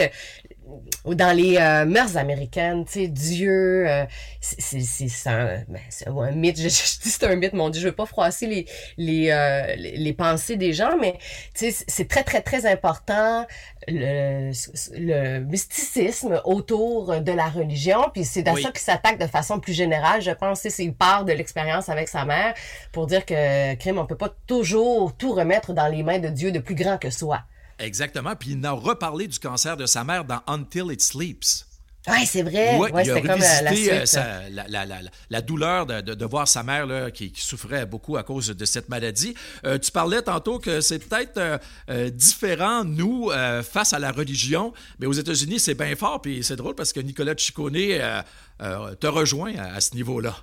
dans 1.04 1.36
les 1.36 1.56
euh, 1.58 1.84
mœurs 1.84 2.16
américaines, 2.16 2.84
tu 2.86 2.92
sais, 2.92 3.08
Dieu, 3.08 3.86
euh, 3.88 4.04
c'est- 4.40 4.60
c'est 4.60 4.80
c'est- 4.80 5.08
c'est 5.08 5.28
un, 5.28 5.62
ben, 5.68 5.80
c'est 5.90 6.08
un 6.08 6.30
mythe. 6.32 6.56
Je, 6.56 6.68
je 6.68 6.68
dis 7.02 7.10
c'est 7.10 7.24
un 7.24 7.36
mythe, 7.36 7.52
mon 7.52 7.68
Dieu, 7.70 7.80
je 7.82 7.88
veux 7.88 7.94
pas 7.94 8.06
froisser 8.06 8.46
les 8.46 8.66
les, 8.96 9.30
euh, 9.30 9.74
les, 9.76 9.96
les 9.96 10.12
pensées 10.12 10.56
des 10.56 10.72
gens, 10.72 10.96
mais 11.00 11.18
tu 11.54 11.70
sais, 11.70 11.84
c'est 11.86 12.08
très 12.08 12.24
très 12.24 12.40
très 12.40 12.66
important 12.66 13.46
le, 13.86 14.50
le 14.98 15.40
mysticisme 15.40 16.40
autour 16.44 17.20
de 17.20 17.32
la 17.32 17.46
religion, 17.48 18.10
puis 18.12 18.24
c'est 18.24 18.48
à 18.48 18.52
Oui. 18.54 18.62
ça 18.62 18.70
qu'il 18.70 18.80
s'attaque 18.80 19.18
de 19.18 19.26
façon 19.26 19.60
plus 19.60 19.74
générale. 19.74 20.22
Je 20.22 20.30
pense 20.30 20.60
c'est 20.60 20.84
il 20.84 20.94
part 20.94 21.24
de 21.24 21.32
l'expérience 21.32 21.88
avec 21.90 22.08
sa 22.08 22.24
mère 22.24 22.54
pour 22.92 23.06
dire 23.06 23.26
que 23.26 23.74
crime, 23.74 23.98
on 23.98 24.06
peut 24.06 24.16
pas 24.16 24.34
toujours 24.46 25.14
tout 25.16 25.32
remettre 25.34 25.72
dans 25.74 25.88
les 25.88 26.02
mains 26.02 26.18
de 26.18 26.28
Dieu 26.28 26.50
de 26.52 26.58
plus 26.60 26.74
grand 26.74 26.96
que 26.98 27.10
soi. 27.10 27.42
Exactement. 27.78 28.34
Puis 28.36 28.50
il 28.52 28.66
a 28.66 28.72
reparlé 28.72 29.26
du 29.26 29.38
cancer 29.38 29.76
de 29.76 29.86
sa 29.86 30.04
mère 30.04 30.24
dans 30.24 30.40
Until 30.46 30.92
It 30.92 31.02
Sleeps. 31.02 31.66
Ouais, 32.06 32.26
c'est 32.26 32.42
vrai. 32.42 32.76
Ouais, 32.76 32.92
Ouais, 32.92 33.02
il 33.06 33.10
a 33.10 33.14
c'était 33.14 33.28
comme 33.28 33.40
la, 33.40 33.70
revisité, 33.70 33.92
euh, 33.92 34.04
sa- 34.06 34.48
la, 34.50 34.84
la- 35.30 35.40
douleur 35.40 35.86
de, 35.86 36.02
de- 36.02 36.12
de 36.14 36.24
voir 36.26 36.46
sa 36.46 36.62
mère 36.62 36.84
là, 36.86 37.10
qui, 37.10 37.32
qui 37.32 37.40
souffrait 37.40 37.86
beaucoup 37.86 38.18
à 38.18 38.22
cause 38.22 38.48
de 38.48 38.64
cette 38.66 38.90
maladie. 38.90 39.34
Euh, 39.64 39.78
tu 39.78 39.90
parlais 39.90 40.20
tantôt 40.20 40.58
que 40.58 40.82
c'est 40.82 40.98
peut-être 40.98 41.40
euh, 41.88 42.10
différent, 42.10 42.84
nous, 42.84 43.30
euh, 43.30 43.62
face 43.62 43.94
à 43.94 43.98
la 43.98 44.12
religion, 44.12 44.74
mais 44.98 45.06
aux 45.06 45.14
États-Unis, 45.14 45.58
c'est 45.60 45.74
bien 45.74 45.96
fort. 45.96 46.20
Puis 46.20 46.44
c'est 46.44 46.56
drôle 46.56 46.74
parce 46.74 46.92
que 46.92 47.00
Nicolas 47.00 47.34
Ciccone 47.38 47.72
te 47.72 49.06
rejoint 49.06 49.56
à, 49.56 49.76
à 49.76 49.80
ce 49.80 49.94
niveau-là. 49.94 50.36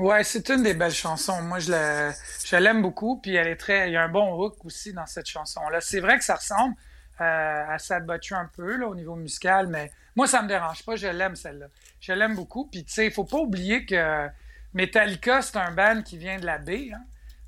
Ouais, 0.00 0.24
c'est 0.24 0.48
une 0.50 0.62
des 0.62 0.72
belles 0.74 0.92
chansons. 0.94 1.42
Moi, 1.42 1.58
je 1.58 1.70
la- 1.72 2.12
je 2.44 2.56
l'aime 2.56 2.80
beaucoup. 2.82 3.18
Puis 3.20 3.34
elle 3.34 3.48
est 3.48 3.56
très, 3.56 3.88
il 3.88 3.92
y 3.92 3.96
a 3.96 4.02
un 4.02 4.08
bon 4.08 4.34
hook 4.40 4.64
aussi 4.64 4.92
dans 4.92 5.06
cette 5.06 5.26
chanson-là. 5.26 5.80
C'est 5.80 6.00
vrai 6.00 6.18
que 6.18 6.24
ça 6.24 6.36
ressemble 6.36 6.74
euh, 7.20 7.76
à 7.90 8.00
Butcher 8.00 8.34
un 8.34 8.46
peu 8.56 8.76
là, 8.76 8.86
au 8.88 8.94
niveau 8.94 9.14
musical, 9.14 9.66
mais 9.66 9.90
moi, 10.16 10.26
ça 10.26 10.40
me 10.42 10.48
dérange 10.48 10.84
pas. 10.86 10.96
Je 10.96 11.06
l'aime 11.08 11.36
celle-là. 11.36 11.66
Je 12.00 12.12
l'aime 12.14 12.34
beaucoup. 12.34 12.66
Puis 12.66 12.84
tu 12.84 12.92
sais, 12.94 13.06
il 13.06 13.12
faut 13.12 13.24
pas 13.24 13.36
oublier 13.38 13.84
que 13.84 14.26
Metallica, 14.72 15.42
c'est 15.42 15.58
un 15.58 15.72
band 15.72 16.02
qui 16.02 16.16
vient 16.16 16.38
de 16.38 16.46
la 16.46 16.56
baie. 16.58 16.90
hein. 16.94 17.02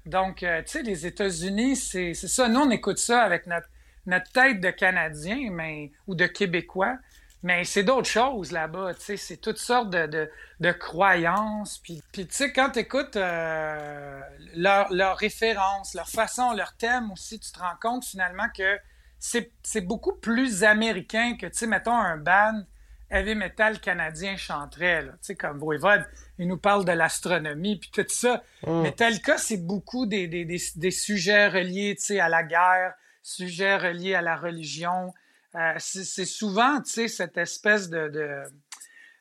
Donc, 0.06 0.42
euh, 0.42 0.60
tu 0.62 0.72
sais, 0.72 0.82
les 0.82 1.06
États-Unis, 1.06 1.76
c'est 1.76 2.12
c'est 2.14 2.28
ça. 2.28 2.48
Nous, 2.48 2.60
on 2.60 2.70
écoute 2.70 2.98
ça 2.98 3.22
avec 3.22 3.46
notre, 3.46 3.68
notre 4.06 4.30
tête 4.32 4.60
de 4.60 4.70
Canadien 4.70 5.50
mais, 5.52 5.92
ou 6.06 6.14
de 6.14 6.26
Québécois. 6.26 6.98
Mais 7.42 7.64
c'est 7.64 7.82
d'autres 7.82 8.08
choses 8.08 8.52
là-bas, 8.52 8.94
tu 8.94 9.00
sais, 9.00 9.16
c'est 9.16 9.36
toutes 9.36 9.58
sortes 9.58 9.90
de, 9.90 10.06
de, 10.06 10.30
de 10.60 10.70
croyances. 10.72 11.78
Puis, 11.78 12.02
puis 12.12 12.26
tu 12.26 12.34
sais, 12.34 12.52
quand 12.52 12.70
tu 12.70 12.78
écoutes 12.80 13.16
leurs 13.16 14.92
leurs 14.92 15.16
références, 15.16 15.94
leurs 15.94 16.08
façons, 16.08 16.52
leurs 16.52 16.76
thèmes 16.76 17.10
aussi, 17.10 17.40
tu 17.40 17.50
te 17.50 17.58
rends 17.58 17.76
compte 17.80 18.04
finalement 18.04 18.48
que 18.56 18.78
c'est 19.18 19.80
beaucoup 19.80 20.14
plus 20.14 20.64
américain 20.64 21.36
que, 21.36 21.46
tu 21.46 21.58
sais, 21.58 21.66
mettons 21.66 21.94
un 21.96 22.16
band 22.16 22.62
heavy 23.10 23.34
metal 23.34 23.78
canadien 23.78 24.36
chanterait. 24.36 25.04
Tu 25.04 25.10
sais, 25.20 25.34
comme 25.36 25.58
Voivode, 25.58 26.04
il 26.38 26.48
nous 26.48 26.56
parle 26.56 26.84
de 26.84 26.92
l'astronomie, 26.92 27.76
puis 27.78 27.90
tout 27.92 28.04
ça. 28.08 28.42
Metallica, 28.66 29.36
c'est 29.36 29.58
beaucoup 29.58 30.06
des, 30.06 30.26
des, 30.28 30.44
des, 30.44 30.60
des 30.76 30.90
sujets 30.90 31.48
reliés 31.48 31.94
tu 31.96 32.04
sais, 32.04 32.20
à 32.20 32.28
la 32.28 32.42
guerre, 32.42 32.94
sujets 33.22 33.76
reliés 33.76 34.14
à 34.14 34.22
la 34.22 34.36
religion. 34.36 35.12
Euh, 35.54 35.74
c'est 35.78 36.24
souvent 36.24 36.80
tu 36.80 36.90
sais, 36.92 37.08
cette 37.08 37.36
espèce 37.36 37.88
de... 37.88 38.08
de 38.08 38.42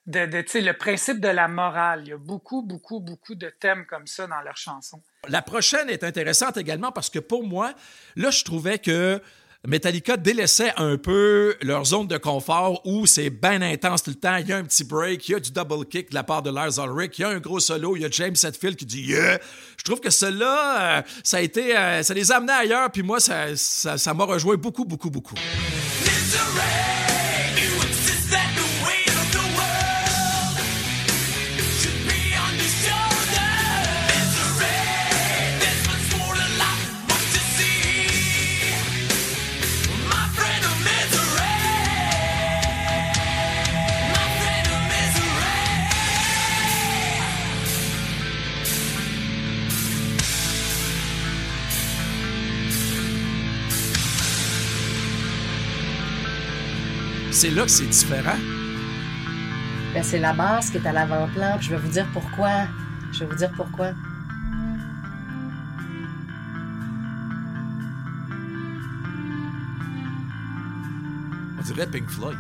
de, 0.08 0.26
de, 0.26 0.42
tu 0.42 0.50
sais, 0.50 0.62
le 0.62 0.74
principe 0.74 1.20
de 1.20 1.28
la 1.28 1.48
morale. 1.48 2.02
Il 2.06 2.10
y 2.10 2.14
a 2.14 2.18
beaucoup, 2.18 2.64
beaucoup, 2.64 3.00
beaucoup 3.00 3.36
de 3.36 3.50
thèmes 3.60 3.86
comme 3.86 4.08
ça 4.08 4.26
dans 4.26 4.42
leurs 4.42 4.58
chansons. 4.58 5.02
La 5.28 5.44
prochaine 5.44 5.90
est 5.90 6.04
intéressante 6.04 6.58
également 6.58 6.92
parce 6.92 7.10
que 7.10 7.20
pour 7.20 7.44
moi, 7.44 7.74
là, 8.16 8.32
je 8.32 8.44
trouvais 8.44 8.80
que 8.80 9.22
Metallica 9.68 10.18
délaissait 10.18 10.74
un 10.78 10.98
peu 10.98 11.56
leur 11.62 11.86
zone 11.86 12.08
de 12.08 12.18
confort 12.18 12.82
où 12.84 13.06
c'est 13.06 13.30
bien 13.30 13.62
intense 13.62 14.02
tout 14.02 14.10
le 14.10 14.16
temps. 14.16 14.38
Il 14.38 14.48
y 14.48 14.54
a 14.54 14.58
un 14.58 14.64
petit 14.64 14.84
break, 14.84 15.30
il 15.30 15.32
y 15.34 15.36
a 15.36 15.40
du 15.40 15.52
double 15.52 15.86
kick 15.86 16.10
de 16.10 16.16
la 16.16 16.24
part 16.24 16.42
de 16.42 16.50
Lars 16.50 16.80
Ulrich, 16.80 17.20
il 17.20 17.22
y 17.22 17.26
a 17.26 17.30
un 17.30 17.40
gros 17.40 17.60
solo, 17.60 17.96
il 17.96 18.02
y 18.02 18.06
a 18.06 18.10
James 18.10 18.36
Hetfield 18.42 18.76
qui 18.76 18.88
dit 18.88 19.04
yeah. 19.04 19.40
Je 19.78 19.84
trouve 19.84 20.00
que 20.00 20.10
cela, 20.10 20.98
euh, 20.98 21.02
ça 21.24 21.38
a 21.38 21.42
été, 21.42 21.78
euh, 21.78 22.02
ça 22.02 22.16
les 22.16 22.32
a 22.32 22.38
amenés 22.38 22.54
ailleurs, 22.54 22.90
puis 22.92 23.04
moi, 23.04 23.20
ça, 23.20 23.56
ça, 23.56 24.00
ça 24.00 24.14
m'a 24.16 24.24
rejoint 24.24 24.56
beaucoup, 24.56 24.86
beaucoup, 24.86 25.12
beaucoup. 25.12 25.36
Misery, 26.54 27.11
C'est 57.42 57.50
là 57.50 57.64
que 57.64 57.72
c'est 57.72 57.88
différent. 57.88 58.38
Ben, 59.96 60.04
c'est 60.04 60.20
la 60.20 60.32
base 60.32 60.70
qui 60.70 60.78
est 60.78 60.86
à 60.86 60.92
l'avant-plan. 60.92 61.60
Je 61.60 61.72
vais 61.72 61.78
vous 61.78 61.88
dire 61.88 62.06
pourquoi. 62.14 62.68
Je 63.12 63.22
vais 63.22 63.26
vous 63.26 63.36
dire 63.36 63.50
pourquoi. 63.58 63.94
On 71.58 71.64
dirait 71.64 71.88
Pink 71.88 72.08
Floyd. 72.12 72.38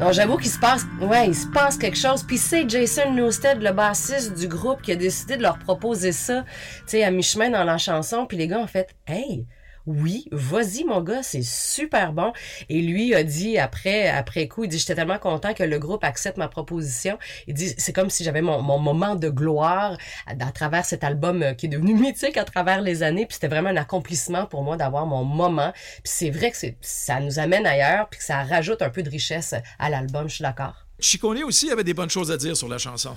Non, 0.00 0.12
j'avoue 0.12 0.36
qu'il 0.36 0.50
se 0.50 0.60
passe, 0.60 0.86
ouais, 1.00 1.26
il 1.26 1.34
se 1.34 1.48
passe 1.48 1.76
quelque 1.76 1.98
chose. 1.98 2.22
Puis 2.22 2.38
c'est 2.38 2.70
Jason 2.70 3.10
Newsted, 3.12 3.60
le 3.60 3.72
bassiste 3.72 4.38
du 4.38 4.46
groupe, 4.46 4.80
qui 4.80 4.92
a 4.92 4.96
décidé 4.96 5.36
de 5.36 5.42
leur 5.42 5.58
proposer 5.58 6.12
ça, 6.12 6.42
tu 6.42 6.82
sais, 6.86 7.02
à 7.02 7.10
mi-chemin 7.10 7.50
dans 7.50 7.64
la 7.64 7.78
chanson. 7.78 8.24
Puis 8.24 8.36
les 8.36 8.46
gars 8.46 8.60
ont 8.60 8.68
fait, 8.68 8.94
hey, 9.08 9.44
oui, 9.88 10.26
vas-y 10.32 10.84
mon 10.84 11.00
gars, 11.00 11.22
c'est 11.22 11.42
super 11.42 12.12
bon. 12.12 12.34
Et 12.68 12.82
lui 12.82 13.14
a 13.14 13.24
dit 13.24 13.56
après, 13.56 14.08
après 14.08 14.46
coup, 14.46 14.64
il 14.64 14.68
dit, 14.68 14.78
j'étais 14.78 14.94
tellement 14.94 15.18
content 15.18 15.54
que 15.54 15.62
le 15.62 15.78
groupe 15.78 16.04
accepte 16.04 16.36
ma 16.36 16.48
proposition. 16.48 17.18
Il 17.46 17.54
dit, 17.54 17.72
c'est 17.78 17.94
comme 17.94 18.10
si 18.10 18.22
j'avais 18.22 18.42
mon, 18.42 18.60
mon 18.60 18.78
moment 18.78 19.16
de 19.16 19.30
gloire 19.30 19.96
à, 20.26 20.32
à 20.32 20.52
travers 20.52 20.84
cet 20.84 21.04
album 21.04 21.42
euh, 21.42 21.54
qui 21.54 21.66
est 21.66 21.68
devenu 21.70 21.94
mythique 21.98 22.36
à 22.36 22.44
travers 22.44 22.82
les 22.82 23.02
années. 23.02 23.24
Puis 23.24 23.34
c'était 23.34 23.48
vraiment 23.48 23.70
un 23.70 23.76
accomplissement 23.76 24.44
pour 24.44 24.62
moi 24.62 24.76
d'avoir 24.76 25.06
mon 25.06 25.24
moment. 25.24 25.72
Puis 25.72 26.02
c'est 26.04 26.30
vrai 26.30 26.50
que 26.50 26.58
c'est, 26.58 26.76
ça 26.82 27.20
nous 27.20 27.38
amène 27.38 27.64
ailleurs, 27.64 28.10
puis 28.10 28.18
que 28.18 28.24
ça 28.24 28.42
rajoute 28.42 28.82
un 28.82 28.90
peu 28.90 29.02
de 29.02 29.08
richesse 29.08 29.54
à 29.78 29.88
l'album. 29.88 30.28
Je 30.28 30.34
suis 30.34 30.42
d'accord. 30.42 30.84
Chicone 31.00 31.42
aussi 31.44 31.70
avait 31.70 31.84
des 31.84 31.94
bonnes 31.94 32.10
choses 32.10 32.30
à 32.30 32.36
dire 32.36 32.56
sur 32.56 32.68
la 32.68 32.76
chanson. 32.76 33.16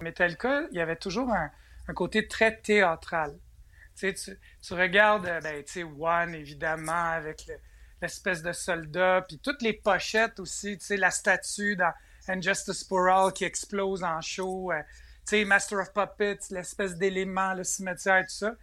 Metallica, 0.00 0.62
il 0.70 0.78
y 0.78 0.80
avait 0.80 0.96
toujours 0.96 1.30
un, 1.30 1.50
un 1.88 1.94
côté 1.94 2.28
très 2.28 2.56
théâtral. 2.56 3.34
Tu, 3.96 4.74
regardes, 4.74 5.26
euh, 5.26 5.40
ben, 5.40 5.62
tu 5.64 5.72
sais, 5.72 5.82
One, 5.82 6.34
évidemment, 6.34 7.10
avec 7.10 7.46
le- 7.46 7.58
l'espèce 8.02 8.42
de 8.42 8.52
soldat, 8.52 9.24
puis 9.26 9.38
toutes 9.38 9.62
les 9.62 9.72
pochettes 9.72 10.40
aussi, 10.40 10.76
tu 10.78 10.84
sais, 10.84 10.96
la 10.96 11.10
statue 11.10 11.76
dans 11.76 11.92
Injustice 12.28 12.84
for 12.86 13.08
All 13.08 13.32
qui 13.32 13.44
explose 13.44 14.02
en 14.02 14.20
show, 14.20 14.72
euh, 14.72 14.80
tu 15.26 15.36
sais, 15.36 15.44
Master 15.44 15.78
of 15.78 15.92
Puppets, 15.92 16.38
l'espèce 16.50 16.96
d'élément, 16.96 17.54
le 17.54 17.64
cimetière, 17.64 18.22
tout 18.22 18.34
ça. 18.34 18.54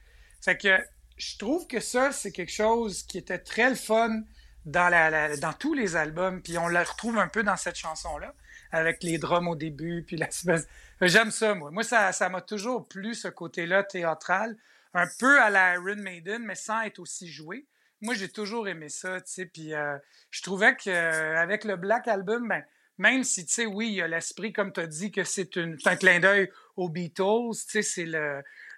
Fait 0.41 0.57
que 0.57 0.77
je 1.17 1.37
trouve 1.37 1.67
que 1.67 1.79
ça, 1.79 2.11
c'est 2.11 2.31
quelque 2.31 2.51
chose 2.51 3.03
qui 3.03 3.17
était 3.17 3.39
très 3.39 3.69
le 3.69 3.75
fun 3.75 4.23
dans, 4.65 5.53
tous 5.57 5.73
les 5.73 5.95
albums, 5.95 6.41
puis 6.41 6.57
on 6.57 6.67
le 6.67 6.79
retrouve 6.79 7.17
un 7.17 7.27
peu 7.27 7.43
dans 7.43 7.57
cette 7.57 7.75
chanson-là, 7.75 8.33
avec 8.71 9.03
les 9.03 9.17
drums 9.17 9.47
au 9.47 9.55
début, 9.55 10.03
puis 10.05 10.17
l'espèce... 10.17 10.67
J'aime 11.01 11.31
ça, 11.31 11.55
moi. 11.55 11.71
Moi, 11.71 11.83
ça 11.83 12.29
m'a 12.29 12.41
toujours 12.41 12.87
plu, 12.87 13.15
ce 13.15 13.29
côté-là 13.29 13.83
théâtral, 13.83 14.57
un 14.93 15.07
peu 15.19 15.39
à 15.41 15.49
la 15.49 15.75
Iron 15.75 15.95
Maiden, 15.97 16.43
mais 16.43 16.55
sans 16.55 16.81
être 16.81 16.99
aussi 16.99 17.27
joué. 17.27 17.67
Moi, 18.01 18.13
j'ai 18.13 18.29
toujours 18.29 18.67
aimé 18.67 18.89
ça, 18.89 19.19
tu 19.21 19.31
sais, 19.31 19.45
puis 19.45 19.73
euh, 19.73 19.97
je 20.31 20.41
trouvais 20.41 20.75
qu'avec 20.75 21.65
le 21.65 21.75
Black 21.75 22.07
Album, 22.07 22.47
ben, 22.47 22.63
même 22.97 23.23
si, 23.23 23.45
tu 23.45 23.53
sais, 23.53 23.65
oui, 23.65 23.87
il 23.87 23.95
y 23.95 24.01
a 24.01 24.07
l'esprit, 24.07 24.53
comme 24.53 24.71
tu 24.71 24.79
as 24.79 24.87
dit, 24.87 25.11
que 25.11 25.23
c'est 25.23 25.57
un 25.57 25.95
clin 25.95 26.19
d'œil 26.19 26.49
aux 26.75 26.89
Beatles, 26.89 27.55
tu 27.69 27.81
sais, 27.81 27.81
c'est 27.81 28.07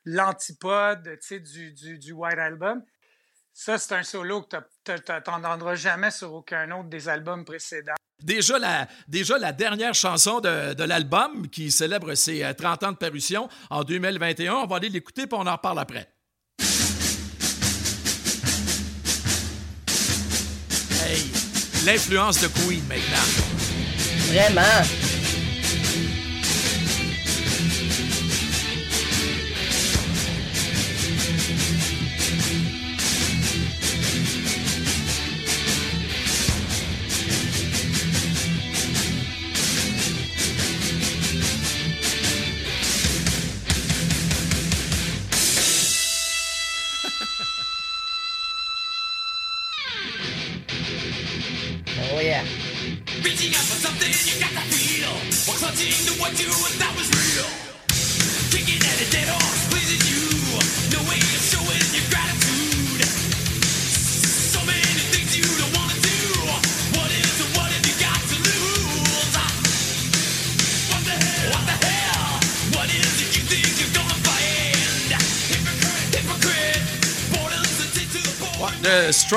l'antipode, 0.06 1.04
tu 1.04 1.28
sais, 1.28 1.40
du, 1.40 1.72
du, 1.72 1.98
du 1.98 2.12
White 2.14 2.40
Album. 2.40 2.84
Ça, 3.54 3.78
c'est 3.78 3.94
un 3.94 4.04
solo 4.04 4.44
que 4.44 4.58
tu 4.86 4.92
n'entendras 5.18 5.76
jamais 5.76 6.12
sur 6.12 6.34
aucun 6.34 6.72
autre 6.72 6.90
des 6.90 7.10
albums 7.10 7.46
précédents. 7.46 7.94
Déjà 8.24 8.60
la, 8.60 8.88
déjà 9.08 9.38
la 9.38 9.52
dernière 9.52 9.94
chanson 9.94 10.40
de, 10.40 10.74
de 10.74 10.84
l'album 10.84 11.48
qui 11.50 11.72
célèbre 11.72 12.14
ses 12.14 12.44
euh, 12.44 12.54
30 12.54 12.84
ans 12.84 12.92
de 12.92 12.98
parution 12.98 13.50
en 13.70 13.84
2021. 13.84 14.54
On 14.54 14.68
va 14.68 14.76
aller 14.78 14.90
l'écouter 14.90 15.28
puis 15.28 15.38
on 15.40 15.48
en 15.48 15.54
reparle 15.54 15.80
après. 15.80 16.08
Hey, 21.04 21.32
l'influence 21.86 22.40
de 22.42 22.48
Queen 22.48 22.84
maintenant. 22.88 23.52
Vraiment? 24.30 25.11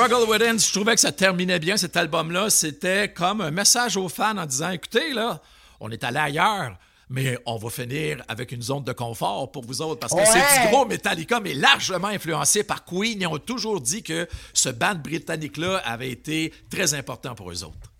Struggle 0.05 0.29
Within, 0.29 0.57
je 0.59 0.71
trouvais 0.71 0.93
que 0.93 1.01
ça 1.01 1.11
terminait 1.11 1.57
bien 1.57 1.77
cet 1.77 1.97
album-là. 1.97 2.51
C'était 2.51 3.11
comme 3.11 3.41
un 3.41 3.49
message 3.49 3.97
aux 3.97 4.07
fans 4.07 4.37
en 4.37 4.45
disant 4.45 4.69
écoutez, 4.69 5.13
là, 5.13 5.41
on 5.79 5.89
est 5.89 6.03
allé 6.03 6.17
ailleurs. 6.19 6.77
Mais 7.09 7.37
on 7.47 7.57
va 7.57 7.69
finir 7.71 8.21
avec 8.27 8.51
une 8.51 8.61
zone 8.61 8.83
de 8.83 8.91
confort 8.93 9.51
pour 9.51 9.63
vous 9.65 9.81
autres 9.81 9.99
parce 9.99 10.13
que 10.13 10.17
Ouais. 10.19 10.25
c'est 10.25 10.61
du 10.67 10.67
gros 10.71 10.85
Metallica, 10.85 11.39
mais 11.39 11.55
largement 11.55 12.07
influencé 12.09 12.63
par 12.63 12.85
Queen. 12.85 13.19
Ils 13.19 13.25
ont 13.27 13.39
toujours 13.39 13.81
dit 13.81 14.03
que 14.03 14.27
ce 14.53 14.69
band 14.69 14.93
britannique-là 14.95 15.77
avait 15.85 16.11
été 16.11 16.53
très 16.69 16.93
important 16.93 17.33
pour 17.33 17.49
eux 17.51 17.63
autres. 17.63 17.91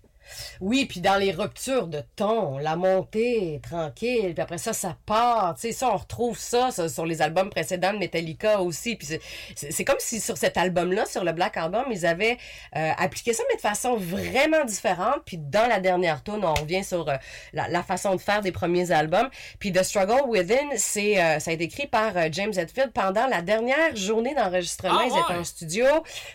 Oui, 0.60 0.86
puis 0.86 1.00
dans 1.00 1.16
les 1.16 1.32
ruptures 1.32 1.86
de 1.86 2.02
ton, 2.16 2.58
la 2.58 2.76
montée 2.76 3.60
tranquille, 3.62 4.32
puis 4.34 4.42
après 4.42 4.58
ça, 4.58 4.72
ça 4.72 4.96
part. 5.06 5.54
Tu 5.54 5.62
sais, 5.68 5.72
ça, 5.72 5.90
on 5.92 5.96
retrouve 5.96 6.38
ça, 6.38 6.70
ça, 6.70 6.88
sur 6.88 7.06
les 7.06 7.22
albums 7.22 7.50
précédents 7.50 7.92
de 7.92 7.98
Metallica 7.98 8.60
aussi. 8.60 8.96
Puis 8.96 9.08
c'est- 9.54 9.84
comme 9.84 9.96
si 9.98 10.20
sur 10.20 10.36
cet 10.36 10.56
album-là, 10.56 11.06
sur 11.06 11.22
le 11.24 11.32
Black 11.32 11.56
Album, 11.56 11.84
ils 11.90 12.06
avaient 12.06 12.38
euh, 12.76 12.90
appliqué 12.98 13.32
ça, 13.32 13.42
mais 13.50 13.56
de 13.56 13.60
façon 13.60 13.96
vraiment 13.96 14.64
différente. 14.64 15.20
Puis 15.24 15.38
dans 15.38 15.68
la 15.68 15.80
dernière 15.80 16.22
tune, 16.24 16.40
on 16.44 16.54
revient 16.54 16.82
sur 16.84 17.08
euh, 17.08 17.16
la, 17.52 17.68
la 17.68 17.82
façon 17.82 18.14
de 18.14 18.20
faire 18.20 18.40
des 18.40 18.52
premiers 18.52 18.90
albums. 18.90 19.28
Puis 19.58 19.72
The 19.72 19.82
Struggle 19.82 20.22
Within, 20.28 20.70
c'est 20.76 21.20
euh, 21.22 21.38
ça 21.38 21.50
a 21.50 21.54
été 21.54 21.64
écrit 21.64 21.86
par 21.86 22.12
James 22.32 22.52
Hetfield 22.56 22.92
pendant 22.92 23.26
la 23.26 23.42
dernière 23.42 23.94
journée 23.94 24.34
d'enregistrement. 24.34 24.98
Ah 25.00 25.04
Ils 25.06 25.18
étaient 25.30 25.38
en 25.40 25.44
studio, 25.44 25.86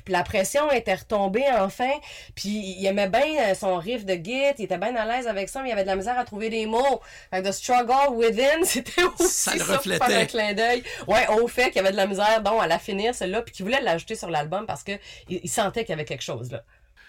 puis 0.06 0.14
la 0.14 0.24
pression 0.24 0.72
était 0.72 0.96
retombée 0.96 1.46
enfin. 1.60 1.92
Puis 2.36 2.50
il 2.78 2.86
aimait 2.86 3.10
bien 3.10 3.54
son 3.56 3.76
riff 3.78 4.06
de 4.06 4.11
git, 4.14 4.54
il 4.58 4.66
était 4.66 4.78
bien 4.78 4.96
à 4.96 5.06
l'aise 5.06 5.28
avec 5.28 5.50
ça, 5.50 5.62
mais 5.62 5.70
il 5.70 5.72
avait 5.74 5.84
de 5.84 5.88
la 5.88 5.96
misère 5.96 6.18
à 6.18 6.24
trouver 6.26 6.50
des 6.50 6.66
mots. 6.66 7.02
Fait 7.30 7.42
que 7.42 7.48
The 7.50 7.52
Struggle 7.52 8.14
Within, 8.14 8.60
c'était 8.64 9.04
aussi 9.04 9.28
Ça 9.30 9.54
le 9.54 9.60
ça, 9.60 9.66
pour 9.66 9.76
reflétait. 9.78 10.06
faire 10.06 10.20
un 10.22 10.26
clin 10.26 10.54
d'œil. 10.54 10.84
Ouais, 11.08 11.28
au 11.30 11.48
fait 11.48 11.68
qu'il 11.68 11.78
y 11.78 11.80
avait 11.80 11.92
de 11.92 11.98
la 11.98 12.08
misère, 12.08 12.42
donc 12.42 12.62
à 12.62 12.68
la 12.68 12.80
finir 12.80 13.14
celle-là, 13.16 13.42
puis 13.42 13.54
qu'il 13.54 13.66
voulait 13.66 13.82
l'ajouter 13.82 14.16
sur 14.16 14.30
l'album 14.30 14.66
parce 14.66 14.84
que 14.84 14.94
il, 15.30 15.40
il 15.44 15.50
sentait 15.50 15.82
qu'il 15.82 15.92
y 15.92 15.94
avait 15.94 16.06
quelque 16.06 16.24
chose 16.24 16.52
là. 16.52 16.64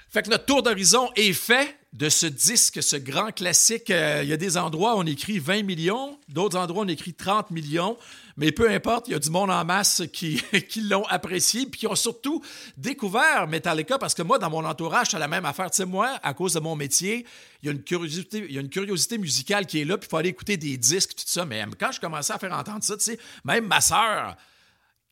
Fait 0.09 0.23
que 0.23 0.29
notre 0.31 0.45
tour 0.45 0.63
d'horizon 0.63 1.11
est 1.17 1.33
fait 1.33 1.77
de 1.93 2.09
ce 2.09 2.27
disque, 2.27 2.83
ce 2.83 2.97
grand 2.97 3.33
classique. 3.33 3.91
Euh, 3.91 4.21
Il 4.23 4.29
y 4.29 4.33
a 4.33 4.37
des 4.37 4.57
endroits 4.57 4.97
où 4.97 5.01
on 5.01 5.07
écrit 5.07 5.39
20 5.39 5.63
millions, 5.63 6.19
d'autres 6.29 6.57
endroits 6.57 6.83
où 6.83 6.87
on 6.87 6.89
écrit 6.89 7.13
30 7.13 7.51
millions, 7.51 7.99
mais 8.37 8.51
peu 8.51 8.71
importe, 8.71 9.09
il 9.09 9.13
y 9.13 9.15
a 9.15 9.19
du 9.19 9.29
monde 9.29 9.51
en 9.51 9.65
masse 9.65 10.03
qui, 10.13 10.41
l'ont 10.77 11.05
apprécié, 11.05 11.67
puis 11.67 11.81
qui 11.81 11.87
ont 11.87 11.95
surtout 11.95 12.43
découvert 12.79 13.47
Metallica, 13.47 13.99
parce 13.99 14.15
que 14.15 14.23
moi, 14.23 14.39
dans 14.39 14.49
mon 14.49 14.65
entourage, 14.65 15.09
c'est 15.11 15.19
la 15.19 15.29
même 15.29 15.45
affaire. 15.45 15.71
Tu 15.71 15.77
sais, 15.77 15.85
moi, 15.85 16.19
à 16.23 16.33
cause 16.33 16.55
de 16.55 16.61
mon 16.61 16.77
métier, 16.77 17.27
il 17.63 17.67
y 17.67 17.69
a 17.69 17.73
une 17.73 17.83
curiosité, 17.83 18.45
il 18.49 18.55
y 18.55 18.59
a 18.59 18.63
une 18.63 18.71
curiosité 18.71 19.19
musicale 19.19 19.67
qui 19.67 19.81
est 19.81 19.85
là, 19.85 19.99
puis 19.99 20.07
il 20.07 20.11
faut 20.11 20.17
aller 20.17 20.31
écouter 20.31 20.57
des 20.57 20.79
disques, 20.79 21.15
tout 21.15 21.25
ça. 21.27 21.45
Mais 21.45 21.63
quand 21.79 21.93
je 21.93 22.01
commençais 22.01 22.33
à 22.33 22.39
faire 22.39 22.53
entendre 22.53 22.83
ça, 22.83 22.97
tu 22.97 23.05
sais, 23.05 23.19
même 23.45 23.67
ma 23.67 23.83
sœur, 23.83 24.37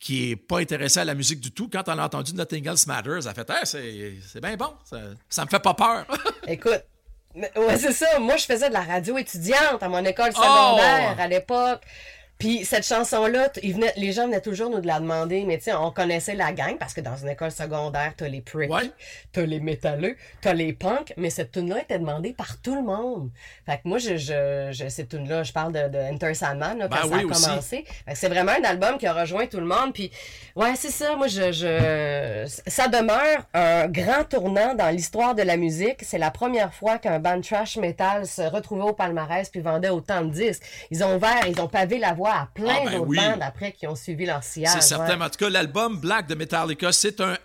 qui 0.00 0.30
est 0.30 0.36
pas 0.36 0.58
intéressée 0.58 0.98
à 1.00 1.04
la 1.04 1.14
musique 1.14 1.40
du 1.40 1.52
tout, 1.52 1.68
quand 1.70 1.86
elle 1.86 2.00
a 2.00 2.04
entendu 2.06 2.34
Nothing 2.34 2.66
Else 2.66 2.86
Matters, 2.86 3.18
elle 3.20 3.28
a 3.28 3.34
fait 3.34 3.50
hey, 3.50 3.58
c'est, 3.64 4.14
c'est 4.26 4.40
bien 4.40 4.56
bon, 4.56 4.72
ça, 4.84 4.96
ça 5.28 5.44
me 5.44 5.50
fait 5.50 5.60
pas 5.60 5.74
peur. 5.74 6.06
Écoute, 6.48 6.82
mais- 7.34 7.52
ouais, 7.56 7.76
c'est 7.78 7.92
ça. 7.92 8.18
Moi, 8.18 8.36
je 8.38 8.46
faisais 8.46 8.68
de 8.70 8.74
la 8.74 8.80
radio 8.82 9.16
étudiante 9.18 9.82
à 9.82 9.88
mon 9.88 10.02
école 10.04 10.30
Oh! 10.34 10.40
secondaire 10.42 11.16
à 11.20 11.28
l'époque. 11.28 11.82
Puis 12.40 12.64
cette 12.64 12.84
chanson-là, 12.86 13.50
les 13.96 14.12
gens 14.12 14.24
venaient 14.26 14.40
toujours 14.40 14.70
nous 14.70 14.80
de 14.80 14.86
la 14.86 14.98
demander, 14.98 15.44
mais 15.44 15.58
tu 15.58 15.64
sais, 15.64 15.74
on 15.74 15.92
connaissait 15.92 16.34
la 16.34 16.52
gang 16.52 16.76
parce 16.78 16.94
que 16.94 17.00
dans 17.00 17.16
une 17.16 17.28
école 17.28 17.52
secondaire, 17.52 18.14
t'as 18.16 18.26
les 18.28 18.40
pricks, 18.40 18.70
Ouais. 18.72 18.90
t'as 19.30 19.42
les 19.42 19.60
métalleux, 19.60 20.16
t'as 20.40 20.54
les 20.54 20.72
punks, 20.72 21.12
mais 21.18 21.30
cette 21.30 21.52
tune-là 21.52 21.82
était 21.82 21.98
demandée 21.98 22.32
par 22.32 22.60
tout 22.62 22.74
le 22.74 22.82
monde. 22.82 23.30
Fait 23.66 23.76
que 23.76 23.80
moi, 23.84 23.98
je, 23.98 24.16
je, 24.16 24.70
je 24.72 24.88
cette 24.88 25.10
tune-là, 25.10 25.42
je 25.44 25.52
parle 25.52 25.72
de, 25.72 25.88
de 25.88 25.98
Enter 25.98 26.34
Sandman, 26.34 26.78
là, 26.78 26.88
quand 26.88 26.96
Ben 26.96 27.08
ça 27.08 27.14
oui, 27.14 27.18
a 27.18 27.22
commencé. 27.22 27.84
C'est 28.14 28.28
vraiment 28.28 28.52
un 28.52 28.64
album 28.64 28.96
qui 28.98 29.06
a 29.06 29.12
rejoint 29.12 29.46
tout 29.46 29.60
le 29.60 29.66
monde. 29.66 29.92
Puis 29.92 30.10
ouais, 30.56 30.72
c'est 30.76 30.90
ça. 30.90 31.14
Moi, 31.16 31.28
je, 31.28 31.52
je, 31.52 32.60
ça 32.66 32.88
demeure 32.88 33.46
un 33.52 33.86
grand 33.86 34.24
tournant 34.24 34.74
dans 34.74 34.88
l'histoire 34.88 35.34
de 35.34 35.42
la 35.42 35.58
musique. 35.58 35.98
C'est 36.02 36.18
la 36.18 36.30
première 36.30 36.72
fois 36.72 36.96
qu'un 36.98 37.18
band 37.18 37.42
trash 37.42 37.76
metal 37.76 38.26
se 38.26 38.42
retrouvait 38.42 38.82
au 38.88 38.94
palmarès 38.94 39.48
puis 39.50 39.60
vendait 39.60 39.90
autant 39.90 40.22
de 40.22 40.30
disques. 40.30 40.62
Ils 40.90 41.04
ont 41.04 41.16
ouvert, 41.16 41.46
ils 41.46 41.60
ont 41.60 41.68
pavé 41.68 41.98
la 41.98 42.14
voie 42.14 42.29
à 42.34 42.48
plein 42.54 42.76
Ah, 42.80 42.84
ben 42.84 42.92
d'autres 42.98 43.06
oui. 43.08 43.16
bandes 43.16 43.42
après 43.42 43.72
qui 43.72 43.86
ont 43.86 43.94
suivi 43.96 44.26
leur 44.26 44.42
sillage. 44.42 44.72
C'est 44.74 44.80
certain. 44.88 45.18
ouais. 45.18 45.24
En 45.24 45.30
tout 45.30 45.38
cas, 45.38 45.50
l'album 45.50 45.98
Black 46.00 46.26
de 46.28 46.34
Metallica, 46.34 46.92
c'est 46.92 47.20
un 47.20 47.36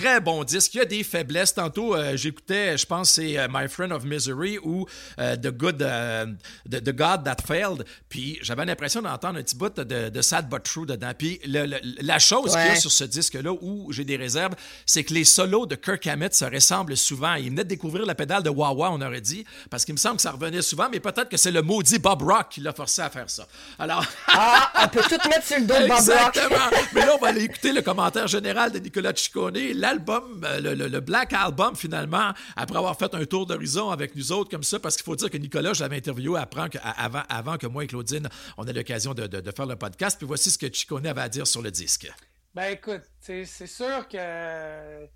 très 0.00 0.20
bon 0.20 0.44
disque. 0.44 0.74
Il 0.74 0.78
y 0.78 0.80
a 0.80 0.84
des 0.84 1.02
faiblesses. 1.02 1.54
Tantôt, 1.54 1.94
euh, 1.94 2.16
j'écoutais, 2.16 2.76
je 2.76 2.86
pense, 2.86 3.10
c'est 3.12 3.38
euh, 3.38 3.48
My 3.52 3.68
Friend 3.68 3.92
of 3.92 4.04
Misery 4.04 4.58
ou 4.62 4.86
euh, 5.18 5.36
The 5.36 5.48
Good, 5.48 5.82
euh, 5.82 6.26
The, 6.70 6.82
The 6.84 6.92
God 6.92 7.24
That 7.24 7.36
Failed. 7.46 7.84
Puis 8.08 8.38
j'avais 8.42 8.64
l'impression 8.64 9.02
d'entendre 9.02 9.38
un 9.38 9.42
petit 9.42 9.56
bout 9.56 9.74
de, 9.78 10.08
de 10.08 10.22
Sad 10.22 10.48
But 10.48 10.62
True 10.62 10.86
dedans. 10.86 11.12
Puis 11.16 11.40
le- 11.46 11.66
le- 11.66 11.80
la 12.02 12.18
chose 12.18 12.52
qu'il 12.52 12.60
y 12.60 12.64
a 12.64 12.68
Ouais. 12.70 12.76
sur 12.76 12.90
ce 12.92 13.04
disque-là 13.04 13.52
où 13.60 13.92
j'ai 13.92 14.04
des 14.04 14.16
réserves, 14.16 14.54
c'est 14.84 15.04
que 15.04 15.14
les 15.14 15.24
solos 15.24 15.66
de 15.66 15.74
Kirk 15.76 16.06
Hammett 16.06 16.34
se 16.34 16.44
ressemblent 16.44 16.96
souvent. 16.96 17.34
Il 17.34 17.50
venait 17.50 17.64
de 17.64 17.68
découvrir 17.68 18.04
la 18.06 18.14
pédale 18.14 18.42
de 18.42 18.50
Wah-Wah, 18.50 18.90
on 18.92 19.00
aurait 19.00 19.20
dit, 19.20 19.44
parce 19.70 19.84
qu'il 19.84 19.94
me 19.94 19.98
semble 19.98 20.16
que 20.16 20.22
ça 20.22 20.30
revenait 20.32 20.62
souvent, 20.62 20.88
mais 20.90 21.00
peut-être 21.00 21.28
que 21.28 21.36
c'est 21.36 21.50
le 21.52 21.62
maudit 21.62 21.98
Bob 21.98 22.22
Rock 22.22 22.48
qui 22.50 22.60
l'a 22.60 22.72
forcé 22.72 23.02
à 23.02 23.10
faire 23.10 23.28
ça. 23.30 23.46
Alors. 23.78 24.04
Ah, 24.38 24.70
on 24.84 24.88
peut 24.88 25.00
tout 25.02 25.28
mettre 25.30 25.46
sur 25.46 25.58
le 25.58 25.64
dos 25.64 25.72
de 25.74 25.80
Bob 25.88 25.90
Rock. 25.92 25.98
Exactement. 26.36 26.66
Mais 26.92 27.00
là, 27.06 27.14
on 27.16 27.18
va 27.18 27.28
aller 27.28 27.44
écouter 27.44 27.72
le 27.72 27.80
commentaire 27.80 28.26
général 28.26 28.70
de 28.70 28.78
Nicolas 28.78 29.12
Ciccone. 29.14 29.56
L'album, 29.86 30.42
euh, 30.44 30.60
le, 30.60 30.88
le- 30.88 31.00
Black 31.00 31.32
Album, 31.32 31.76
finalement, 31.76 32.32
après 32.56 32.76
avoir 32.76 32.98
fait 32.98 33.14
un 33.14 33.24
tour 33.24 33.46
d'horizon 33.46 33.90
avec 33.90 34.16
nous 34.16 34.32
autres 34.32 34.50
comme 34.50 34.62
ça, 34.64 34.80
parce 34.80 34.96
qu'il 34.96 35.04
faut 35.04 35.14
dire 35.16 35.30
que 35.30 35.36
Nicolas, 35.36 35.72
je 35.74 35.82
l'avais 35.82 35.96
interviewé 35.96 36.40
avant, 36.40 37.22
avant 37.28 37.56
que 37.56 37.66
moi 37.66 37.84
et 37.84 37.86
Claudine, 37.86 38.28
on 38.56 38.66
ait 38.66 38.72
l'occasion 38.72 39.14
de, 39.14 39.26
de- 39.26 39.50
faire 39.52 39.66
le 39.66 39.76
podcast. 39.76 40.18
Puis 40.18 40.26
voici 40.26 40.50
ce 40.50 40.58
que 40.58 40.72
Ciccone 40.72 41.06
avait 41.06 41.20
à 41.20 41.28
dire 41.28 41.46
sur 41.46 41.62
le 41.62 41.70
disque. 41.70 42.10
Ben 42.54 42.72
écoute, 42.72 43.02
c'est 43.20 43.44
c'est 43.44 43.66
sûr 43.66 44.08
que 44.08 45.06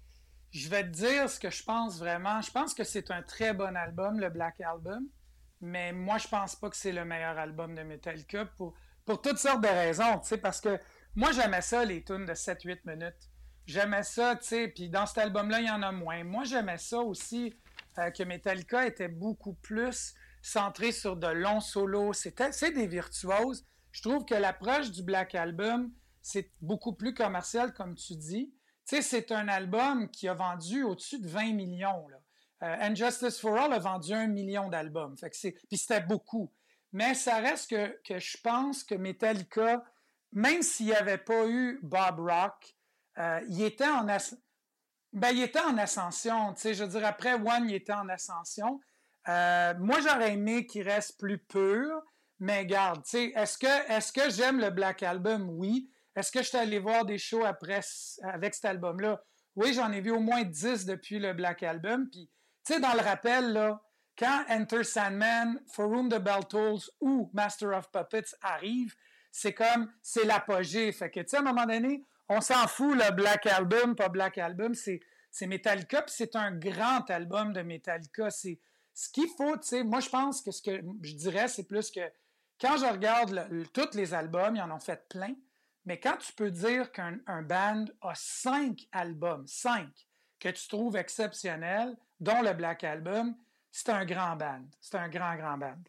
je 0.53 0.68
vais 0.68 0.83
te 0.85 0.89
dire 0.91 1.29
ce 1.31 1.41
que 1.41 1.51
je 1.51 1.62
pense 1.62 1.99
vraiment. 1.99 2.41
Je 2.43 2.51
pense 2.51 2.75
que 2.75 2.85
c'est 2.85 3.11
un 3.11 3.23
très 3.23 3.53
bon 3.55 3.75
album, 3.77 4.21
le 4.21 4.29
Black 4.31 4.61
Album, 4.61 5.05
mais 5.61 5.93
moi 5.93 6.18
je 6.18 6.29
pense 6.29 6.55
pas 6.57 6.68
que 6.71 6.77
c'est 6.77 6.93
le 6.93 7.05
meilleur 7.05 7.39
album 7.39 7.75
de 7.75 7.83
Metallica 7.83 8.45
pour, 8.45 8.75
pour 9.07 9.21
toutes 9.23 9.39
sortes 9.39 9.62
de 9.62 9.68
raisons, 9.68 10.18
tu 10.21 10.29
sais, 10.29 10.39
parce 10.39 10.61
que 10.61 10.79
moi 11.14 11.31
j'aimais 11.33 11.62
ça, 11.62 11.85
les 11.85 12.05
tunes 12.05 12.27
de 12.27 12.35
7-8 12.35 12.81
minutes. 12.85 13.30
J'aimais 13.71 14.03
ça, 14.03 14.35
tu 14.35 14.49
sais, 14.49 14.66
puis 14.66 14.89
dans 14.89 15.07
cet 15.07 15.18
album-là, 15.18 15.61
il 15.61 15.66
y 15.66 15.71
en 15.71 15.83
a 15.83 15.93
moins. 15.93 16.25
Moi 16.25 16.43
j'aimais 16.43 16.77
ça 16.77 16.99
aussi, 16.99 17.55
euh, 17.99 18.11
que 18.11 18.25
Metallica 18.25 18.85
était 18.85 19.07
beaucoup 19.07 19.55
plus 19.55 20.12
centré 20.43 20.91
sur 20.91 21.16
de 21.16 21.29
longs 21.29 21.61
solos. 21.61 22.12
C'est 22.12 22.73
des 22.73 22.89
virtuoses. 22.89 23.64
Je 23.93 24.03
trouve 24.03 24.25
que 24.25 24.35
l'approche 24.35 24.91
du 24.91 25.05
Black 25.05 25.37
Album, 25.37 25.93
c'est 26.21 26.51
beaucoup 26.61 26.95
plus 26.95 27.14
commercial, 27.14 27.73
comme 27.73 27.95
tu 27.95 28.16
dis. 28.16 28.53
Tu 28.89 28.97
sais, 28.97 29.03
c'est 29.03 29.31
un 29.31 29.47
album 29.47 30.11
qui 30.11 30.27
a 30.27 30.35
vendu 30.35 30.83
au-dessus 30.83 31.21
de 31.21 31.29
20 31.29 31.53
millions. 31.53 32.09
Là. 32.09 32.16
Euh, 32.64 32.89
And 32.89 32.97
Justice 32.97 33.39
for 33.39 33.57
All 33.57 33.73
a 33.73 33.79
vendu 33.79 34.12
un 34.12 34.27
million 34.27 34.68
d'albums. 34.68 35.14
Puis 35.14 35.79
c'était 35.79 36.01
beaucoup. 36.01 36.53
Mais 36.93 37.14
ça 37.14 37.37
reste 37.37 37.71
que, 37.71 37.97
que 38.03 38.18
je 38.18 38.37
pense 38.43 38.83
que 38.83 38.97
Metallica, 38.97 39.85
même 40.33 40.62
s'il 40.62 40.87
n'y 40.87 40.95
avait 40.95 41.18
pas 41.18 41.47
eu 41.47 41.79
Bob 41.85 42.18
Rock, 42.18 42.75
euh, 43.21 43.41
il, 43.49 43.62
était 43.62 43.87
en 43.87 44.09
as- 44.09 44.35
ben, 45.12 45.31
il 45.31 45.43
était 45.43 45.61
en 45.61 45.77
ascension. 45.79 46.55
Je 46.57 46.83
veux 46.85 46.89
dire, 46.89 47.07
après 47.07 47.35
One, 47.35 47.68
il 47.68 47.75
était 47.75 47.93
en 47.93 48.09
ascension. 48.09 48.81
Euh, 49.29 49.75
moi, 49.79 49.99
j'aurais 50.01 50.33
aimé 50.33 50.66
qu'il 50.66 50.89
reste 50.89 51.18
plus 51.18 51.39
pur, 51.39 52.03
mais 52.39 52.64
garde, 52.64 53.03
est-ce 53.12 53.59
que, 53.59 53.93
est-ce 53.93 54.12
que 54.12 54.31
j'aime 54.31 54.59
le 54.61 54.71
Black 54.71 55.03
Album? 55.03 55.51
Oui. 55.51 55.91
Est-ce 56.16 56.33
que 56.33 56.43
je 56.43 56.49
suis 56.49 56.59
allé 56.59 56.79
voir 56.79 57.05
des 57.05 57.18
shows 57.18 57.45
après 57.45 57.81
avec 58.23 58.55
cet 58.55 58.64
album-là? 58.64 59.23
Oui, 59.57 59.75
j'en 59.75 59.93
ai 59.93 60.01
vu 60.01 60.11
au 60.11 60.21
moins 60.21 60.43
10 60.43 60.87
depuis 60.87 61.18
le 61.18 61.35
Black 61.35 61.62
Album. 61.62 62.09
Puis, 62.09 62.31
tu 62.64 62.75
sais, 62.75 62.81
dans 62.81 62.95
le 62.95 63.01
rappel, 63.01 63.53
là, 63.53 63.81
quand 64.18 64.45
Enter 64.49 64.85
Sandman, 64.85 65.61
For 65.73 65.89
Whom 65.89 66.09
the 66.09 66.18
Bell 66.18 66.47
Tolls 66.49 66.91
ou 67.01 67.31
Master 67.33 67.77
of 67.77 67.91
Puppets 67.91 68.35
arrivent, 68.43 68.95
c'est 69.31 69.55
comme, 69.55 69.93
c'est 70.03 70.25
l'apogée. 70.25 70.91
Fait 70.93 71.11
que, 71.11 71.21
tu 71.21 71.29
sais, 71.29 71.37
à 71.37 71.41
un 71.41 71.45
moment 71.45 71.66
donné, 71.66 72.05
on 72.31 72.41
s'en 72.41 72.66
fout, 72.68 72.97
le 72.97 73.11
Black 73.11 73.45
Album, 73.47 73.97
pas 73.97 74.09
Black 74.09 74.39
Album, 74.39 74.72
c'est, 74.74 75.01
c'est 75.33 75.49
Metallica, 75.49 76.03
puis 76.03 76.14
c'est 76.16 76.37
un 76.37 76.53
grand 76.53 77.11
album 77.11 77.53
de 77.53 77.61
Metallica. 77.61 78.31
C'est 78.31 78.61
ce 78.95 79.11
qu'il 79.11 79.28
faut, 79.37 79.57
tu 79.57 79.66
sais, 79.66 79.83
moi, 79.83 79.99
je 79.99 80.09
pense 80.09 80.41
que 80.41 80.53
ce 80.53 80.62
que 80.62 80.81
je 81.03 81.14
dirais, 81.14 81.49
c'est 81.49 81.66
plus 81.66 81.91
que 81.91 82.01
quand 82.61 82.76
je 82.76 82.87
regarde 82.87 83.49
tous 83.74 83.97
les 83.97 84.14
albums, 84.14 84.55
ils 84.55 84.62
en 84.62 84.70
ont 84.70 84.78
fait 84.78 85.09
plein, 85.09 85.35
mais 85.85 85.99
quand 85.99 86.18
tu 86.18 86.33
peux 86.33 86.53
dire 86.53 86.93
qu'un 86.93 87.18
un 87.26 87.43
band 87.43 87.87
a 88.01 88.12
cinq 88.14 88.87
albums, 88.93 89.47
cinq, 89.49 89.89
que 90.39 90.51
tu 90.51 90.68
trouves 90.68 90.97
exceptionnels, 90.97 91.97
dont 92.20 92.43
le 92.43 92.53
Black 92.53 92.85
Album, 92.85 93.35
c'est 93.72 93.89
un 93.89 94.05
grand 94.05 94.37
band. 94.37 94.66
C'est 94.81 94.97
un 94.97 95.09
grand, 95.09 95.35
grand 95.37 95.59
band. 95.59 95.83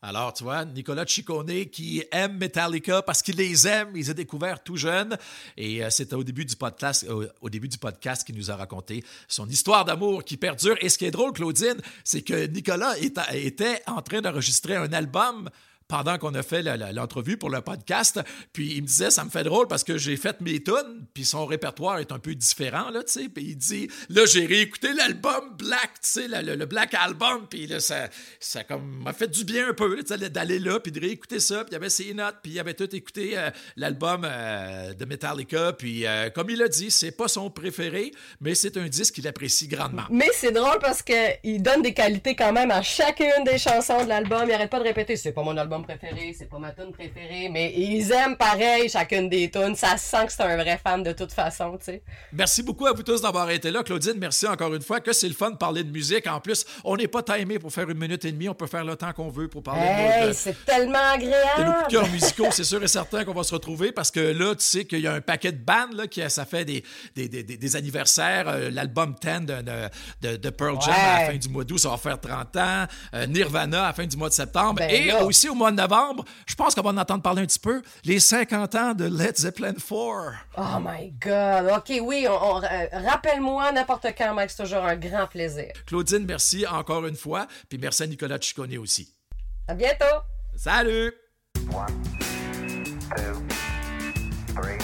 Alors, 0.00 0.32
tu 0.32 0.44
vois, 0.44 0.64
Nicolas 0.64 1.04
Ciccone 1.04 1.66
qui 1.66 2.04
aime 2.12 2.38
Metallica 2.38 3.02
parce 3.02 3.20
qu'il 3.20 3.34
les 3.34 3.66
aime, 3.66 3.88
il 3.94 3.98
les 3.98 4.10
a 4.10 4.14
découverts 4.14 4.62
tout 4.62 4.76
jeunes. 4.76 5.18
Et 5.56 5.82
euh, 5.82 5.90
c'était 5.90 6.14
au 6.14 6.22
début 6.22 6.44
du 6.44 6.54
podcast, 6.54 7.04
au, 7.40 7.50
début 7.50 7.66
du 7.66 7.78
podcast 7.78 8.24
qu'il 8.24 8.36
nous 8.36 8.48
a 8.52 8.54
raconté 8.54 9.02
son 9.26 9.48
histoire 9.48 9.84
d'amour 9.84 10.22
qui 10.22 10.36
perdure. 10.36 10.76
Et 10.80 10.88
ce 10.88 10.98
qui 10.98 11.04
est 11.04 11.10
drôle, 11.10 11.32
Claudine, 11.32 11.80
c'est 12.04 12.22
que 12.22 12.46
Nicolas 12.46 12.96
était 12.98 13.82
en 13.88 14.00
train 14.00 14.20
d'enregistrer 14.20 14.76
un 14.76 14.92
album 14.92 15.50
pendant 15.88 16.18
qu'on 16.18 16.34
a 16.34 16.42
fait 16.42 16.62
l'entrevue 16.92 17.36
pour 17.36 17.50
le 17.50 17.60
podcast. 17.60 18.20
Puis 18.52 18.74
il 18.76 18.82
me 18.82 18.86
disait, 18.86 19.10
ça 19.10 19.24
me 19.24 19.30
fait 19.30 19.44
drôle 19.44 19.66
parce 19.66 19.84
que 19.84 19.98
j'ai 19.98 20.16
fait 20.16 20.40
mes 20.40 20.62
tunes, 20.62 21.06
puis 21.14 21.24
son 21.24 21.46
répertoire 21.46 21.98
est 21.98 22.12
un 22.12 22.18
peu 22.18 22.34
différent, 22.34 22.90
là, 22.90 23.02
tu 23.02 23.12
sais. 23.12 23.28
Puis 23.28 23.44
il 23.44 23.56
dit, 23.56 23.88
là, 24.08 24.26
j'ai 24.26 24.46
réécouté 24.46 24.92
l'album 24.92 25.56
Black, 25.58 26.00
tu 26.02 26.08
sais, 26.08 26.28
le, 26.28 26.66
Black 26.66 26.94
Album, 26.94 27.46
puis 27.48 27.66
là, 27.66 27.80
ça, 27.80 28.08
ça 28.38 28.62
m'a 28.78 29.12
fait 29.12 29.28
du 29.28 29.44
bien 29.44 29.70
un 29.70 29.72
peu, 29.72 30.02
tu 30.04 30.14
sais, 30.14 30.30
d'aller 30.30 30.58
là, 30.58 30.78
puis 30.80 30.92
de 30.92 31.00
réécouter 31.00 31.40
ça. 31.40 31.64
Puis 31.64 31.70
il 31.70 31.72
y 31.72 31.76
avait 31.76 31.88
ses 31.88 32.12
notes, 32.12 32.36
puis 32.42 32.52
il 32.52 32.60
avait 32.60 32.74
tout 32.74 32.94
écouté 32.94 33.38
euh, 33.38 33.50
l'album 33.76 34.22
euh, 34.24 34.92
de 34.92 35.04
Metallica. 35.06 35.72
Puis 35.72 36.06
euh, 36.06 36.28
comme 36.30 36.50
il 36.50 36.62
a 36.62 36.68
dit, 36.68 36.90
c'est 36.90 37.12
pas 37.12 37.28
son 37.28 37.50
préféré, 37.50 38.12
mais 38.40 38.54
c'est 38.54 38.76
un 38.76 38.86
disque 38.86 39.14
qu'il 39.14 39.26
apprécie 39.26 39.68
grandement. 39.68 40.04
Mais 40.10 40.28
c'est 40.34 40.52
drôle 40.52 40.78
parce 40.80 41.02
que 41.02 41.12
il 41.42 41.62
donne 41.62 41.80
des 41.80 41.94
qualités 41.94 42.36
quand 42.36 42.52
même 42.52 42.70
à 42.70 42.82
chacune 42.82 43.44
des 43.46 43.58
chansons 43.58 44.04
de 44.04 44.08
l'album. 44.08 44.42
Il 44.46 44.52
arrête 44.52 44.70
pas 44.70 44.78
de 44.78 44.84
répéter 44.84 45.16
c'est 45.16 45.32
pas 45.32 45.42
mon 45.42 45.56
album 45.56 45.77
préféré, 45.82 46.34
c'est 46.36 46.48
pas 46.48 46.58
ma 46.58 46.70
tune 46.72 46.92
préférée, 46.92 47.48
mais 47.50 47.72
ils 47.76 48.10
aiment 48.12 48.36
pareil 48.36 48.88
chacune 48.88 49.28
des 49.28 49.50
tunes. 49.50 49.74
Ça 49.74 49.96
sent 49.96 50.26
que 50.26 50.32
c'est 50.32 50.42
un 50.42 50.56
vrai 50.56 50.78
fan 50.82 51.02
de 51.02 51.12
toute 51.12 51.32
façon, 51.32 51.76
tu 51.78 51.84
sais. 51.86 52.02
Merci 52.32 52.62
beaucoup 52.62 52.86
à 52.86 52.92
vous 52.92 53.02
tous 53.02 53.20
d'avoir 53.22 53.50
été 53.50 53.70
là. 53.70 53.82
Claudine, 53.82 54.14
merci 54.18 54.46
encore 54.46 54.74
une 54.74 54.82
fois. 54.82 55.00
Que 55.00 55.12
c'est 55.12 55.28
le 55.28 55.34
fun 55.34 55.50
de 55.52 55.56
parler 55.56 55.84
de 55.84 55.90
musique. 55.90 56.26
En 56.26 56.40
plus, 56.40 56.64
on 56.84 56.96
n'est 56.96 57.08
pas 57.08 57.22
timé 57.22 57.58
pour 57.58 57.72
faire 57.72 57.88
une 57.88 57.98
minute 57.98 58.24
et 58.24 58.32
demie. 58.32 58.48
On 58.48 58.54
peut 58.54 58.66
faire 58.66 58.84
le 58.84 58.96
temps 58.96 59.12
qu'on 59.12 59.28
veut 59.28 59.48
pour 59.48 59.62
parler 59.62 59.82
Hey, 59.82 60.28
de- 60.28 60.32
c'est 60.32 60.64
tellement 60.64 61.16
de 61.16 61.24
nos 61.24 61.30
coups 61.30 61.30
de 61.30 61.62
agréable. 61.62 61.86
cœur 61.88 62.08
musicaux, 62.08 62.46
c'est 62.50 62.64
sûr 62.64 62.82
et 62.82 62.88
certain 62.88 63.24
qu'on 63.24 63.34
va 63.34 63.42
se 63.42 63.54
retrouver 63.54 63.92
parce 63.92 64.10
que 64.10 64.20
là, 64.20 64.54
tu 64.54 64.64
sais 64.64 64.84
qu'il 64.84 65.00
y 65.00 65.06
a 65.06 65.12
un 65.14 65.20
paquet 65.20 65.52
de 65.52 65.58
bandes 65.58 65.94
là, 65.94 66.06
qui 66.06 66.22
ça 66.28 66.44
fait 66.44 66.64
des, 66.64 66.82
des, 67.14 67.28
des, 67.28 67.42
des- 67.42 67.76
anniversaires. 67.76 68.44
Euh, 68.48 68.70
L'album 68.70 69.14
10 69.20 69.46
de, 70.20 70.36
de, 70.36 70.50
Pearl 70.50 70.76
Jam 70.80 70.94
à 70.96 71.20
la 71.20 71.26
fin 71.32 71.36
du 71.36 71.48
mois 71.48 71.64
d'août, 71.64 71.78
ça 71.78 71.88
va 71.90 71.96
faire 71.96 72.20
30 72.20 72.56
ans. 72.56 72.84
Euh, 73.14 73.26
Nirvana 73.26 73.84
à 73.84 73.86
la 73.88 73.92
fin 73.92 74.06
du 74.06 74.16
mois 74.16 74.28
de 74.28 74.34
septembre. 74.34 74.74
Ben 74.76 74.90
et 74.90 75.06
là. 75.08 75.24
aussi 75.24 75.48
au 75.48 75.54
mois 75.54 75.67
de 75.70 75.76
novembre, 75.76 76.24
je 76.46 76.54
pense 76.54 76.74
qu'on 76.74 76.82
va 76.82 76.90
en 76.90 76.96
entendre 76.96 77.22
parler 77.22 77.42
un 77.42 77.46
petit 77.46 77.58
peu, 77.58 77.82
les 78.04 78.18
50 78.20 78.74
ans 78.74 78.94
de 78.94 79.04
Led 79.04 79.36
Zeppelin 79.36 79.72
4. 79.74 79.84
Oh 79.90 80.62
my 80.80 81.10
god. 81.20 81.70
OK, 81.76 82.00
oui, 82.02 82.26
on, 82.28 82.56
on- 82.56 82.62
euh, 82.62 82.86
rappelle-moi 82.92 83.72
n'importe 83.72 84.06
quand, 84.16 84.34
Mike, 84.34 84.50
c'est 84.50 84.62
toujours 84.64 84.84
un 84.84 84.96
grand 84.96 85.26
plaisir. 85.26 85.72
Claudine, 85.86 86.24
merci 86.26 86.66
encore 86.66 87.06
une 87.06 87.16
fois. 87.16 87.46
Puis 87.68 87.78
merci 87.78 88.02
à 88.02 88.06
Nicolas 88.06 88.38
Ciccone 88.40 88.76
aussi. 88.78 89.14
À 89.66 89.74
bientôt. 89.74 90.04
Salut! 90.56 91.12
One, 91.72 92.02
two, 93.16 93.42
three. 94.54 94.78